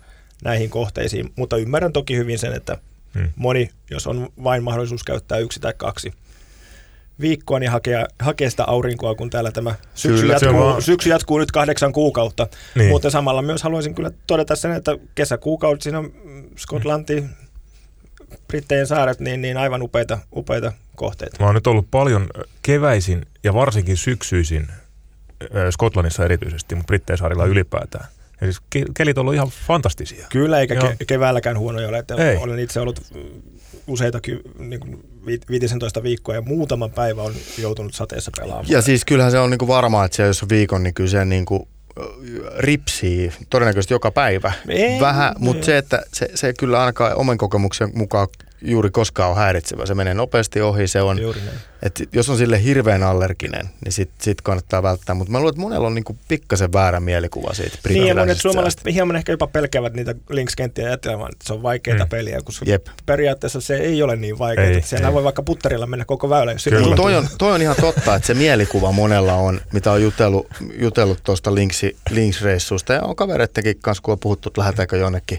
näihin 0.44 0.70
kohteisiin, 0.70 1.32
mutta 1.36 1.56
ymmärrän 1.56 1.92
toki 1.92 2.16
hyvin 2.16 2.38
sen, 2.38 2.52
että 2.52 2.78
hmm. 3.14 3.32
moni, 3.36 3.70
jos 3.90 4.06
on 4.06 4.28
vain 4.44 4.62
mahdollisuus 4.62 5.04
käyttää 5.04 5.38
yksi 5.38 5.60
tai 5.60 5.74
kaksi 5.76 6.12
viikkoa, 7.20 7.58
niin 7.58 7.70
hakea, 7.70 8.06
hakea 8.20 8.50
sitä 8.50 8.64
aurinkoa, 8.64 9.14
kun 9.14 9.30
täällä 9.30 9.52
tämä 9.52 9.74
syksy, 9.94 10.20
kyllä, 10.20 10.32
jatkuu, 10.34 10.60
vaan... 10.60 10.82
syksy 10.82 11.10
jatkuu 11.10 11.38
nyt 11.38 11.52
kahdeksan 11.52 11.92
kuukautta. 11.92 12.46
Niin. 12.74 12.88
Mutta 12.90 13.10
samalla 13.10 13.42
myös 13.42 13.62
haluaisin 13.62 13.94
kyllä 13.94 14.10
todeta 14.26 14.56
sen, 14.56 14.72
että 14.72 14.98
kesäkuukaudet 15.14 15.82
siinä 15.82 15.98
on 15.98 16.12
Skotlanti, 16.56 17.24
Brittein 18.48 18.86
saaret, 18.86 19.20
niin, 19.20 19.42
niin 19.42 19.56
aivan 19.56 19.82
upeita, 19.82 20.18
upeita 20.36 20.72
kohteita. 20.96 21.36
Mä 21.40 21.46
oon 21.46 21.54
nyt 21.54 21.66
ollut 21.66 21.90
paljon 21.90 22.26
keväisin 22.62 23.26
ja 23.44 23.54
varsinkin 23.54 23.96
syksyisin 23.96 24.68
Skotlannissa 25.70 26.24
erityisesti, 26.24 26.74
mutta 26.74 26.86
Brittein 26.86 27.18
saarilla 27.18 27.44
ylipäätään. 27.44 28.06
Ja 28.40 28.46
siis 28.46 28.60
kelit 28.94 29.18
on 29.18 29.22
ollut 29.22 29.34
ihan 29.34 29.48
fantastisia. 29.66 30.26
Kyllä, 30.28 30.60
eikä 30.60 30.74
ke- 30.74 31.04
keväälläkään 31.06 31.58
huonoja 31.58 31.88
ole. 31.88 31.98
Että 31.98 32.14
Ei. 32.14 32.36
Olen 32.36 32.58
itse 32.58 32.80
ollut 32.80 33.00
useita 33.86 34.20
niin 34.58 34.80
kuin 34.80 35.04
15 35.50 36.02
viikkoa 36.02 36.34
ja 36.34 36.42
muutama 36.42 36.88
päivä 36.88 37.22
on 37.22 37.34
joutunut 37.58 37.94
sateessa 37.94 38.30
pelaamaan. 38.36 38.66
Ja 38.68 38.82
siis 38.82 39.04
kyllähän 39.04 39.32
se 39.32 39.38
on 39.38 39.50
niin 39.50 39.58
kuin 39.58 39.68
varmaa, 39.68 40.04
että 40.04 40.16
se, 40.16 40.22
jos 40.22 40.42
on 40.42 40.48
viikon, 40.48 40.82
niin 40.82 40.94
kyllä 40.94 41.10
se 41.10 41.24
niin 41.24 41.44
kuin 41.44 41.68
ripsii 42.58 43.32
todennäköisesti 43.50 43.94
joka 43.94 44.10
päivä. 44.10 44.52
Ei, 44.68 45.00
Vähän, 45.00 45.34
mutta 45.38 45.66
se, 45.66 45.78
että 45.78 46.02
se, 46.12 46.28
se 46.34 46.52
kyllä 46.52 46.80
ainakaan 46.80 47.16
oman 47.16 47.38
kokemuksen 47.38 47.90
mukaan 47.94 48.28
juuri 48.62 48.90
koskaan 48.90 49.30
on 49.30 49.36
häiritsevä. 49.36 49.86
Se 49.86 49.94
menee 49.94 50.14
nopeasti 50.14 50.60
ohi, 50.60 50.88
se 50.88 51.02
on, 51.02 51.18
että 51.82 52.04
jos 52.12 52.30
on 52.30 52.36
sille 52.36 52.62
hirveän 52.62 53.02
allerginen, 53.02 53.68
niin 53.84 53.92
sit, 53.92 54.10
sit 54.18 54.40
kannattaa 54.40 54.82
välttää. 54.82 55.14
Mutta 55.14 55.32
mä 55.32 55.38
luulen, 55.38 55.50
että 55.52 55.60
monella 55.60 55.86
on 55.86 55.94
niinku 55.94 56.16
pikkasen 56.28 56.72
väärä 56.72 57.00
mielikuva 57.00 57.54
siitä 57.54 57.78
Niin 57.88 58.06
ja 58.06 58.14
monet 58.14 58.40
suomalaiset 58.40 58.80
hieman 58.92 59.16
ehkä 59.16 59.32
jopa 59.32 59.46
pelkäävät 59.46 59.94
niitä 59.94 60.14
linkskenttiä 60.30 60.86
ajattelemaan, 60.86 61.32
että 61.32 61.46
se 61.46 61.52
on 61.52 61.62
vaikeita 61.62 62.04
mm. 62.04 62.08
peliä, 62.08 62.40
koska 62.44 62.64
Jep. 62.68 62.86
periaatteessa 63.06 63.60
se 63.60 63.76
ei 63.76 64.02
ole 64.02 64.16
niin 64.16 64.38
vaikeaa. 64.38 64.80
Siellä 64.82 65.12
voi 65.12 65.24
vaikka 65.24 65.42
putterilla 65.42 65.86
mennä 65.86 66.04
koko 66.04 66.30
väylä, 66.30 66.52
jos 66.52 66.64
Kyllä. 66.64 66.96
Toi 66.96 67.14
on, 67.14 67.28
toi 67.38 67.52
on 67.52 67.62
ihan 67.62 67.76
totta, 67.80 68.14
että 68.14 68.26
se 68.26 68.34
mielikuva 68.34 68.92
monella 68.92 69.34
on, 69.34 69.60
mitä 69.72 69.92
on 69.92 70.02
jutellut, 70.02 70.46
jutellut 70.78 71.18
tuosta 71.24 71.50
linksreissusta 72.10 72.92
ja 72.92 73.02
on 73.02 73.16
kavereittenkin 73.16 73.76
kanssa, 73.82 74.02
kun 74.02 74.12
on 74.12 74.18
puhuttu, 74.18 74.48
että 74.48 74.60
lähdetäänkö 74.60 74.96
jonnekin. 74.96 75.38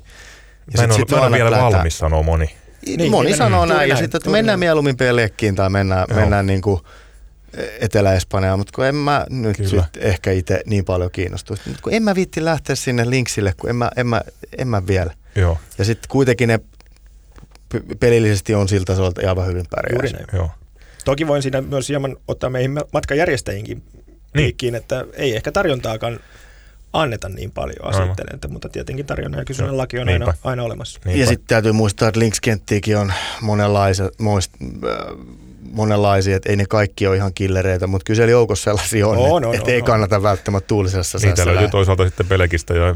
Ja 0.74 0.78
mä 0.78 0.84
en, 0.84 0.94
sit, 0.94 1.12
ole, 1.12 1.20
mä 1.20 1.26
en 1.26 1.32
vielä 1.32 1.52
lähtää. 1.52 1.72
valmis, 1.72 1.98
sanoo 1.98 2.24
moni. 2.24 2.56
Niin, 2.98 3.12
moni 3.12 3.28
niin, 3.28 3.38
sanoo 3.38 3.66
niin, 3.66 3.76
näin, 3.76 3.90
ja 3.90 3.96
sitten, 3.96 4.18
että 4.18 4.30
mennään 4.30 4.60
mieluummin 4.60 4.98
pelekkiin 4.98 5.56
tai 5.56 5.70
mennään, 5.70 6.08
mennään 6.16 6.46
niin 6.46 6.62
kuin 6.62 6.82
Etelä-Espanjaan, 7.80 8.60
mutta 8.60 8.72
kun 8.76 8.86
en 8.86 8.96
mä 8.96 9.26
nyt 9.30 9.58
sit 9.58 9.98
ehkä 9.98 10.32
itse 10.32 10.62
niin 10.66 10.86
paljon 10.86 11.12
kiinnostu. 11.12 11.56
Mutta 11.66 11.82
kun 11.82 11.94
en 11.94 12.04
mä 12.04 12.16
viitti 12.16 12.46
lähteä 12.46 12.76
sinne 12.76 13.10
linksille, 13.10 13.54
kun 13.58 13.70
en 13.70 13.76
mä, 13.76 13.92
en 13.96 14.08
mä, 14.08 14.22
en 14.58 14.68
mä 14.68 14.88
vielä. 14.88 15.14
Joo. 15.36 15.58
Ja 15.78 15.86
sitten 15.86 16.10
kuitenkin 16.10 16.48
ne 16.48 16.60
pelillisesti 18.00 18.56
on 18.56 18.68
siltä 18.68 18.86
tasolta 18.86 19.30
aivan 19.30 19.48
hyvin 19.48 19.66
pärjää. 19.76 20.26
Joo. 20.34 20.52
Toki 21.06 21.28
voin 21.28 21.42
siinä 21.42 21.62
myös 21.62 21.90
hieman 21.90 22.18
ottaa 22.28 22.50
meihin 22.50 22.80
matkajärjestäjiinkin 22.94 23.84
niin. 24.36 24.76
että 24.76 25.06
ei 25.14 25.36
ehkä 25.36 25.52
tarjontaakaan 25.52 26.20
anneta 26.94 27.30
niin 27.30 27.52
paljon 27.52 27.86
asettelen, 27.86 28.36
että, 28.36 28.48
mutta 28.48 28.70
tietenkin 28.70 29.06
tarjonnan 29.06 29.40
ja 29.40 29.46
kysynnän 29.46 29.72
no, 29.72 29.78
laki 29.78 30.00
on 30.00 30.10
aina, 30.10 30.34
aina 30.44 30.64
olemassa. 30.64 31.00
Niinpä. 31.06 31.20
Ja 31.20 31.26
sitten 31.28 31.48
täytyy 31.48 31.72
muistaa, 31.72 32.08
että 32.08 32.20
linkskenttiäkin 32.20 32.98
on 32.98 33.14
monenlaisia, 33.42 34.10
moist, 34.20 34.54
äh, 34.64 35.18
monenlaisia, 35.72 36.36
että 36.36 36.50
ei 36.50 36.56
ne 36.56 36.66
kaikki 36.66 37.08
ole 37.08 37.16
ihan 37.16 37.34
killereitä, 37.34 37.88
mutta 37.88 38.06
kyllä 38.06 38.16
siellä 38.16 38.32
joukossa 38.32 38.64
sellaisia 38.64 39.08
on, 39.08 39.18
on, 39.18 39.46
on 39.46 39.56
että 39.56 39.66
on, 39.66 39.74
ei 39.74 39.80
on. 39.80 39.86
kannata 39.86 40.24
välttämättä 40.24 40.68
tuulisessa 40.68 41.18
Niitä 41.18 41.46
löytyy 41.46 41.56
lähe. 41.56 41.72
toisaalta 41.72 42.06
sitten 42.06 42.26
Pelekistä 42.26 42.74
ja 42.74 42.96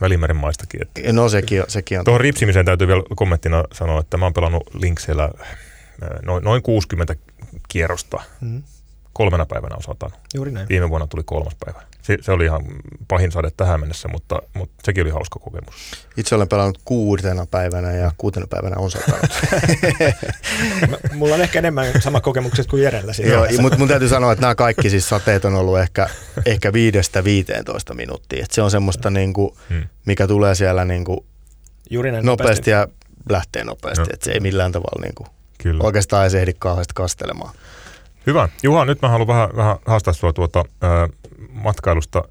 Välimeren 0.00 0.36
maistakin. 0.36 0.82
Että. 0.82 1.12
No 1.12 1.28
sekin 1.28 1.60
on. 1.60 1.66
Sekin 1.68 1.98
on. 1.98 2.04
Tuohon 2.04 2.20
ripsimiseen 2.20 2.66
täytyy 2.66 2.86
vielä 2.86 3.02
kommenttina 3.16 3.64
sanoa, 3.72 4.00
että 4.00 4.16
mä 4.16 4.26
oon 4.26 4.34
pelannut 4.34 4.74
Linkseillä 4.74 5.24
äh, 5.24 5.58
noin, 6.22 6.44
noin 6.44 6.62
60 6.62 7.16
kierrosta. 7.68 8.22
Mm 8.40 8.62
kolmena 9.12 9.46
päivänä 9.46 9.76
osataan. 9.76 10.12
Juuri 10.34 10.50
näin. 10.50 10.68
Viime 10.68 10.90
vuonna 10.90 11.06
tuli 11.06 11.22
kolmas 11.24 11.56
päivä. 11.64 11.82
Se, 12.02 12.18
se 12.20 12.32
oli 12.32 12.44
ihan 12.44 12.62
pahin 13.10 13.32
sade 13.32 13.50
tähän 13.56 13.80
mennessä, 13.80 14.08
mutta, 14.08 14.42
mutta 14.54 14.74
sekin 14.84 15.02
oli 15.02 15.10
hauska 15.10 15.38
kokemus. 15.38 15.74
Itse 16.16 16.34
olen 16.34 16.48
pelannut 16.48 16.80
kuutena 16.84 17.46
päivänä 17.46 17.92
ja 17.92 18.12
kuutena 18.18 18.46
päivänä 18.46 18.76
on 18.76 18.90
satanut. 18.90 19.30
Mulla 21.18 21.34
on 21.34 21.40
ehkä 21.40 21.58
enemmän 21.58 21.86
sama 22.02 22.20
kokemukset 22.20 22.66
kuin 22.66 22.82
Jerellä. 22.82 23.12
Joo, 23.26 23.46
mutta 23.58 23.78
mun 23.78 23.88
täytyy 23.88 24.08
sanoa, 24.08 24.32
että 24.32 24.40
nämä 24.40 24.54
kaikki 24.54 24.90
siis 24.90 25.08
sateet 25.08 25.44
on 25.44 25.54
ollut 25.54 25.78
ehkä, 25.78 26.08
ehkä 26.46 26.72
viidestä 26.72 27.24
15 27.24 27.94
minuuttia. 27.94 28.44
Et 28.44 28.50
se 28.50 28.62
on 28.62 28.70
semmoista, 28.70 29.10
niin 29.10 29.32
kuin, 29.32 29.54
hmm. 29.68 29.82
mikä 30.06 30.26
tulee 30.26 30.54
siellä 30.54 30.84
niin 30.84 31.04
kuin 31.04 31.20
Juuri 31.90 32.12
näin 32.12 32.26
nopeasti, 32.26 32.70
nopeasti 32.70 32.70
ja 32.70 32.88
lähtee 33.28 33.64
nopeasti. 33.64 34.04
No. 34.04 34.10
Et 34.12 34.22
se 34.22 34.32
ei 34.32 34.40
millään 34.40 34.72
tavalla 34.72 35.02
niin 35.02 35.14
kuin, 35.14 35.28
Kyllä. 35.58 35.84
oikeastaan 35.84 36.24
ei 36.24 36.30
se 36.30 36.40
ehdi 36.40 36.52
kauheasti 36.58 36.94
kastelemaan. 36.94 37.54
Hyvä. 38.26 38.48
Juha, 38.62 38.84
nyt 38.84 39.02
mä 39.02 39.08
haluan 39.08 39.28
vähän, 39.28 39.48
vähän 39.56 39.76
haastaa 39.86 40.14
sinua 40.14 40.32
tuota, 40.32 40.64
äh, 40.84 41.18
matkailusta 41.52 42.24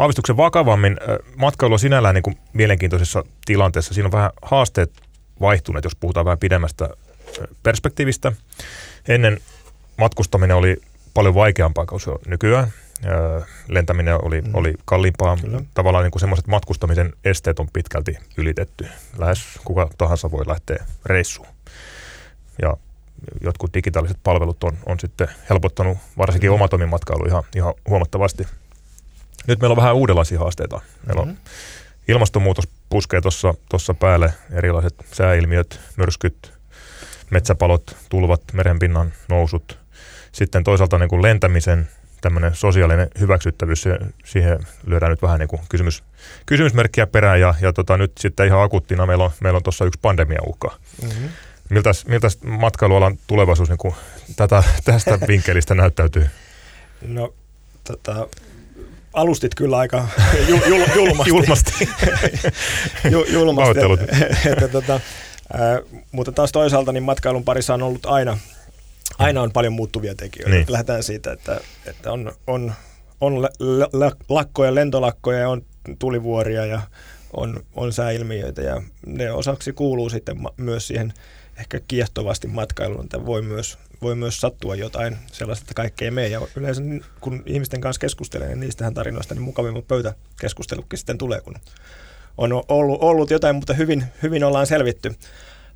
aavistuksen 0.00 0.36
vakavammin. 0.36 0.96
Matkailu 1.36 1.74
on 1.74 1.78
sinällään 1.78 2.14
niin 2.14 2.22
kuin 2.22 2.38
mielenkiintoisessa 2.52 3.24
tilanteessa. 3.44 3.94
Siinä 3.94 4.06
on 4.06 4.12
vähän 4.12 4.30
haasteet 4.42 4.92
vaihtuneet, 5.40 5.84
jos 5.84 5.96
puhutaan 5.96 6.26
vähän 6.26 6.38
pidemmästä 6.38 6.88
perspektiivistä. 7.62 8.32
Ennen 9.08 9.40
matkustaminen 9.98 10.56
oli 10.56 10.76
paljon 11.14 11.34
vaikeampaa 11.34 11.86
kuin 11.86 12.00
se 12.00 12.10
on 12.10 12.18
nykyään. 12.26 12.72
Lentäminen 13.68 14.24
oli, 14.24 14.40
mm. 14.40 14.54
oli 14.54 14.74
kalliimpaa. 14.84 15.36
Kyllä. 15.36 15.60
Tavallaan 15.74 16.04
niin 16.04 16.10
kuin 16.10 16.20
semmoiset 16.20 16.46
matkustamisen 16.46 17.12
esteet 17.24 17.58
on 17.58 17.68
pitkälti 17.72 18.18
ylitetty. 18.36 18.86
Lähes 19.18 19.58
kuka 19.64 19.90
tahansa 19.98 20.30
voi 20.30 20.46
lähteä 20.46 20.86
reissuun. 21.06 21.48
Ja 22.62 22.76
jotkut 23.40 23.74
digitaaliset 23.74 24.18
palvelut 24.22 24.64
on, 24.64 24.78
on 24.86 25.00
sitten 25.00 25.28
helpottanut 25.50 25.98
varsinkin 26.18 26.50
mm-hmm. 26.50 26.88
matkailu 26.88 27.24
ihan, 27.26 27.42
ihan 27.56 27.74
huomattavasti. 27.88 28.46
Nyt 29.50 29.60
meillä 29.60 29.72
on 29.72 29.76
vähän 29.76 29.94
uudenlaisia 29.94 30.38
haasteita. 30.38 30.80
Meillä 31.06 31.22
mm-hmm. 31.22 31.36
on 31.36 31.50
ilmastonmuutos 32.08 32.68
puskee 32.88 33.20
tuossa 33.68 33.94
päälle, 33.94 34.34
erilaiset 34.52 34.94
sääilmiöt, 35.12 35.80
myrskyt, 35.96 36.52
metsäpalot, 37.30 37.96
tulvat, 38.08 38.40
merenpinnan 38.52 39.12
nousut. 39.28 39.78
Sitten 40.32 40.64
toisaalta 40.64 40.98
niin 40.98 41.08
kuin 41.08 41.22
lentämisen 41.22 41.88
tämmöinen 42.20 42.54
sosiaalinen 42.54 43.08
hyväksyttävyys, 43.20 43.82
se, 43.82 43.98
siihen 44.24 44.58
lyödään 44.86 45.10
nyt 45.10 45.22
vähän 45.22 45.38
niin 45.38 45.48
kuin 45.48 45.62
kysymys, 45.68 46.04
kysymysmerkkiä 46.46 47.06
perään 47.06 47.40
ja, 47.40 47.54
ja 47.60 47.72
tota, 47.72 47.96
nyt 47.96 48.12
sitten 48.18 48.46
ihan 48.46 48.62
akuuttina 48.62 49.06
meillä 49.06 49.24
on, 49.24 49.30
meillä 49.40 49.56
on 49.56 49.62
tuossa 49.62 49.84
yksi 49.84 50.00
pandemia 50.02 50.40
uhka. 50.46 50.76
Mm-hmm. 51.02 51.28
Miltäs, 51.68 52.06
miltäs 52.06 52.38
matkailualan 52.42 53.18
tulevaisuus 53.26 53.68
niin 53.68 53.78
kuin 53.78 53.94
tätä, 54.36 54.62
tästä 54.84 55.18
vinkkelistä 55.28 55.74
näyttäytyy? 55.74 56.26
No, 57.02 57.34
tota, 57.84 58.28
alustit 59.12 59.54
kyllä 59.54 59.78
aika 59.78 60.08
jul, 60.48 60.60
jul, 60.66 60.86
julmasti. 60.94 61.30
julmasti. 61.30 61.88
Ju, 63.10 63.24
julmasti 63.24 63.80
että, 63.80 64.26
että, 64.52 64.68
tota, 64.68 65.00
ää, 65.52 65.80
mutta 66.12 66.32
taas 66.32 66.52
toisaalta 66.52 66.92
niin 66.92 67.02
matkailun 67.02 67.44
parissa 67.44 67.74
on 67.74 67.82
ollut 67.82 68.06
aina, 68.06 68.38
aina 69.18 69.42
on 69.42 69.52
paljon 69.52 69.72
muuttuvia 69.72 70.14
tekijöitä. 70.14 70.54
Niin. 70.54 70.66
Lähdetään 70.68 71.02
siitä, 71.02 71.32
että, 71.32 71.60
että 71.86 72.12
on, 72.12 72.32
on, 72.46 72.72
on 73.20 73.48
lakkoja, 74.28 74.74
lentolakkoja 74.74 75.38
ja 75.38 75.48
on 75.48 75.62
tulivuoria 75.98 76.66
ja 76.66 76.80
on, 77.36 77.64
on 77.76 77.92
sääilmiöitä 77.92 78.62
ja 78.62 78.82
ne 79.06 79.32
osaksi 79.32 79.72
kuuluu 79.72 80.10
sitten 80.10 80.36
myös 80.56 80.86
siihen– 80.86 81.12
ehkä 81.60 81.80
kiehtovasti 81.88 82.48
matkailuun, 82.48 83.04
että 83.04 83.26
voi 83.26 83.42
myös, 83.42 83.78
voi 84.02 84.14
myös 84.14 84.40
sattua 84.40 84.74
jotain 84.74 85.16
sellaista, 85.32 85.62
että 85.62 85.74
kaikkea 85.74 86.06
ei 86.06 86.10
mene. 86.10 86.28
Ja 86.28 86.40
yleensä 86.56 86.82
kun 87.20 87.42
ihmisten 87.46 87.80
kanssa 87.80 88.00
keskustelee, 88.00 88.48
niin 88.48 88.60
niistähän 88.60 88.94
tarinoista 88.94 89.34
niin 89.34 89.42
mukavimmat 89.42 89.88
pöytäkeskustelukin 89.88 90.98
sitten 90.98 91.18
tulee, 91.18 91.40
kun 91.40 91.54
on 92.38 92.52
ollut, 92.68 93.02
ollut 93.02 93.30
jotain, 93.30 93.56
mutta 93.56 93.74
hyvin, 93.74 94.04
hyvin 94.22 94.44
ollaan 94.44 94.66
selvitty. 94.66 95.14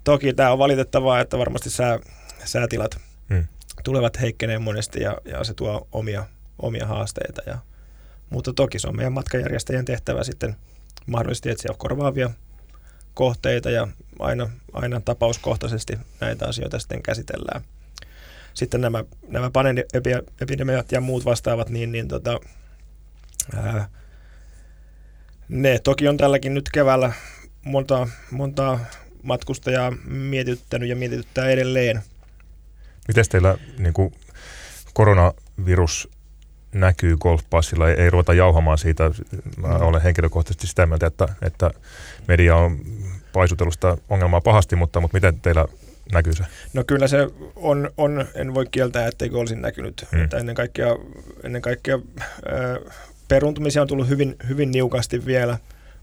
toki 0.05 0.35
tämä 0.35 0.53
on 0.53 0.59
valitettavaa, 0.59 1.21
että 1.21 1.39
varmasti 1.39 1.71
sää, 1.71 1.99
säätilat 2.45 2.97
Hmm. 3.29 3.45
tulevat 3.85 4.21
heikkeneen 4.21 4.63
monesti 4.63 5.01
ja, 5.01 5.19
ja 5.25 5.45
se 5.45 5.55
tuo 5.55 5.89
omia, 5.93 6.25
omia 6.59 6.87
haasteita. 6.87 7.43
Ja, 7.47 7.59
mutta 8.31 8.53
toki 8.53 8.79
se 8.79 8.89
on 8.89 8.97
meidän 8.97 9.13
matkanjärjestäjien 9.13 9.85
tehtävä 9.85 10.25
sitten 10.25 10.57
mahdollisesti 11.07 11.51
etsiä 11.51 11.71
korvaavia 11.79 12.31
kohteita 13.15 13.71
ja 13.71 13.89
aina, 14.19 14.51
aina 14.73 15.01
tapauskohtaisesti 15.01 15.99
näitä 16.21 16.47
asioita 16.47 16.79
sitten 16.79 17.03
käsitellään. 17.03 17.63
Sitten 18.55 18.81
nämä, 18.81 19.05
nämä 19.29 19.51
panenepidemiat 19.51 20.93
ja 20.93 21.01
muut 21.01 21.25
vastaavat, 21.25 21.69
niin, 21.69 21.93
niin 21.93 22.09
tota, 22.09 22.41
ää, 23.57 23.89
ne 25.49 25.79
toki 25.79 26.09
on 26.09 26.17
tälläkin 26.17 26.55
nyt 26.55 26.69
keväällä 26.73 27.13
monta, 27.65 28.09
monta 28.31 28.79
matkustajaa 29.23 29.91
mietityttänyt 30.05 30.89
ja 30.89 30.97
mietityttää 30.97 31.49
edelleen. 31.49 32.03
Miten 33.09 33.25
teillä 33.31 33.59
niin 33.79 33.93
kuin 33.93 34.15
koronavirus 34.95 36.09
näkyy 36.75 37.17
golfpassilla, 37.17 37.89
ei, 37.89 37.95
ei 38.01 38.11
ruveta 38.11 38.35
jauhamaan 38.35 38.79
siitä. 38.79 39.11
Mä 39.57 39.69
Mm. 39.69 39.83
olen 39.83 40.03
henkilökohtaisesti 40.03 40.67
sitä 40.67 40.87
mieltä, 40.87 41.07
että, 41.07 41.29
että 41.43 41.71
media 42.29 42.57
on 42.57 42.79
paisutellut 43.33 43.75
sitä 43.75 43.97
ongelmaa 44.11 44.41
pahasti, 44.41 44.77
mutta, 44.77 45.01
mutta 45.01 45.17
miten 45.17 45.41
teillä 45.41 45.65
näkyy 46.13 46.33
se? 46.33 46.45
No 46.73 46.85
kyllä 46.87 47.09
se 47.09 47.29
on, 47.57 47.91
on 47.97 48.27
en 48.35 48.55
voi 48.55 48.67
kieltää, 48.71 49.07
etteikö 49.07 49.39
olisi 49.39 49.57
näkynyt. 49.57 50.07
Mm. 50.13 50.25
Että 50.25 50.37
ennen 50.37 50.55
kaikkea, 50.55 50.97
ennen 51.45 51.63
kaikkea 51.63 51.99
ää, 52.49 52.79
peruuntumisia 53.29 53.83
on 53.83 53.89
tullut 53.89 54.09
hyvin, 54.09 54.37
hyvin 54.49 54.71
niukasti 54.71 55.27
vielä, 55.27 55.59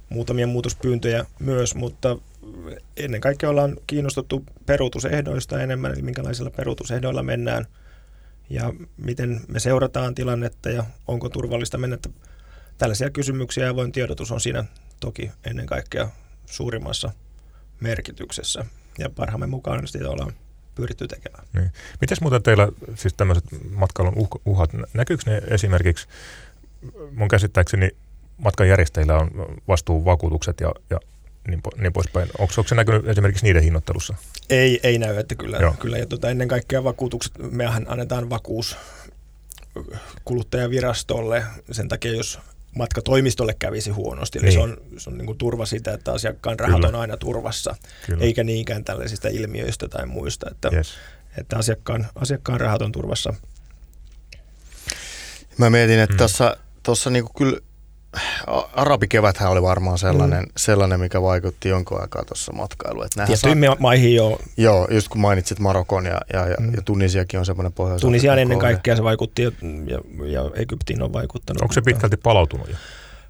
muutamia 0.09 0.47
muutospyyntöjä 0.47 1.26
myös, 1.39 1.76
mutta 1.76 2.17
ennen 2.97 3.22
kaikkea 3.22 3.49
ollaan 3.49 3.78
kiinnostuttu 3.88 4.43
peruutusehdoista 4.65 5.61
enemmän, 5.61 5.91
eli 5.91 6.01
minkälaisilla 6.01 6.49
peruutusehdoilla 6.49 7.24
mennään 7.24 7.65
ja 8.52 8.74
miten 8.97 9.41
me 9.47 9.60
seurataan 9.60 10.16
tilannetta 10.16 10.70
ja 10.70 10.84
onko 11.08 11.30
turvallista 11.30 11.78
mennä. 11.78 11.97
Tällaisia 12.78 13.10
kysymyksiä 13.10 13.64
ja 13.64 13.72
avoin 13.72 13.91
tiedotus 13.91 14.32
on 14.32 14.41
siinä 14.41 14.66
toki 14.99 15.32
ennen 15.45 15.66
kaikkea 15.66 16.10
suurimmassa 16.45 17.12
merkityksessä. 17.80 18.66
Ja 18.97 19.10
parhaamme 19.10 19.47
mukaan 19.47 19.88
sitä 19.88 20.10
ollaan 20.10 20.34
pyritty 20.76 21.08
tekemään. 21.08 21.43
Niin. 21.54 21.72
Mites 22.02 22.22
muuten 22.22 22.43
teillä 22.43 22.68
siis 22.95 23.14
tämmöiset 23.14 23.45
matkailun 23.72 24.18
uh, 24.18 24.28
uhat, 24.45 24.70
näkyykö 24.93 25.24
ne 25.26 25.41
esimerkiksi, 25.47 26.08
mun 27.12 27.28
käsittääkseni 27.28 27.89
matkanjärjestäjillä 28.38 29.18
on 29.18 29.32
vastuuvakuutukset 29.68 30.60
ja, 30.60 30.74
ja 30.89 30.99
niin, 31.48 31.62
po, 31.62 31.70
niin 31.78 31.94
poispäin. 31.94 32.30
Onko, 32.38 32.54
onko 32.58 32.68
se 32.68 32.76
näkynyt 32.76 33.08
esimerkiksi 33.08 33.46
niiden 33.46 33.64
hinnoittelussa? 33.64 34.16
Ei, 34.50 34.80
ei 34.84 35.00
näy, 35.00 35.18
että 35.18 35.36
kyllä. 35.36 35.58
Joo. 35.58 35.74
kyllä 35.80 35.98
ja 35.98 36.06
tuota, 36.06 36.30
ennen 36.30 36.48
kaikkea 36.48 36.84
vakuutukset, 36.84 37.34
mehän 37.52 37.86
annetaan 37.89 38.30
vakuus 38.30 38.78
kuluttajavirastolle 40.26 41.44
sen 41.72 41.88
takia, 41.88 42.14
jos 42.16 42.39
matkatoimistolle 42.76 43.56
kävisi 43.60 43.89
huonosti. 43.92 44.39
Eli 44.39 44.46
Niin. 44.46 44.54
se 44.54 44.60
on, 44.60 44.78
se 44.98 45.10
on 45.10 45.18
niin 45.18 45.26
kuin 45.26 45.38
turva 45.38 45.66
sitä, 45.66 45.94
että 45.94 46.12
asiakkaan 46.14 46.60
rahat 46.60 46.76
Kyllä. 46.76 46.88
on 46.88 46.96
aina 46.96 47.18
turvassa, 47.18 47.76
Kyllä. 48.06 48.24
eikä 48.24 48.44
niinkään 48.44 48.84
tällaisista 48.84 49.28
ilmiöistä 49.28 49.88
tai 49.88 50.06
muista, 50.06 50.50
että, 50.52 50.70
Yes. 50.74 50.94
että 51.38 51.58
asiakkaan, 51.58 52.08
asiakkaan 52.16 52.60
rahat 52.62 52.82
on 52.82 52.92
turvassa. 52.92 53.34
Mä 55.58 55.70
mietin, 55.70 56.00
että 56.00 56.14
Mm. 56.14 56.18
tuossa 56.18 56.58
tossa 56.84 57.10
niinku 57.10 57.32
kyllä 57.38 57.60
arabikeväthän 58.74 59.51
oli 59.51 59.62
varmaan 59.62 59.97
sellainen, 59.97 60.39
Mm. 60.43 60.49
sellainen 60.57 60.99
mikä 60.99 61.22
vaikutti 61.22 61.70
jonkun 61.70 62.01
aikaa 62.01 62.26
tuossa 62.26 62.53
matkailuun. 62.53 63.07
Tiettyihin 63.26 63.57
ma- 63.57 63.76
maihin 63.80 64.16
jo, 64.16 64.39
Joo, 64.57 64.88
just 64.91 65.07
kun 65.07 65.22
mainitsit 65.22 65.59
Marokon 65.59 66.05
ja, 66.05 66.22
ja, 66.34 66.47
ja, 66.47 66.55
Mm. 66.59 66.74
ja 66.76 66.82
Tunisiakin 66.82 67.39
on 67.39 67.45
semmoinen 67.45 67.74
pohjois 67.74 68.01
Tunisiaan 68.01 68.39
ennen 68.39 68.59
kaikkea 68.59 68.95
se 68.95 69.03
vaikutti 69.03 69.41
ja, 69.41 69.51
ja, 69.88 69.99
ja 70.28 70.51
Egyptiin 70.55 71.01
on 71.03 71.14
vaikuttanut. 71.14 71.62
Onko 71.62 71.74
se 71.74 71.82
pitkälti 71.82 72.18
palautunut 72.18 72.70
jo? 72.70 72.76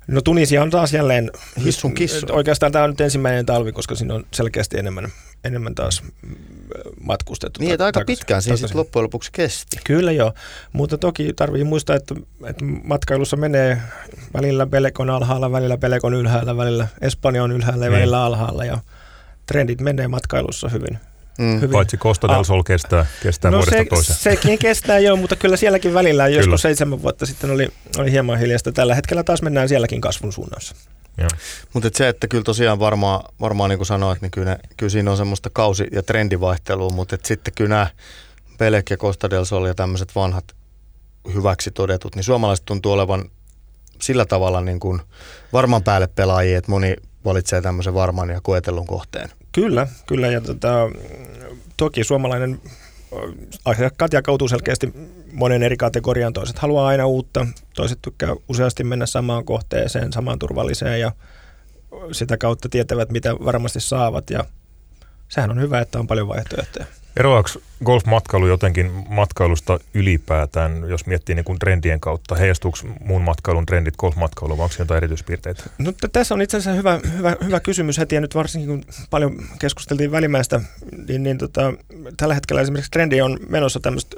No 0.07 0.21
Tunisia 0.21 0.63
on 0.63 0.69
taas 0.69 0.93
jälleen, 0.93 1.31
Hissun 1.65 1.93
kissu. 1.93 2.25
oikeastaan 2.31 2.71
tämä 2.71 2.83
on 2.83 2.89
nyt 2.89 3.01
ensimmäinen 3.01 3.45
talvi, 3.45 3.71
koska 3.71 3.95
siinä 3.95 4.13
on 4.13 4.25
selkeästi 4.33 4.79
enemmän, 4.79 5.07
enemmän 5.43 5.75
taas 5.75 6.03
matkustettu. 7.01 7.59
Niin, 7.59 7.73
että 7.73 7.85
aika 7.85 7.99
takaisin- 7.99 8.05
pitkään 8.19 8.41
siinä 8.41 8.57
sitten 8.57 8.77
loppujen 8.77 9.03
lopuksi 9.03 9.29
kesti. 9.33 9.77
Kyllä 9.83 10.11
joo, 10.11 10.33
mutta 10.73 10.97
toki 10.97 11.33
tarvii 11.35 11.63
muistaa, 11.63 11.95
että, 11.95 12.15
että 12.45 12.65
matkailussa 12.83 13.37
menee 13.37 13.81
välillä 14.33 14.67
Pelekon 14.67 15.09
alhaalla, 15.09 15.51
välillä 15.51 15.77
Pelekon 15.77 16.13
ylhäällä, 16.13 16.57
välillä 16.57 16.87
Espanja 17.01 17.43
on 17.43 17.51
ylhäällä 17.51 17.85
ja 17.85 17.89
Niin. 17.89 17.97
välillä 17.99 18.23
alhaalla 18.23 18.65
ja 18.65 18.77
trendit 19.45 19.81
menee 19.81 20.07
matkailussa 20.07 20.69
hyvin. 20.69 20.99
Mm. 21.37 21.55
hyvin. 21.55 21.69
Paitsi 21.69 21.97
Costa 21.97 22.27
del 22.27 22.39
Ah. 22.39 22.45
Sol 22.45 22.63
kestää, 22.63 23.05
kestää 23.23 23.51
no 23.51 23.57
vuodesta 23.57 23.77
se, 23.83 23.85
toiseen. 23.89 24.19
sekin 24.19 24.59
kestää 24.59 24.99
joo, 24.99 25.15
mutta 25.15 25.35
kyllä 25.35 25.57
sielläkin 25.57 25.93
välillä, 25.93 26.25
Kyllä. 26.25 26.37
joskus 26.39 26.61
seitsemän 26.61 27.01
vuotta 27.01 27.25
sitten 27.25 27.51
oli, 27.51 27.69
oli 27.97 28.11
hieman 28.11 28.39
hiljasta. 28.39 28.71
Tällä 28.71 28.95
hetkellä 28.95 29.23
taas 29.23 29.41
mennään 29.41 29.69
sielläkin 29.69 30.01
kasvun 30.01 30.33
suunnassa. 30.33 30.75
Mutta 31.73 31.89
se, 31.93 32.07
että 32.07 32.27
kyllä 32.27 32.43
tosiaan 32.43 32.79
varmaan, 32.79 33.23
varmaan 33.41 33.69
niin 33.69 33.79
kuin 33.79 33.87
sanoit, 33.87 34.21
niin 34.21 34.31
kyllä, 34.31 34.51
ne, 34.51 34.59
kyllä 34.77 34.89
siinä 34.89 35.11
on 35.11 35.17
semmoista 35.17 35.49
kausi- 35.53 35.87
ja 35.91 36.03
trendivaihtelua, 36.03 36.89
mutta 36.89 37.15
et 37.15 37.25
sitten 37.25 37.53
kyllä 37.53 37.69
nämä 37.69 37.87
Pelek 38.57 38.89
ja 38.89 38.97
Costa 38.97 39.29
del 39.29 39.45
Sol 39.45 39.65
ja 39.65 39.75
tämmöiset 39.75 40.15
vanhat 40.15 40.55
hyväksi 41.33 41.71
todetut, 41.71 42.15
niin 42.15 42.23
suomalaiset 42.23 42.65
tuntuu 42.65 42.91
olevan 42.91 43.25
sillä 44.01 44.25
tavalla 44.25 44.61
niin 44.61 44.79
kuin 44.79 45.01
varman 45.53 45.83
päälle 45.83 46.07
pelaajia, 46.07 46.57
että 46.57 46.71
moni 46.71 46.95
valitsee 47.25 47.61
tämmöisen 47.61 47.93
varman 47.93 48.29
ja 48.29 48.41
koetellun 48.43 48.87
kohteen. 48.87 49.29
Kyllä, 49.51 49.87
kyllä. 50.05 50.27
Ja 50.27 50.41
tota, 50.41 50.89
toki 51.77 52.03
suomalainen 52.03 52.61
ö, 53.13 53.15
asiakkaat 53.65 54.13
jakautuu 54.13 54.47
selkeästi 54.47 54.93
monen 55.33 55.63
eri 55.63 55.77
kategoriaan. 55.77 56.33
Toiset 56.33 56.59
haluaa 56.59 56.87
aina 56.87 57.05
uutta, 57.05 57.47
toiset 57.75 57.99
tykkää 58.01 58.35
useasti 58.49 58.83
mennä 58.83 59.05
samaan 59.05 59.45
kohteeseen, 59.45 60.13
samaan 60.13 60.39
turvalliseen 60.39 60.99
ja 60.99 61.11
sitä 62.11 62.37
kautta 62.37 62.69
tietävät, 62.69 63.09
mitä 63.09 63.33
varmasti 63.33 63.79
saavat. 63.79 64.29
Ja 64.29 64.45
sehän 65.29 65.51
on 65.51 65.61
hyvä, 65.61 65.79
että 65.81 65.99
on 65.99 66.07
paljon 66.07 66.27
vaihtoehtoja. 66.27 66.85
Eroaako 67.17 67.49
golfmatkailu 67.85 68.47
jotenkin 68.47 68.91
matkailusta 69.09 69.79
ylipäätään, 69.93 70.83
jos 70.89 71.05
miettii 71.05 71.35
niin 71.35 71.45
kuin 71.45 71.59
trendien 71.59 71.99
kautta? 71.99 72.35
Heijastuuko 72.35 72.77
muun 72.99 73.21
matkailun 73.21 73.65
trendit 73.65 73.97
golfmatkailuun, 73.97 74.57
vai 74.57 74.63
onko 74.63 74.75
jotain 74.79 74.97
erityispiirteitä? 74.97 75.63
No, 75.77 75.91
t- 75.91 76.11
tässä 76.13 76.33
on 76.33 76.41
itse 76.41 76.57
asiassa 76.57 76.77
hyvä, 76.77 76.99
hyvä, 77.17 77.35
hyvä 77.43 77.59
kysymys 77.59 77.97
heti, 77.97 78.15
ja 78.15 78.21
nyt 78.21 78.35
varsinkin 78.35 78.69
kun 78.69 78.93
paljon 79.09 79.45
keskusteltiin 79.59 80.11
välimäistä, 80.11 80.61
niin, 81.07 81.23
niin 81.23 81.37
tota, 81.37 81.73
tällä 82.17 82.33
hetkellä 82.33 82.61
esimerkiksi 82.61 82.91
trendi 82.91 83.21
on 83.21 83.39
menossa 83.49 83.79
tämmöiset 83.79 84.15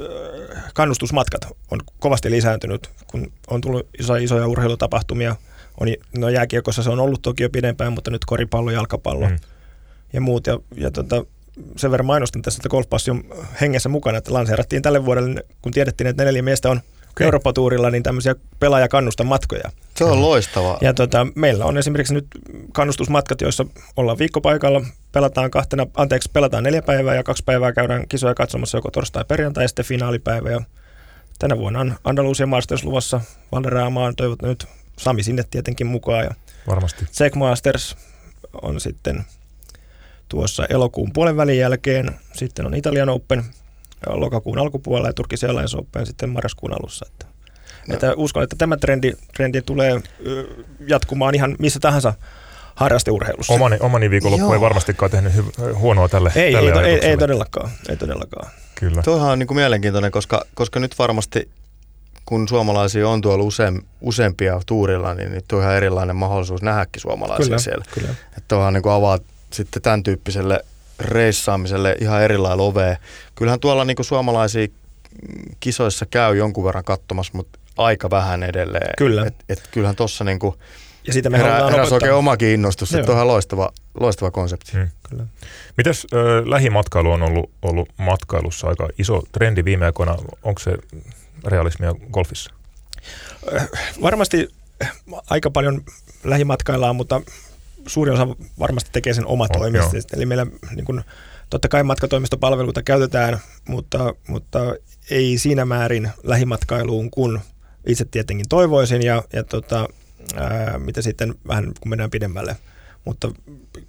kannustusmatkat 0.74 1.48
on 1.72 1.80
kovasti 2.00 2.32
lisääntynyt, 2.32 2.89
kun 3.08 3.32
on 3.48 3.62
tullut 3.62 3.88
iso, 4.00 4.16
isoja 4.16 4.48
urheilutapahtumia. 4.48 5.36
On, 5.80 5.88
no 6.18 6.30
jääkiekossa 6.30 6.84
se 6.84 6.89
on 6.89 7.00
ollut 7.00 7.22
toki 7.22 7.44
jo 7.44 7.50
pidempään, 7.50 7.94
mutta 7.94 8.12
nyt 8.12 8.26
koripallo, 8.26 8.72
jalkapallo 8.72 9.30
mm. 9.30 9.38
ja 10.14 10.22
muut. 10.22 10.48
Ja, 10.48 10.60
ja 10.76 10.91
tota, 10.91 11.26
sen 11.76 11.91
verran 11.91 12.06
mainostin 12.06 12.41
tässä, 12.41 12.58
että 12.58 12.70
golfpassi 12.70 13.12
on 13.12 13.24
hengessä 13.62 13.89
mukana, 13.89 14.18
että 14.18 14.34
lanseerattiin 14.34 14.82
tälle 14.82 15.06
vuodelle, 15.06 15.43
kun 15.62 15.72
tiedettiin, 15.72 16.08
että 16.08 16.26
neljä 16.26 16.41
miestä 16.41 16.70
on 16.70 16.82
Okei. 17.12 17.26
Eurooppa-tuurilla, 17.26 17.89
niin 17.89 18.04
tämmöisiä 18.04 18.36
pelaajakannusta 18.60 19.24
matkoja. 19.24 19.72
Se 19.95 20.04
on 20.04 20.22
loistavaa. 20.22 20.78
Ja 20.82 20.93
tota, 20.93 21.28
meillä 21.36 21.66
on 21.66 21.78
esimerkiksi 21.78 22.14
nyt 22.14 22.28
kannustusmatkat, 22.72 23.41
joissa 23.41 23.66
ollaan 23.95 24.18
viikkopaikalla, 24.18 24.82
pelataan 25.12 25.51
kahtena, 25.51 25.88
anteeksi, 25.97 26.30
pelataan 26.34 26.64
neljä 26.64 26.82
päivää 26.82 27.16
ja 27.16 27.24
kaksi 27.24 27.43
päivää 27.43 27.74
käydään 27.74 28.08
kisoja 28.08 28.36
katsomassa 28.36 28.78
joko 28.78 28.91
torstai 28.91 29.22
ja 29.22 29.26
perjantai 29.26 29.64
ja 29.64 29.68
sitten 29.68 29.86
finaalipäivä. 29.86 30.51
Ja 30.51 30.62
tänä 31.39 31.58
vuonna 31.58 31.80
on 31.80 31.95
Andalusia 32.04 32.47
Masters 32.47 32.84
luvassa, 32.84 33.22
Valderaamaa 33.51 34.06
on 34.06 34.16
toivottu 34.16 34.45
nyt 34.45 34.66
Sami 34.97 35.24
sinne 35.24 35.43
tietenkin 35.51 35.88
mukaan 35.88 36.24
ja 36.24 36.32
Varmasti. 36.68 37.06
Czech 37.06 37.36
Masters 37.36 37.97
on 38.62 38.80
sitten 38.80 39.26
tuossa 40.30 40.65
elokuun 40.69 41.13
puolen 41.13 41.38
välin 41.38 41.57
jälkeen. 41.57 42.11
Sitten 42.34 42.65
on 42.65 42.74
Italian 42.76 43.09
Open 43.09 43.43
lokakuun 44.07 44.59
alkupuolella 44.59 45.09
ja 45.09 45.13
Turkis 45.13 45.43
Airlines 45.43 45.76
Open 45.76 46.05
sitten 46.05 46.30
marraskuun 46.30 46.74
alussa. 46.74 47.05
Että, 47.11 47.26
No. 47.88 47.93
että 47.93 48.13
uskon, 48.15 48.43
että 48.43 48.55
tämä 48.55 48.78
trendi, 48.78 49.13
trendi 49.34 49.61
tulee 49.61 50.01
jatkumaan 50.88 51.36
ihan 51.36 51.55
missä 51.59 51.80
tahansa 51.80 52.13
harrasteurheilussa. 52.76 53.53
Omani, 53.53 53.78
omani 53.80 54.09
viikonloppu 54.09 54.45
Joo. 54.45 54.53
ei 54.53 54.61
varmastikaan 54.61 55.11
tehnyt 55.11 55.34
hyv- 55.34 55.74
huonoa 55.76 56.09
tälle, 56.09 56.32
ei, 56.36 56.53
tälle 56.53 56.69
ei, 56.69 56.74
to- 56.74 56.82
ei, 56.82 56.99
ei, 57.09 57.17
todellakaan, 57.17 57.69
ei 57.89 57.97
todellakaan. 57.97 58.51
Kyllä. 58.76 59.01
Tuohan 59.01 59.32
on 59.32 59.39
niin 59.39 59.47
kuin 59.47 59.55
mielenkiintoinen, 59.57 60.11
koska, 60.11 60.45
koska 60.55 60.80
nyt 60.80 60.99
varmasti 60.99 61.49
kun 62.26 62.47
suomalaisia 62.47 63.09
on 63.09 63.21
tuolla 63.21 63.43
useam, 63.43 63.82
useampia 64.01 64.61
tuurilla, 64.65 65.13
niin 65.13 65.32
nyt 65.32 65.51
on 65.51 65.61
ihan 65.61 65.76
erilainen 65.76 66.15
mahdollisuus 66.15 66.61
nähdäkin 66.61 67.01
suomalaisia 67.01 67.45
Kyllä, 67.45 67.57
siellä. 67.57 67.86
kyllä. 67.93 68.09
Että 68.09 68.43
tuohan 68.47 68.74
niin 68.74 68.84
kuin 68.84 68.93
avaa 68.93 69.19
sitten 69.54 69.82
tämän 69.82 70.04
tyyppiselle 70.04 70.60
reissaamiselle 70.99 71.95
ihan 72.01 72.22
eri 72.24 72.38
lailla 72.38 72.64
ovea. 72.64 72.97
Kyllähän 73.36 73.60
tuolla 73.60 73.86
niin 73.86 73.97
suomalaisia 74.01 74.68
kisoissa 75.60 76.06
käy 76.06 76.38
jonkun 76.38 76.64
verran 76.66 76.84
katsomassa, 76.84 77.34
mutta 77.36 77.60
aika 77.78 78.10
vähän 78.10 78.43
edelleen. 78.43 78.93
Kyllä. 78.97 79.26
Et, 79.26 79.36
et 79.49 79.68
kyllähän 79.72 79.95
tuossa 79.95 80.24
niin 80.24 80.39
kuin 80.39 80.56
Ja 81.08 81.14
sitä 81.14 81.30
me 81.30 81.38
Herää, 81.38 81.51
halutaan 81.51 81.72
heräs 81.72 81.88
opettaa. 81.88 81.95
oikein 81.95 82.14
omakin 82.14 82.47
innostus, 82.47 82.91
Joo. 82.91 82.99
että 82.99 83.12
on 83.12 83.16
ihan 83.18 83.28
loistava, 83.28 83.72
loistava 83.99 84.32
konsepti. 84.32 84.72
Hmm. 84.74 84.89
Kyllä. 85.10 85.26
Mites 85.78 86.08
ö, 86.14 86.43
lähimatkailu 86.45 87.12
on 87.12 87.22
ollut, 87.24 87.49
ollut 87.62 87.89
matkailussa 87.97 88.68
aika 88.68 88.89
iso 88.97 89.24
trendi 89.32 89.66
viime 89.66 89.86
aikoina? 89.86 90.18
Onko 90.43 90.60
se 90.60 90.78
realismia 91.45 91.95
golfissa? 92.12 92.51
Varmasti 94.01 94.49
aika 95.30 95.51
paljon 95.51 95.82
lähimatkaillaan, 96.24 96.95
mutta 96.95 97.22
suurin 97.88 98.13
osa 98.13 98.27
varmasti 98.59 98.89
tekee 98.93 99.13
sen 99.13 99.27
omatoimisesti. 99.27 100.15
Eli 100.15 100.25
meillä 100.25 100.47
niin 100.75 100.86
kuin, 100.86 101.01
totta 101.49 101.67
kai 101.67 101.84
matkatoimistopalveluita 101.84 102.84
käytetään, 102.84 103.39
mutta, 103.67 104.15
mutta 104.27 104.59
ei 105.09 105.38
siinä 105.38 105.65
määrin 105.65 106.09
lähimatkailuun 106.23 107.11
kuin 107.11 107.39
itse 107.88 108.05
tietenkin 108.05 108.49
toivoisin 108.49 109.01
ja, 109.01 109.23
ja 109.34 109.43
tota, 109.43 109.88
ää, 110.36 110.79
mitä 110.79 111.01
sitten 111.01 111.36
vähän 111.47 111.65
kun 111.65 111.89
mennään 111.89 112.09
pidemmälle. 112.09 112.57
Mutta 113.05 113.31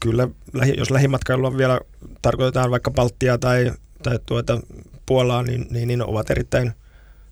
kyllä, 0.00 0.28
jos 0.76 0.90
lähimatkailua 0.90 1.56
vielä 1.56 1.80
tarkoitetaan 2.22 2.70
vaikka 2.70 2.90
Baltia 2.90 3.38
tai, 3.38 3.72
tai 4.02 4.18
tuota 4.26 4.60
Puolaa, 5.06 5.42
niin, 5.42 5.66
niin, 5.70 5.88
niin 5.88 6.02
ovat 6.02 6.30
erittäin 6.30 6.72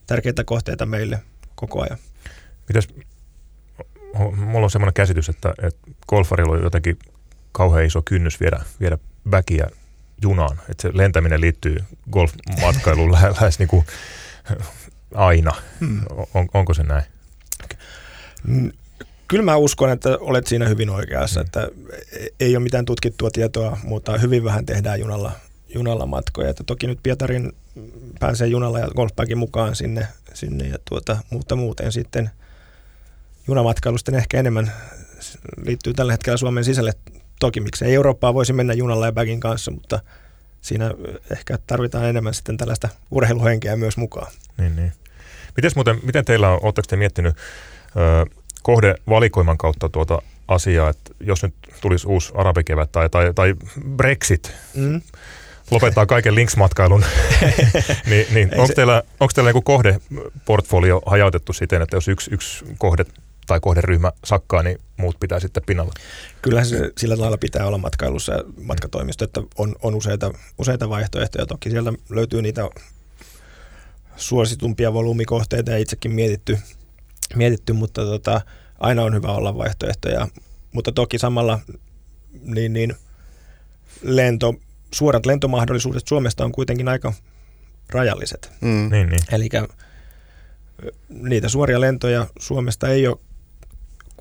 tärkeitä 0.06 0.44
kohteita 0.44 0.86
meille 0.86 1.18
koko 1.54 1.82
ajan. 1.82 1.98
Mites, 2.68 2.88
ho- 2.88 3.11
mulla 4.36 4.64
on 4.64 4.70
semmoinen 4.70 4.94
käsitys, 4.94 5.28
että, 5.28 5.54
että 5.62 5.90
golfarilla 6.08 6.52
on 6.52 6.62
jotenkin 6.62 6.98
kauhean 7.52 7.84
iso 7.86 8.02
kynnys 8.04 8.40
viedä, 8.40 8.60
viedä 8.80 8.98
väkiä 9.30 9.66
junaan. 10.22 10.58
Että 10.68 10.82
se 10.82 10.90
lentäminen 10.94 11.40
liittyy 11.40 11.76
golfmatkailuun 12.10 13.12
lä- 13.12 13.34
lähes 13.40 13.58
niin 13.58 13.68
kuin 13.68 13.84
aina. 15.14 15.52
Hmm. 15.80 16.00
On, 16.34 16.48
onko 16.54 16.74
se 16.74 16.82
näin? 16.82 17.02
Kyllä 19.28 19.42
mä 19.44 19.56
uskon, 19.56 19.90
että 19.90 20.18
olet 20.20 20.46
siinä 20.46 20.68
hyvin 20.68 20.90
oikeassa, 20.90 21.40
Mm. 21.40 21.46
että 21.46 21.68
ei 22.40 22.56
ole 22.56 22.62
mitään 22.62 22.84
tutkittua 22.84 23.30
tietoa, 23.30 23.78
mutta 23.84 24.18
hyvin 24.18 24.44
vähän 24.44 24.66
tehdään 24.66 25.00
junalla, 25.00 25.32
junalla 25.74 26.06
matkoja. 26.06 26.50
Että 26.50 26.64
toki 26.64 26.86
nyt 26.86 26.98
Pietarin 27.02 27.52
pääsee 28.20 28.46
junalla 28.48 28.78
ja 28.78 28.88
golfbagin 28.96 29.38
mukaan 29.38 29.76
sinne, 29.76 30.08
sinne 30.34 30.68
ja 30.68 30.78
tuota, 30.88 31.16
mutta 31.30 31.56
muuten 31.56 31.92
sitten 31.92 32.30
junamatkailusten 33.46 34.14
ehkä 34.14 34.38
enemmän 34.38 34.72
liittyy 35.64 35.94
tällä 35.94 36.12
hetkellä 36.12 36.36
Suomen 36.36 36.64
sisälle. 36.64 36.92
Toki 37.40 37.60
miksei 37.60 37.94
Eurooppaa 37.94 38.34
voisi 38.34 38.52
mennä 38.52 38.74
junalla 38.74 39.06
ja 39.06 39.12
bagin 39.12 39.40
kanssa, 39.40 39.70
mutta 39.70 40.00
siinä 40.60 40.90
ehkä 41.32 41.58
tarvitaan 41.66 42.04
enemmän 42.04 42.34
sitten 42.34 42.56
tällaista 42.56 42.88
urheiluhenkeä 43.10 43.76
myös 43.76 43.96
mukaan. 43.96 44.32
Niin, 44.58 44.76
niin. 44.76 44.92
Mites 45.56 45.74
muuten, 45.76 46.00
miten 46.02 46.24
teillä 46.24 46.48
on, 46.50 46.60
oletteko 46.62 46.86
te 46.88 46.96
miettinyt 46.96 47.36
ö, 47.96 48.26
kohdevalikoiman 48.62 49.58
kautta 49.58 49.88
tuota 49.88 50.22
asiaa, 50.48 50.88
että 50.90 51.14
jos 51.20 51.42
nyt 51.42 51.54
tulisi 51.80 52.06
uusi 52.08 52.32
arabikevät 52.34 52.92
tai, 52.92 53.10
tai, 53.10 53.34
tai 53.34 53.54
Brexit, 53.96 54.52
Mm. 54.74 55.00
lopettaa 55.70 56.06
kaiken 56.06 56.34
linksmatkailun, 56.34 57.04
niin, 58.10 58.26
niin 58.30 58.50
onko 58.60 58.74
teillä, 58.74 59.02
onko 59.20 59.32
teillä 59.34 59.50
joku 59.50 59.62
kohdeportfolio 59.62 61.02
hajautettu 61.06 61.52
siten, 61.52 61.82
että 61.82 61.96
jos 61.96 62.08
yksi, 62.08 62.34
yksi 62.34 62.64
kohde 62.78 63.04
tai 63.46 63.60
kohderyhmä 63.60 64.12
sakkaa, 64.24 64.62
niin 64.62 64.78
muut 64.96 65.20
pitää 65.20 65.40
sitten 65.40 65.62
pinnalla? 65.66 65.92
Kyllähän 66.42 66.66
se 66.66 66.92
sillä 66.98 67.18
lailla 67.18 67.38
pitää 67.38 67.66
olla 67.66 67.78
matkailussa 67.78 68.32
ja 68.32 68.44
matkatoimisto, 68.62 69.24
että 69.24 69.42
on, 69.58 69.74
on 69.82 69.94
useita, 69.94 70.32
useita 70.58 70.88
vaihtoehtoja. 70.88 71.46
Toki 71.46 71.70
sieltä 71.70 71.92
löytyy 72.10 72.42
niitä 72.42 72.68
suositumpia 74.16 74.92
volyymikohteita 74.92 75.70
ja 75.70 75.78
itsekin 75.78 76.10
mietitty, 76.12 76.58
mietitty 77.34 77.72
mutta 77.72 78.04
tota, 78.04 78.40
aina 78.80 79.02
on 79.02 79.14
hyvä 79.14 79.28
olla 79.28 79.56
vaihtoehtoja. 79.56 80.28
Mutta 80.72 80.92
toki 80.92 81.18
samalla 81.18 81.60
niin, 82.42 82.72
niin 82.72 82.94
lento, 84.02 84.54
suorat 84.94 85.26
lentomahdollisuudet 85.26 86.08
Suomesta 86.08 86.44
on 86.44 86.52
kuitenkin 86.52 86.88
aika 86.88 87.12
rajalliset. 87.88 88.52
Mm. 88.60 88.88
Niin, 88.90 89.08
niin. 89.08 89.20
Eli 89.32 89.48
niitä 91.08 91.48
suoria 91.48 91.80
lentoja 91.80 92.26
Suomesta 92.38 92.88
ei 92.88 93.06
ole 93.06 93.18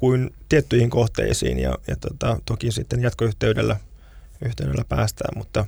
kuin 0.01 0.33
tiettyihin 0.49 0.89
kohteisiin 0.89 1.59
ja, 1.59 1.77
ja 1.87 1.95
tota, 1.95 2.39
toki 2.45 2.71
sitten 2.71 3.01
jatkoyhteydellä 3.01 3.77
yhteydellä 4.45 4.85
päästään, 4.89 5.37
mutta 5.37 5.65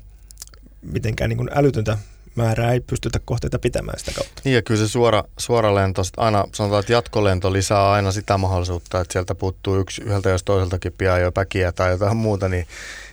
mitenkään 0.81 1.29
niin 1.29 1.37
kuin 1.37 1.49
älytöntä 1.55 1.97
määrää 2.35 2.71
ei 2.71 2.79
pystytä 2.79 3.19
kohteita 3.25 3.59
pitämään 3.59 3.99
sitä 3.99 4.11
kautta. 4.15 4.41
Niin 4.43 4.55
ja 4.55 4.61
kyllä 4.61 4.79
se 4.79 4.87
suora, 4.87 5.23
suora 5.37 5.75
lento, 5.75 6.01
aina 6.17 6.45
sanotaan, 6.53 6.79
että 6.79 6.93
jatkolento 6.93 7.53
lisää 7.53 7.91
aina 7.91 8.11
sitä 8.11 8.37
mahdollisuutta, 8.37 9.01
että 9.01 9.13
sieltä 9.13 9.35
puuttuu 9.35 9.79
yksi, 9.79 10.03
yhdeltä 10.03 10.29
jos 10.29 10.43
toiseltakin 10.43 10.93
pian 10.97 11.21
jo 11.21 11.31
päkiä 11.31 11.71
tai 11.71 11.91
jotain 11.91 12.17
muuta, 12.17 12.49
niin, 12.49 12.67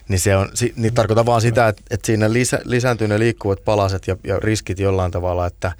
niin 0.08 0.20
se 0.20 0.36
on, 0.36 0.48
niin 0.76 0.94
tarkoitan 0.94 1.26
vaan 1.26 1.40
sitä, 1.40 1.68
että, 1.68 1.82
että 1.90 2.06
siinä 2.06 2.32
lisä, 2.32 2.60
lisääntyy 2.64 3.08
ne 3.08 3.18
liikkuvat 3.18 3.64
palaset 3.64 4.06
ja, 4.06 4.16
ja 4.24 4.40
riskit 4.40 4.78
jollain 4.78 5.10
tavalla, 5.10 5.46
että, 5.46 5.72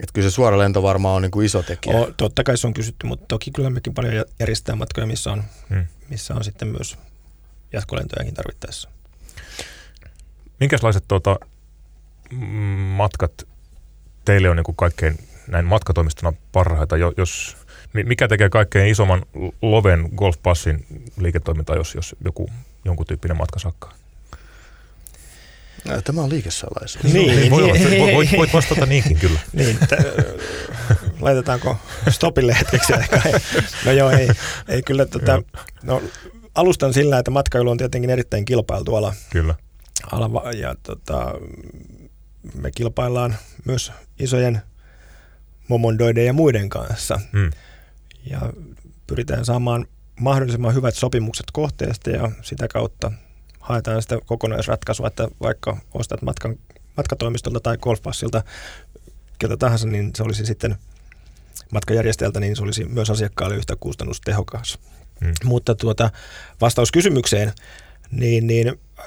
että 0.00 0.12
kyllä 0.12 0.30
se 0.30 0.34
suora 0.34 0.58
lento 0.58 0.82
varmaan 0.82 1.16
on 1.16 1.22
niin 1.22 1.30
kuin 1.30 1.46
iso 1.46 1.62
tekijä. 1.62 1.96
O, 1.96 2.12
totta 2.16 2.44
kai 2.44 2.56
se 2.58 2.66
on 2.66 2.74
kysytty, 2.74 3.06
mutta 3.06 3.24
toki 3.28 3.50
kyllä 3.50 3.70
mekin 3.70 3.94
paljon 3.94 4.14
jä- 4.14 4.24
järjestää 4.40 4.76
matkoja, 4.76 5.06
missä 5.06 5.32
on, 5.32 5.44
Hmm. 5.68 5.86
missä 6.08 6.34
on 6.34 6.44
sitten 6.44 6.68
myös 6.68 6.98
jatkolentojakin 7.72 8.34
tarvittaessa. 8.34 8.88
Minkälaiset 10.60 11.04
tuota, 11.08 11.38
matkat 12.96 13.48
teille 14.24 14.50
on 14.50 14.56
niin 14.56 14.64
kuin 14.64 14.76
kaikkein 14.76 15.18
näin 15.46 15.64
matkatoimistona 15.64 16.32
parhaita, 16.52 16.96
jo- 16.96 17.12
jos, 17.16 17.56
mi- 17.92 18.04
mikä 18.04 18.28
tekee 18.28 18.48
kaikkein 18.48 18.88
isomman 18.88 19.22
loven 19.62 20.08
golfpassin 20.16 20.86
liiketoimintaa, 21.16 21.76
jos, 21.76 21.94
jos 21.94 22.16
joku 22.24 22.50
jonkun 22.84 23.06
tyyppinen 23.06 23.36
matka 23.36 23.58
sakkaa? 23.58 23.92
No, 25.84 26.02
Tämä 26.02 26.20
on 26.22 26.30
liikesalaisuus. 26.30 27.04
Niin, 27.04 27.50
voi 27.50 27.62
niin. 27.62 27.76
olla, 27.98 27.98
voit, 27.98 28.14
voit, 28.14 28.32
voit 28.36 28.52
vastata 28.52 28.86
niinkin 28.86 29.18
kyllä. 29.18 29.40
Niin, 29.52 29.76
t- 29.78 29.92
laitetaanko 31.20 31.76
stopille 32.10 32.56
hetkeksi 32.58 32.92
aikaa? 33.00 33.22
No 33.84 33.92
joo, 33.92 34.10
ei, 34.10 34.28
ei 34.68 34.82
kyllä. 34.82 35.06
Tota, 35.06 35.42
no, 35.82 36.02
alustan 36.54 36.94
sillä, 36.94 37.18
että 37.18 37.30
matkailu 37.30 37.70
on 37.70 37.76
tietenkin 37.78 38.10
erittäin 38.10 38.44
kilpailtu 38.44 38.94
ala, 38.96 39.14
kyllä. 39.30 39.54
ala 40.12 40.52
ja 40.52 40.74
tota, 40.82 41.34
me 42.54 42.70
kilpaillaan 42.70 43.36
myös 43.64 43.92
isojen 44.18 44.62
momondoiden 45.68 46.26
ja 46.26 46.32
muiden 46.32 46.68
kanssa 46.68 47.20
Mm. 47.32 47.50
ja 48.30 48.40
pyritään 49.06 49.44
saamaan 49.44 49.86
mahdollisimman 50.20 50.74
hyvät 50.74 50.94
sopimukset 50.94 51.46
kohteesta 51.52 52.10
ja 52.10 52.30
sitä 52.42 52.68
kautta 52.68 53.12
haetaan 53.60 54.02
sitä 54.02 54.18
kokonaisratkaisua, 54.26 55.06
että 55.06 55.28
vaikka 55.42 55.76
ostat 55.94 56.22
matkan, 56.22 56.56
matkatoimistolta 56.96 57.60
tai 57.60 57.78
golfpassilta 57.78 58.42
keltä 59.38 59.56
tahansa, 59.56 59.86
niin 59.86 60.10
se 60.16 60.22
olisi 60.22 60.46
sitten 60.46 60.76
matkajärjestäjältä, 61.72 62.40
niin 62.40 62.56
se 62.56 62.62
olisi 62.62 62.84
myös 62.84 63.10
asiakkaalle 63.10 63.56
yhtä 63.56 63.76
kustannustehokas. 63.80 64.78
Mm. 65.20 65.32
Mutta 65.44 65.74
tuota, 65.74 66.10
vastaus 66.60 66.92
kysymykseen, 66.92 67.52
niin, 68.10 68.46
niin 68.46 68.68
äh, 68.68 69.06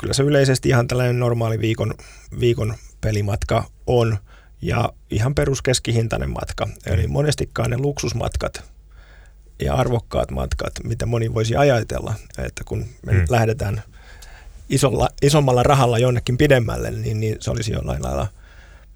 kyllä 0.00 0.12
se 0.12 0.22
yleisesti 0.22 0.68
ihan 0.68 0.88
tällainen 0.88 1.18
normaali 1.18 1.60
viikon, 1.60 1.94
viikon 2.40 2.74
pelimatka 3.00 3.64
on 3.86 4.18
ja 4.62 4.92
ihan 5.10 5.34
peruskeskihintainen 5.34 6.30
matka. 6.30 6.68
Eli 6.86 7.06
monestikaan 7.06 7.70
ne 7.70 7.78
luksusmatkat 7.78 8.71
ja 9.64 9.74
arvokkaat 9.74 10.30
matkat, 10.30 10.72
mitä 10.84 11.06
moni 11.06 11.34
voisi 11.34 11.56
ajatella, 11.56 12.14
että 12.38 12.62
kun 12.64 12.86
me 13.06 13.12
Mm. 13.12 13.24
lähdetään 13.30 13.82
isolla, 14.68 15.08
isommalla 15.22 15.62
rahalla 15.62 15.98
jonnekin 15.98 16.38
pidemmälle, 16.38 16.90
niin, 16.90 17.20
niin 17.20 17.36
se 17.40 17.50
olisi 17.50 17.72
jollain 17.72 18.02
lailla 18.02 18.26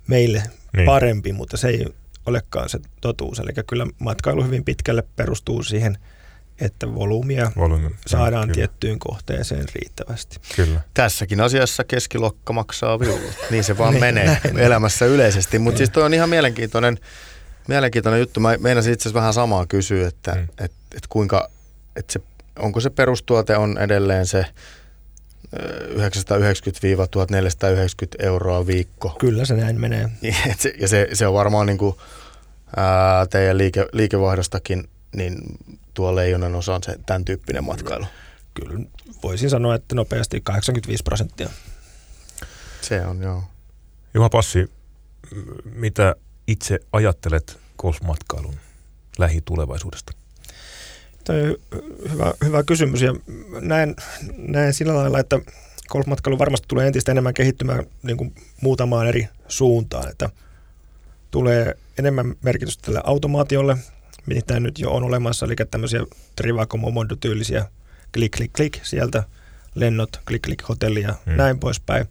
meille 0.06 0.42
Niin. 0.76 0.86
parempi, 0.86 1.32
mutta 1.32 1.56
se 1.56 1.68
ei 1.68 1.86
olekaan 2.26 2.68
se 2.68 2.78
totuus. 3.00 3.38
Eli 3.38 3.50
kyllä 3.66 3.86
matkailu 3.98 4.44
hyvin 4.44 4.64
pitkälle 4.64 5.02
perustuu 5.16 5.62
siihen, 5.62 5.98
että 6.60 6.94
volyymia 6.94 7.52
Volyymi. 7.56 7.90
saadaan 8.06 8.42
kyllä. 8.42 8.54
tiettyyn 8.54 8.98
kohteeseen 8.98 9.64
riittävästi. 9.74 10.36
Kyllä. 10.56 10.80
Tässäkin 10.94 11.40
asiassa 11.40 11.84
keskiluokka 11.84 12.52
maksaa 12.52 13.00
viulut. 13.00 13.34
Niin 13.50 13.64
se 13.64 13.78
vaan 13.78 13.92
Niin, 13.94 14.00
menee 14.00 14.26
näin. 14.44 14.58
elämässä 14.58 15.06
yleisesti. 15.06 15.58
Mutta 15.58 15.78
siis 15.78 15.90
toi 15.90 16.02
on 16.02 16.14
ihan 16.14 16.28
mielenkiintoinen, 16.30 16.98
mielenkiintoinen 17.68 18.20
juttu. 18.20 18.40
Mä 18.40 18.56
meinasin 18.60 18.92
itse 18.92 19.02
asiassa 19.02 19.18
vähän 19.20 19.34
samaa 19.34 19.66
kysyä, 19.66 20.08
että 20.08 20.34
Mm. 20.34 20.48
et, 20.64 20.72
et 20.96 21.06
kuinka, 21.08 21.50
et 21.96 22.10
se, 22.10 22.20
onko 22.58 22.80
se 22.80 22.90
perustuote 22.90 23.56
on 23.56 23.78
edelleen 23.78 24.26
se 24.26 24.44
ö, 25.58 26.08
990-1490 26.08 26.08
euroa 28.18 28.66
viikko. 28.66 29.16
Kyllä 29.18 29.44
se 29.44 29.54
näin 29.54 29.80
menee. 29.80 30.08
Et 30.50 30.60
se, 30.60 30.72
ja 30.80 30.88
se, 30.88 31.08
se 31.12 31.26
on 31.26 31.34
varmaan 31.34 31.66
niin 31.66 31.78
kuin, 31.78 31.96
ää, 32.76 33.26
teidän 33.26 33.58
liike, 33.58 33.86
liikevaihdostakin, 33.92 34.88
niin 35.16 35.36
tuo 35.94 36.16
leijonan 36.16 36.54
osa 36.54 36.74
on 36.74 36.82
se 36.82 36.98
tämän 37.06 37.24
tyyppinen 37.24 37.64
matkailu. 37.64 38.06
Kyllä 38.54 38.80
voisin 39.22 39.50
sanoa, 39.50 39.74
että 39.74 39.94
nopeasti 39.94 40.40
85 40.40 41.02
prosenttia. 41.02 41.48
Se 42.80 43.06
on 43.06 43.22
joo. 43.22 43.42
Juha 44.14 44.28
Passi, 44.28 44.70
mitä 45.64 46.14
itse 46.46 46.80
ajattelet 46.92 47.58
golfmatkailun 47.78 48.54
lähitulevaisuudesta? 49.18 50.12
Toi 51.24 51.42
on 51.42 51.56
hyvä, 52.12 52.34
hyvä 52.44 52.62
kysymys 52.62 53.02
ja 53.02 53.14
näen, 53.60 53.96
näen 54.36 54.74
sillä 54.74 54.94
lailla, 54.94 55.18
että 55.18 55.40
golfmatkailu 55.88 56.38
varmasti 56.38 56.68
tulee 56.68 56.86
entistä 56.86 57.12
enemmän 57.12 57.34
kehittymään 57.34 57.84
niin 58.02 58.16
kuin 58.16 58.34
muutamaan 58.60 59.06
eri 59.06 59.28
suuntaan, 59.48 60.10
että 60.10 60.30
tulee 61.30 61.78
enemmän 61.98 62.34
merkitystä 62.42 62.82
tälle 62.82 63.00
automaatiolle, 63.04 63.76
mitä 64.26 64.60
nyt 64.60 64.78
jo 64.78 64.90
on 64.90 65.04
olemassa, 65.04 65.46
eli 65.46 65.54
tämmöisiä 65.70 66.00
Trivago 66.36 66.76
Momondo-tyylisiä 66.76 67.64
klik, 68.12 68.32
klik, 68.36 68.52
klik 68.52 68.80
sieltä, 68.82 69.22
lennot, 69.74 70.20
klik, 70.28 70.42
klik, 70.42 70.68
hotelli 70.68 71.02
ja 71.02 71.14
hmm. 71.26 71.36
näin 71.36 71.58
poispäin. 71.58 72.06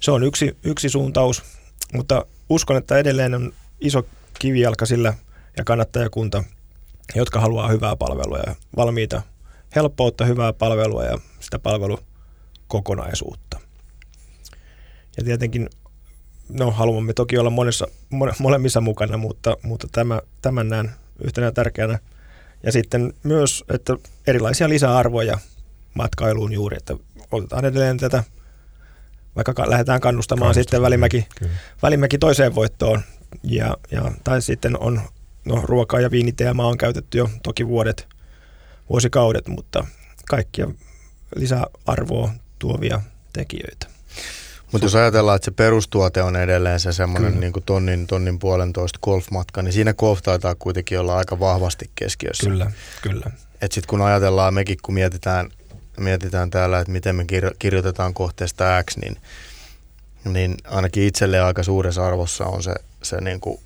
Se 0.00 0.10
on 0.10 0.22
yksi, 0.22 0.56
yksi 0.64 0.88
suuntaus, 0.88 1.42
mutta 1.94 2.26
uskon, 2.48 2.76
että 2.76 2.98
edelleen 2.98 3.34
on 3.34 3.52
iso 3.80 4.06
kivijalka 4.38 4.86
sillä 4.86 5.14
ja 5.56 5.64
kannattajakunta, 5.64 6.44
jotka 7.14 7.40
haluaa 7.40 7.68
hyvää 7.68 7.96
palvelua 7.96 8.38
ja 8.38 8.54
valmiita 8.76 9.22
helppoutta, 9.76 10.24
hyvää 10.24 10.52
palvelua 10.52 11.04
ja 11.04 11.18
sitä 11.40 11.58
palvelukokonaisuutta. 11.58 13.60
Ja 15.16 15.24
tietenkin, 15.24 15.68
no 16.48 16.70
haluamme 16.70 17.12
toki 17.12 17.38
olla 17.38 17.50
monessa, 17.50 17.86
molemmissa 18.38 18.80
mukana, 18.80 19.16
mutta, 19.16 19.56
mutta 19.62 19.88
tämä, 19.92 20.20
tämän 20.42 20.68
näen 20.68 20.90
yhtenä 21.24 21.52
tärkeänä. 21.52 21.98
Ja 22.62 22.72
sitten 22.72 23.12
myös, 23.22 23.64
että 23.74 23.96
erilaisia 24.26 24.68
lisäarvoja 24.68 25.38
matkailuun 25.94 26.52
juuri, 26.52 26.76
että 26.76 26.96
otetaan 27.32 27.64
edelleen 27.64 27.98
tätä, 27.98 28.24
vaikka 29.46 29.70
lähdetään 29.70 30.00
kannustamaan 30.00 30.54
sitten 30.54 30.82
Välimäki, 30.82 31.26
Välimäki 31.82 32.18
toiseen 32.18 32.54
voittoon, 32.54 33.02
ja, 33.42 33.76
ja, 33.90 34.12
tai 34.24 34.42
sitten 34.42 34.78
on 34.78 35.00
no, 35.44 35.60
ruokaa 35.64 36.00
ja 36.00 36.10
viiniteemaa 36.10 36.66
on 36.66 36.78
käytetty 36.78 37.18
jo 37.18 37.30
toki 37.42 37.66
vuodet, 37.66 38.08
vuosikaudet, 38.90 39.48
mutta 39.48 39.86
kaikkia 40.28 40.68
lisäarvoa 41.36 42.30
tuovia 42.58 43.00
tekijöitä. 43.32 43.86
Mutta 44.72 44.84
jos 44.84 44.94
ajatellaan, 44.94 45.36
että 45.36 45.44
se 45.44 45.50
perustuote 45.50 46.22
on 46.22 46.36
edelleen 46.36 46.80
se 46.80 46.92
semmoinen 46.92 47.40
niin 47.40 47.52
tonnin, 47.66 48.06
tonnin 48.06 48.38
puolentoista 48.38 48.98
golfmatka, 49.02 49.62
niin 49.62 49.72
siinä 49.72 49.94
golf 49.94 50.22
taitaa 50.22 50.54
kuitenkin 50.54 51.00
olla 51.00 51.16
aika 51.16 51.40
vahvasti 51.40 51.90
keskiössä. 51.94 52.50
Kyllä, 52.50 52.70
kyllä. 53.02 53.30
Et 53.60 53.72
sit 53.72 53.86
kun 53.86 54.02
ajatellaan, 54.02 54.54
mekin 54.54 54.76
kun 54.82 54.94
mietitään, 54.94 55.50
mietitään 56.00 56.50
täällä, 56.50 56.78
että 56.78 56.92
miten 56.92 57.16
me 57.16 57.24
kirjoitetaan 57.58 58.14
kohteesta 58.14 58.82
X, 58.90 58.96
niin, 58.96 59.16
niin 60.24 60.54
ainakin 60.64 61.02
itselle 61.02 61.40
aika 61.40 61.62
suuressa 61.62 62.06
arvossa 62.06 62.44
on 62.44 62.62
se, 62.62 62.74
se 63.02 63.20
niin 63.20 63.40
kuin 63.40 63.60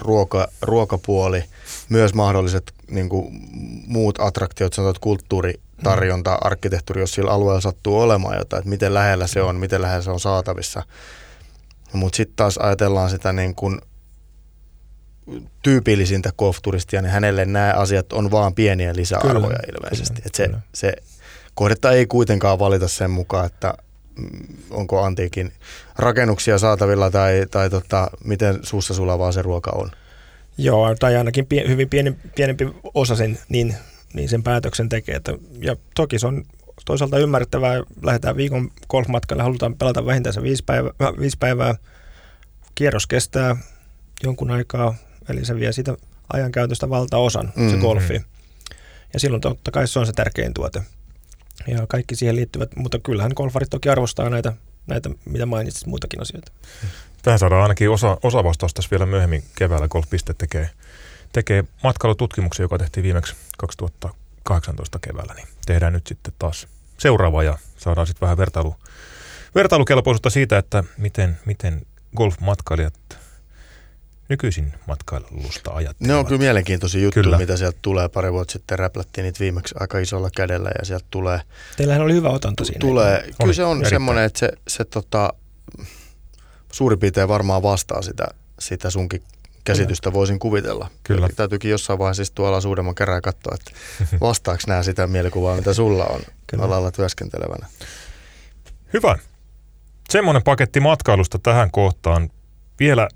ruoka, 0.00 0.48
ruokapuoli, 0.62 1.44
myös 1.88 2.14
mahdolliset 2.14 2.72
niin 2.90 3.08
kuin 3.08 3.48
muut 3.86 4.20
attraktiot, 4.20 4.72
sanotaan 4.72 5.00
kulttuuritarjonta, 5.00 6.38
arkkitehtuuri, 6.40 7.00
jos 7.00 7.14
sillä 7.14 7.30
alueella 7.30 7.60
sattuu 7.60 8.00
olemaan 8.00 8.38
jotain, 8.38 8.58
että 8.58 8.70
miten 8.70 8.94
lähellä 8.94 9.26
se 9.26 9.42
on, 9.42 9.56
miten 9.56 9.82
lähellä 9.82 10.02
se 10.02 10.10
on 10.10 10.20
saatavissa. 10.20 10.82
Mutta 11.92 12.16
sitten 12.16 12.36
taas 12.36 12.58
ajatellaan 12.58 13.10
sitä 13.10 13.32
niin 13.32 13.54
kuin 13.54 13.80
tyypillisintä 15.62 16.32
golfturistia, 16.38 17.02
niin 17.02 17.12
hänelle 17.12 17.44
nämä 17.44 17.72
asiat 17.76 18.12
on 18.12 18.30
vaan 18.30 18.54
pieniä 18.54 18.96
lisäarvoja 18.96 19.40
kyllä, 19.40 19.76
ilmeisesti. 19.76 20.14
Kyllä, 20.14 20.26
Et 20.26 20.34
se, 20.34 20.46
kyllä. 20.46 20.60
se 20.74 20.92
kohdetta 21.54 21.92
ei 21.92 22.06
kuitenkaan 22.06 22.58
valita 22.58 22.88
sen 22.88 23.10
mukaan, 23.10 23.46
että 23.46 23.74
Mm, 24.20 24.46
onko 24.70 25.02
antiikin 25.02 25.52
rakennuksia 25.96 26.58
saatavilla 26.58 27.10
tai, 27.10 27.46
tai 27.50 27.70
tota, 27.70 28.10
miten 28.24 28.58
suussa 28.62 28.94
sulavaa 28.94 29.32
se 29.32 29.42
ruoka 29.42 29.70
on? 29.74 29.90
Joo, 30.58 30.94
tai 30.94 31.16
ainakin 31.16 31.46
pie, 31.46 31.68
hyvin 31.68 31.88
pieni, 31.88 32.16
pienempi 32.36 32.68
osa 32.94 33.16
sen, 33.16 33.38
niin, 33.48 33.74
niin 34.14 34.28
sen 34.28 34.42
päätöksen 34.42 34.88
tekee. 34.88 35.16
Että, 35.16 35.32
ja 35.58 35.76
toki 35.94 36.18
se 36.18 36.26
on 36.26 36.44
toisaalta 36.84 37.18
ymmärrettävää, 37.18 37.82
lähdetään 38.02 38.36
viikon 38.36 38.70
golfmatkalle, 38.88 39.42
halutaan 39.42 39.74
pelata 39.74 40.06
vähintään 40.06 40.34
se 40.34 40.42
viisi 40.42 40.64
päivää, 40.64 40.92
viisi 41.20 41.36
päivää. 41.40 41.74
Kierros 42.74 43.06
kestää 43.06 43.56
jonkun 44.22 44.50
aikaa, 44.50 44.94
eli 45.30 45.44
se 45.44 45.56
vie 45.56 45.72
siitä 45.72 45.96
ajankäytöstä 46.32 46.90
valtaosan, 46.90 47.46
mm-hmm. 47.46 47.70
se 47.70 47.76
golfi. 47.76 48.22
Ja 49.12 49.20
silloin 49.20 49.40
totta 49.40 49.70
kai 49.70 49.88
se 49.88 49.98
on 49.98 50.06
se 50.06 50.12
tärkein 50.12 50.54
tuote 50.54 50.82
ja 51.66 51.86
kaikki 51.86 52.16
siihen 52.16 52.36
liittyvät, 52.36 52.76
mutta 52.76 52.98
kyllähän 52.98 53.32
golfarit 53.36 53.70
toki 53.70 53.88
arvostaa 53.88 54.30
näitä, 54.30 54.52
näitä 54.86 55.10
mitä 55.24 55.46
mainitsit, 55.46 55.86
muitakin 55.86 56.20
asioita. 56.20 56.52
Tähän 57.22 57.38
saadaan 57.38 57.62
ainakin 57.62 57.90
osa, 57.90 58.18
osa 58.22 58.44
vastausta 58.44 58.82
vielä 58.90 59.06
myöhemmin 59.06 59.44
keväällä. 59.56 59.88
Golfpiste 59.88 60.34
tekee, 60.34 60.70
tekee 61.32 61.64
matkailututkimuksen, 61.82 62.64
joka 62.64 62.78
tehtiin 62.78 63.04
viimeksi 63.04 63.34
2018 63.58 64.98
keväällä, 64.98 65.34
niin 65.34 65.48
tehdään 65.66 65.92
nyt 65.92 66.06
sitten 66.06 66.34
taas 66.38 66.68
seuraava 66.98 67.42
ja 67.42 67.58
saadaan 67.76 68.06
sitten 68.06 68.26
vähän 68.26 68.38
vertailu, 68.38 68.76
vertailukelpoisuutta 69.54 70.30
siitä, 70.30 70.58
että 70.58 70.84
miten, 70.98 71.38
miten 71.44 71.86
golfmatkailijat 72.16 72.94
nykyisin 74.30 74.72
matkailusta 74.86 75.70
ajattelevat. 75.70 76.00
Ne 76.00 76.14
on 76.14 76.26
kyllä 76.26 76.38
mielenkiintoisia 76.38 77.02
juttuja, 77.02 77.22
kyllä. 77.22 77.38
mitä 77.38 77.56
sieltä 77.56 77.78
tulee. 77.82 78.08
Pari 78.08 78.32
vuotta 78.32 78.52
sitten 78.52 78.78
räplättiin 78.78 79.22
niitä 79.22 79.40
viimeksi 79.40 79.74
aika 79.80 79.98
isolla 79.98 80.30
kädellä 80.36 80.70
ja 80.78 80.84
sieltä 80.84 81.06
tulee... 81.10 81.40
Teillähän 81.76 82.02
oli 82.02 82.14
hyvä 82.14 82.28
otanta 82.28 82.64
siinä. 82.64 82.78
Tulee. 82.78 83.20
Kyllä 83.22 83.34
oli, 83.40 83.54
se 83.54 83.64
on 83.64 83.70
erittäin. 83.76 83.90
semmoinen, 83.90 84.24
että 84.24 84.38
se, 84.38 84.52
se 84.68 84.84
tota, 84.84 85.32
suurin 86.72 86.98
piirtein 86.98 87.28
varmaan 87.28 87.62
vastaa 87.62 88.02
sitä, 88.02 88.28
sitä 88.58 88.90
sunkin 88.90 89.22
käsitystä 89.64 90.04
kyllä. 90.10 90.14
voisin 90.14 90.38
kuvitella. 90.38 90.90
Kyllä. 91.04 91.26
Eli 91.26 91.34
täytyykin 91.36 91.70
jossain 91.70 91.98
vaiheessa 91.98 92.20
siis 92.20 92.30
tuolla 92.30 92.60
suuremman 92.60 92.94
kerran 92.94 93.22
katsoa, 93.22 93.54
että 93.54 93.70
vastaako 94.26 94.62
nämä 94.66 94.82
sitä 94.82 95.06
mielikuvaa, 95.06 95.56
mitä 95.56 95.74
sulla 95.74 96.04
on 96.04 96.20
kyllä. 96.46 96.64
alalla 96.64 96.90
työskentelevänä. 96.90 97.66
Hyvä. 98.92 99.18
Semmoinen 100.10 100.42
paketti 100.42 100.80
matkailusta 100.80 101.38
tähän 101.38 101.70
kohtaan. 101.70 102.30
Vielä 102.80 103.08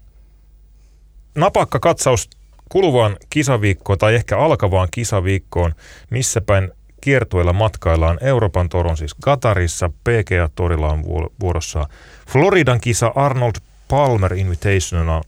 napakka 1.34 1.78
katsaus 1.78 2.30
kuluvaan 2.68 3.16
kisaviikkoon 3.30 3.98
tai 3.98 4.14
ehkä 4.14 4.38
alkavaan 4.38 4.88
kisaviikkoon, 4.90 5.74
missä 6.10 6.40
päin 6.40 6.70
kiertueilla 7.00 7.52
matkaillaan 7.52 8.18
Euroopan 8.20 8.68
toron 8.68 8.96
siis 8.96 9.14
Katarissa, 9.14 9.88
PGA-torilla 9.88 10.92
on 10.92 11.04
vuorossa 11.40 11.88
Floridan 12.32 12.80
kisa 12.80 13.12
Arnold 13.14 13.54
Palmer 13.88 14.34
Invitational. 14.34 15.22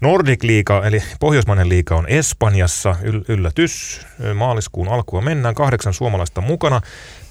Nordic 0.00 0.42
Liiga, 0.42 0.86
eli 0.86 1.02
Pohjoismainen 1.20 1.68
liiga 1.68 1.96
on 1.96 2.08
Espanjassa, 2.08 2.96
Yl- 3.02 3.24
yllätys, 3.28 4.06
maaliskuun 4.34 4.88
alkua 4.88 5.20
mennään, 5.20 5.54
kahdeksan 5.54 5.94
suomalaista 5.94 6.40
mukana. 6.40 6.80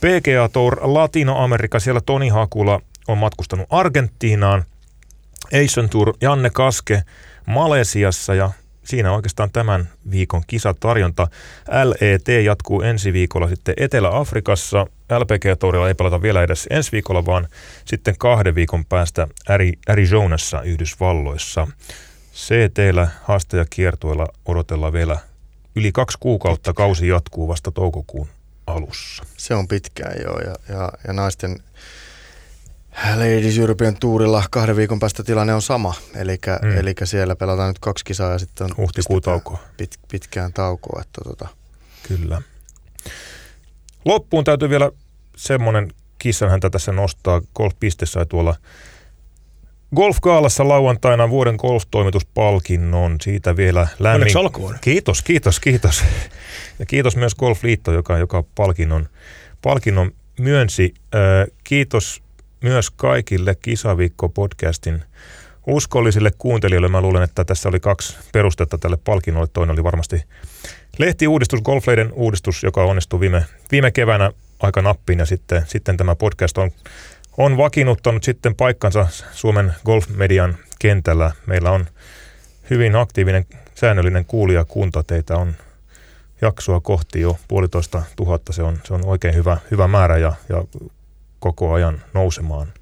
PGA 0.01 0.49
Tour 0.53 0.78
Latino-Amerikka, 0.82 1.80
siellä 1.80 2.01
Toni 2.05 2.30
Hakula 2.30 2.82
on 3.07 3.18
matkustanut 3.18 3.68
Argentiinaan. 3.70 4.66
Asian 5.64 5.89
Tour 5.89 6.14
Janne 6.22 6.49
Kaske 6.49 7.03
Malesiassa 7.50 8.34
ja 8.34 8.52
siinä 8.84 9.12
oikeastaan 9.12 9.52
tämän 9.52 9.89
viikon 10.12 10.43
kisatarjonta. 10.47 11.28
LET 11.84 12.28
jatkuu 12.43 12.82
ensi 12.82 13.14
viikolla 13.14 13.47
sitten 13.47 13.74
Etelä-Afrikassa. 13.78 14.88
LPG-torilla 15.20 15.88
ei 15.88 15.93
pelata 15.93 16.22
vielä 16.22 16.43
edes 16.43 16.68
ensi 16.70 16.91
viikolla, 16.91 17.26
vaan 17.26 17.47
sitten 17.86 18.16
kahden 18.18 18.56
viikon 18.56 18.86
päästä 18.86 19.28
Arizonassa 19.88 20.62
Yhdysvalloissa. 20.62 21.68
CTllä 22.36 23.08
haastajakiertueella 23.24 24.28
odotellaan 24.45 24.93
vielä 24.93 25.18
yli 25.76 25.91
kaksi 25.91 26.18
kuukautta. 26.20 26.74
Kausi 26.74 27.08
jatkuu 27.08 27.47
vasta 27.47 27.72
toukokuun 27.72 28.28
alussa. 28.68 29.24
Se 29.38 29.56
on 29.56 29.68
pitkään 29.68 30.22
joo 30.24 30.39
ja, 30.39 30.56
ja, 30.70 30.91
ja 31.08 31.14
naisten 31.14 31.60
Ladies 33.15 33.57
European 33.57 33.95
Tourilla 33.99 34.43
kahden 34.51 34.75
viikon 34.75 34.99
päästä 34.99 35.23
tilanne 35.23 35.53
on 35.53 35.61
sama. 35.61 35.93
Eli 36.15 36.39
mm. 36.61 37.05
siellä 37.05 37.35
pelataan 37.35 37.69
nyt 37.69 37.79
kaksi 37.79 38.05
kisaa 38.05 38.31
ja 38.31 38.39
sitten 38.39 38.65
on 38.65 38.77
Huhtikuun 38.77 39.21
taukoa. 39.21 39.59
Pit, 39.77 39.99
pitkään 40.11 40.53
taukoa. 40.53 41.01
Että 41.01 41.21
tota. 41.23 41.47
Kyllä. 42.07 42.41
Loppuun 44.05 44.43
täytyy 44.43 44.69
vielä 44.69 44.91
semmoinen 45.35 45.91
kissan 46.19 46.49
häntä 46.49 46.69
tässä 46.69 46.91
nostaa. 46.91 47.41
Golf-piste 47.55 48.05
sai 48.05 48.25
tuolla 48.25 48.55
Golf-kaalassa 49.95 50.67
lauantaina 50.67 51.29
vuoden 51.29 51.55
golf-toimituspalkinnon. 51.55 53.15
Siitä 53.21 53.55
vielä 53.55 53.87
lämmin. 53.99 54.33
Kiitos, 54.81 55.21
kiitos, 55.21 55.59
kiitos. 55.59 56.03
Ja 56.79 56.85
kiitos 56.85 57.15
myös 57.15 57.35
Golf-liitto, 57.35 57.93
joka, 57.93 58.17
joka 58.17 58.43
palkinnon, 58.55 59.09
palkinnon 59.61 60.11
myönsi. 60.39 60.93
kiitos 61.63 62.23
myös 62.62 62.91
kaikille 62.91 63.55
Kisaviikko-podcastin 63.62 65.01
uskollisille 65.68 66.32
kuuntelijoille. 66.38 66.88
Mä 66.88 67.01
luulen, 67.01 67.24
että 67.24 67.43
tässä 67.45 67.70
oli 67.70 67.80
kaksi 67.80 68.18
perustetta 68.34 68.78
tälle 68.78 68.97
palkinnolle. 68.97 69.47
Toinen 69.53 69.74
oli 69.74 69.84
varmasti 69.84 70.24
lehtiuudistus, 70.97 71.62
Golfleiden 71.62 72.12
uudistus, 72.14 72.64
joka 72.64 72.84
onnistui 72.84 73.20
viime, 73.20 73.45
viime 73.72 73.91
keväänä 73.91 74.32
aika 74.60 74.82
nappiin 74.82 75.20
ja 75.20 75.26
sitten, 75.26 75.64
sitten 75.68 75.97
tämä 75.97 76.16
podcast 76.16 76.57
on, 76.57 76.72
on 77.38 77.57
vakiinnuttanut 77.57 78.24
sitten 78.24 78.55
paikkansa 78.55 79.07
Suomen 79.32 79.74
golfmedian 79.86 80.57
kentällä. 80.80 81.32
Meillä 81.45 81.72
on 81.72 81.86
hyvin 82.70 82.95
aktiivinen, 82.95 83.45
säännöllinen 83.76 84.26
kuulijakunta. 84.26 85.03
Teitä 85.03 85.38
on 85.38 85.55
jaksoa 86.41 86.80
kohti 86.80 87.22
jo 87.22 87.38
puolitoista 87.47 88.03
tuhatta. 88.16 88.53
Se 88.53 88.64
on, 88.64 88.80
se 88.84 88.93
on 88.93 89.05
oikein 89.05 89.36
hyvä, 89.36 89.57
hyvä 89.72 89.88
määrä 89.88 90.18
ja, 90.18 90.34
ja 90.49 90.64
koko 91.39 91.73
ajan 91.73 92.01
nousemaan 92.13 92.73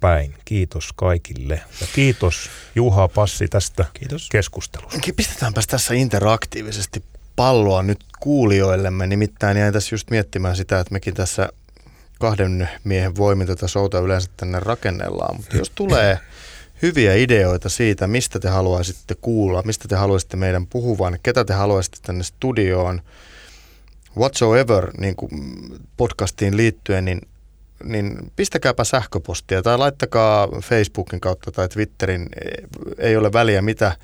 päin. 0.00 0.34
Kiitos 0.44 0.92
kaikille. 0.96 1.62
Ja 1.80 1.86
kiitos 1.94 2.50
Juha 2.74 3.08
Passi 3.08 3.48
tästä 3.48 3.84
Kiitos. 3.94 4.28
keskustelusta. 4.28 4.98
Pistetäänpäs 5.16 5.66
tässä 5.66 5.94
interaktiivisesti 5.94 7.04
palloa 7.36 7.82
nyt 7.82 7.98
kuulijoillemme. 8.20 9.06
Nimittäin 9.06 9.56
jäin 9.56 9.72
tässä 9.72 9.94
just 9.94 10.10
miettimään 10.10 10.56
sitä, 10.56 10.80
että 10.80 10.92
mekin 10.92 11.14
tässä 11.14 11.48
kahden 12.18 12.68
miehen 12.84 13.16
voimin 13.16 13.46
tätä 13.46 13.68
showta 13.68 13.98
yleensä 13.98 14.30
tänne 14.36 14.60
rakennellaan. 14.60 15.36
Mutta 15.36 15.56
jos 15.56 15.72
tulee 15.74 16.18
hyviä 16.82 17.14
ideoita 17.14 17.68
siitä, 17.68 18.06
mistä 18.06 18.40
te 18.40 18.48
haluaisitte 18.48 19.14
kuulla, 19.14 19.62
mistä 19.62 19.88
te 19.88 19.96
haluaisitte 19.96 20.36
meidän 20.36 20.66
puhuvan, 20.66 21.18
ketä 21.22 21.44
te 21.44 21.52
haluaisitte 21.52 21.98
tänne 22.02 22.24
studioon, 22.24 23.02
whatsoever 24.16 24.90
niin 24.98 25.16
kuin 25.16 25.30
podcastiin 25.96 26.56
liittyen, 26.56 27.04
niin, 27.04 27.20
niin 27.84 28.32
pistäkääpä 28.36 28.84
sähköpostia 28.84 29.62
tai 29.62 29.78
laittakaa 29.78 30.48
Facebookin 30.62 31.20
kautta 31.20 31.52
tai 31.52 31.68
Twitterin, 31.68 32.28
ei 32.98 33.16
ole 33.16 33.32
väliä 33.32 33.62
mitä 33.62 33.96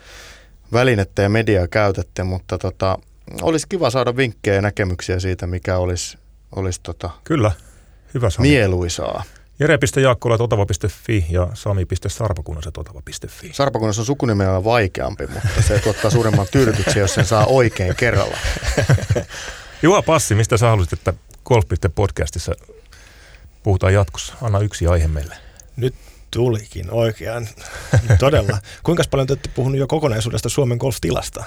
välinettä 0.73 1.23
ja 1.23 1.29
mediaa 1.29 1.69
käytätte, 1.69 2.23
mutta 2.23 2.59
tota, 2.59 2.99
olisi 3.43 3.67
kiva 3.69 3.91
saada 3.91 4.17
vinkkejä 4.17 4.55
ja 4.55 4.63
näkemyksiä 4.63 5.21
siitä, 5.21 5.47
mikä 5.47 5.79
olisi, 5.79 6.19
olisi 6.57 6.81
tota, 6.83 7.11
Kyllä, 7.25 7.53
hyvä 8.15 8.31
Sami. 8.31 8.49
mieluisaa. 8.49 9.23
Jere.jaakkola.otava.fi 9.61 11.27
ja 11.31 11.49
sami.sarpakunnaset.otava.fi. 11.55 13.51
Sarpakunnassa 13.53 14.03
on 14.03 14.07
sukunimellä 14.07 14.65
vaikeampi, 14.65 15.27
mutta 15.27 15.63
se 15.63 15.79
tuottaa 15.79 16.11
suuremman 16.11 16.47
tyydytyksen, 16.51 17.01
jos 17.01 17.15
sen 17.15 17.25
saa 17.25 17.47
oikein 17.47 17.97
kerralla. 17.97 18.37
Juha 19.83 20.03
Passi, 20.03 20.35
mistä 20.35 20.57
sä 20.57 20.69
haluaisit, 20.69 20.93
että 20.93 21.15
Golf.podcastissa 21.45 22.53
puhutaan 23.67 23.95
jatkossa? 23.95 24.35
Anna 24.43 24.59
yksi 24.61 24.87
aihe 24.87 25.09
meille. 25.09 25.35
Nyt 25.77 25.95
tulikin 26.31 26.91
oikein. 26.91 27.49
Todella. 28.19 28.59
Kuinka 28.83 29.03
paljon 29.11 29.27
te 29.27 29.33
olette 29.33 29.51
puhunut 29.55 29.79
jo 29.79 29.87
kokonaisuudesta 29.87 30.49
Suomen 30.49 30.79
golftilasta? 30.79 31.45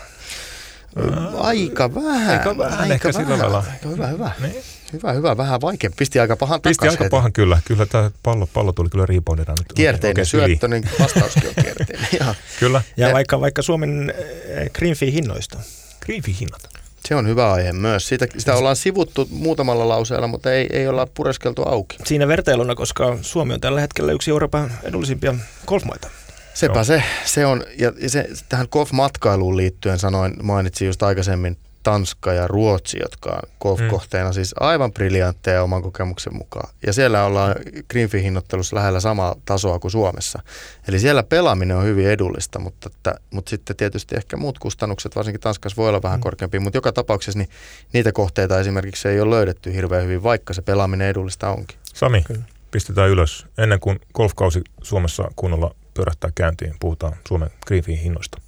Aika 1.37 1.95
vähän. 1.95 2.37
Aika 2.39 2.57
vähän, 2.57 2.91
ehkä 2.91 3.11
sillä 3.11 3.37
lailla. 3.39 3.63
Aika 3.71 3.89
hyvä, 3.89 4.07
hyvä. 4.07 4.31
Niin. 4.39 4.63
Hyvä, 4.93 5.13
hyvä. 5.13 5.37
Vähän 5.37 5.61
vaikea. 5.61 5.89
Pisti 5.97 6.19
aika 6.19 6.35
pahan 6.35 6.61
Pisti 6.61 6.79
takas 6.79 6.93
aika 6.93 7.03
heti. 7.03 7.11
pahan 7.11 7.33
kyllä. 7.33 7.61
Kyllä 7.65 7.85
tämä 7.85 8.11
pallo, 8.23 8.47
pallo 8.53 8.73
tuli 8.73 8.89
kyllä 8.89 9.05
reboundina 9.05 9.51
nyt. 9.59 9.73
Kierteinen 9.75 10.25
syöttö, 10.25 10.67
niin 10.67 10.83
vastauskin 10.99 11.47
on 11.47 11.63
kierteinen. 11.63 12.07
Kyllä. 12.59 12.81
Ja 12.97 13.07
Ne- 13.07 13.13
vaikka, 13.13 13.41
vaikka 13.41 13.61
Suomen 13.61 14.13
eh, 14.47 14.71
green 14.71 14.95
fee 14.95 15.11
hinnoista. 15.11 15.57
Greenfee-hinnat. 16.05 16.69
Se 17.05 17.15
on 17.15 17.27
hyvä 17.27 17.51
aihe 17.51 17.73
myös. 17.73 18.07
Siitä, 18.07 18.27
sitä 18.37 18.55
ollaan 18.55 18.75
sivuttu 18.75 19.27
muutamalla 19.31 19.89
lauseella, 19.89 20.27
mutta 20.27 20.53
ei, 20.53 20.67
ei 20.73 20.87
olla 20.87 21.07
pureskeltu 21.13 21.63
auki. 21.63 21.97
Siinä 22.05 22.27
vertailuna, 22.27 22.75
koska 22.75 23.17
Suomi 23.21 23.53
on 23.53 23.61
tällä 23.61 23.81
hetkellä 23.81 24.11
yksi 24.11 24.31
Euroopan 24.31 24.71
edullisimpia 24.83 25.35
golfmaita. 25.67 26.09
Sepä 26.53 26.83
se, 26.83 27.03
se 27.25 27.45
on, 27.45 27.63
ja 27.77 28.09
se, 28.09 28.29
tähän 28.49 28.67
golf-matkailuun 28.71 29.57
liittyen 29.57 29.99
sanoin, 29.99 30.33
mainitsin 30.43 30.85
just 30.85 31.03
aikaisemmin 31.03 31.57
Tanska 31.83 32.33
ja 32.33 32.47
Ruotsi, 32.47 32.99
jotka 33.01 33.29
on 33.29 33.49
golf-kohteena, 33.61 34.33
siis 34.33 34.55
aivan 34.59 34.93
briljantteja 34.93 35.63
oman 35.63 35.81
kokemuksen 35.81 36.35
mukaan. 36.35 36.69
Ja 36.87 36.93
siellä 36.93 37.25
ollaan 37.25 37.55
Greenfee-hinnoittelussa 37.93 38.75
lähellä 38.75 38.99
samaa 38.99 39.35
tasoa 39.45 39.79
kuin 39.79 39.91
Suomessa. 39.91 40.39
Eli 40.87 40.99
siellä 40.99 41.23
pelaaminen 41.23 41.77
on 41.77 41.83
hyvin 41.83 42.07
edullista, 42.07 42.59
mutta, 42.59 42.89
että, 42.95 43.15
mutta 43.31 43.49
sitten 43.49 43.75
tietysti 43.75 44.15
ehkä 44.15 44.37
muut 44.37 44.59
kustannukset, 44.59 45.15
varsinkin 45.15 45.41
Tanskassa 45.41 45.77
voi 45.77 45.89
olla 45.89 46.01
vähän 46.01 46.19
korkeampia, 46.19 46.59
mutta 46.59 46.77
joka 46.77 46.91
tapauksessa 46.91 47.39
niin 47.39 47.49
niitä 47.93 48.11
kohteita 48.11 48.59
esimerkiksi 48.59 49.07
ei 49.07 49.21
ole 49.21 49.35
löydetty 49.35 49.73
hirveän 49.73 50.03
hyvin, 50.03 50.23
vaikka 50.23 50.53
se 50.53 50.61
pelaaminen 50.61 51.07
edullista 51.07 51.49
onkin. 51.49 51.77
Sami, 51.93 52.23
pistetään 52.71 53.09
ylös. 53.09 53.45
Ennen 53.57 53.79
kuin 53.79 53.99
golfkausi 54.13 54.61
Suomessa 54.81 55.31
kunnolla 55.35 55.75
pyörähtää 55.99 56.31
käyntiin, 56.35 56.75
puhutaan 56.79 57.13
Suomen 57.27 57.49
Greenfee-hinnoista. 57.67 58.41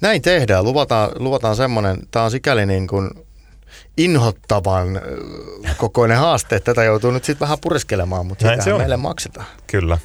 Näin 0.00 0.22
tehdään. 0.22 0.64
Luvataan, 0.64 1.10
luvataan 1.14 1.56
semmoinen, 1.56 1.98
tämä 2.10 2.24
on 2.24 2.30
sikäli 2.30 2.66
niin 2.66 2.86
kuin 2.86 3.10
inhottavan 3.96 5.00
kokoinen 5.76 6.16
haaste, 6.18 6.56
että 6.56 6.74
tätä 6.74 6.84
joutuu 6.84 7.10
nyt 7.10 7.24
sitten 7.24 7.40
vähän 7.46 7.58
pureskelemaan, 7.60 8.26
mutta 8.26 8.46
Näin 8.46 8.58
se 8.58 8.62
sitä 8.62 8.74
on. 8.74 8.80
meille 8.80 8.96
maksetaan. 8.96 9.46
Kyllä. 9.66 9.98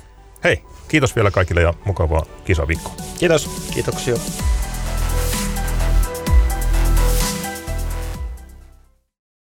Hei, 0.44 0.64
kiitos 0.88 1.16
vielä 1.16 1.32
kaikille 1.32 1.62
ja 1.62 1.74
mukavaa 1.86 2.26
kisaviikkoa. 2.46 2.94
Kiitos. 3.20 3.50
Kiitoksia. 3.74 4.16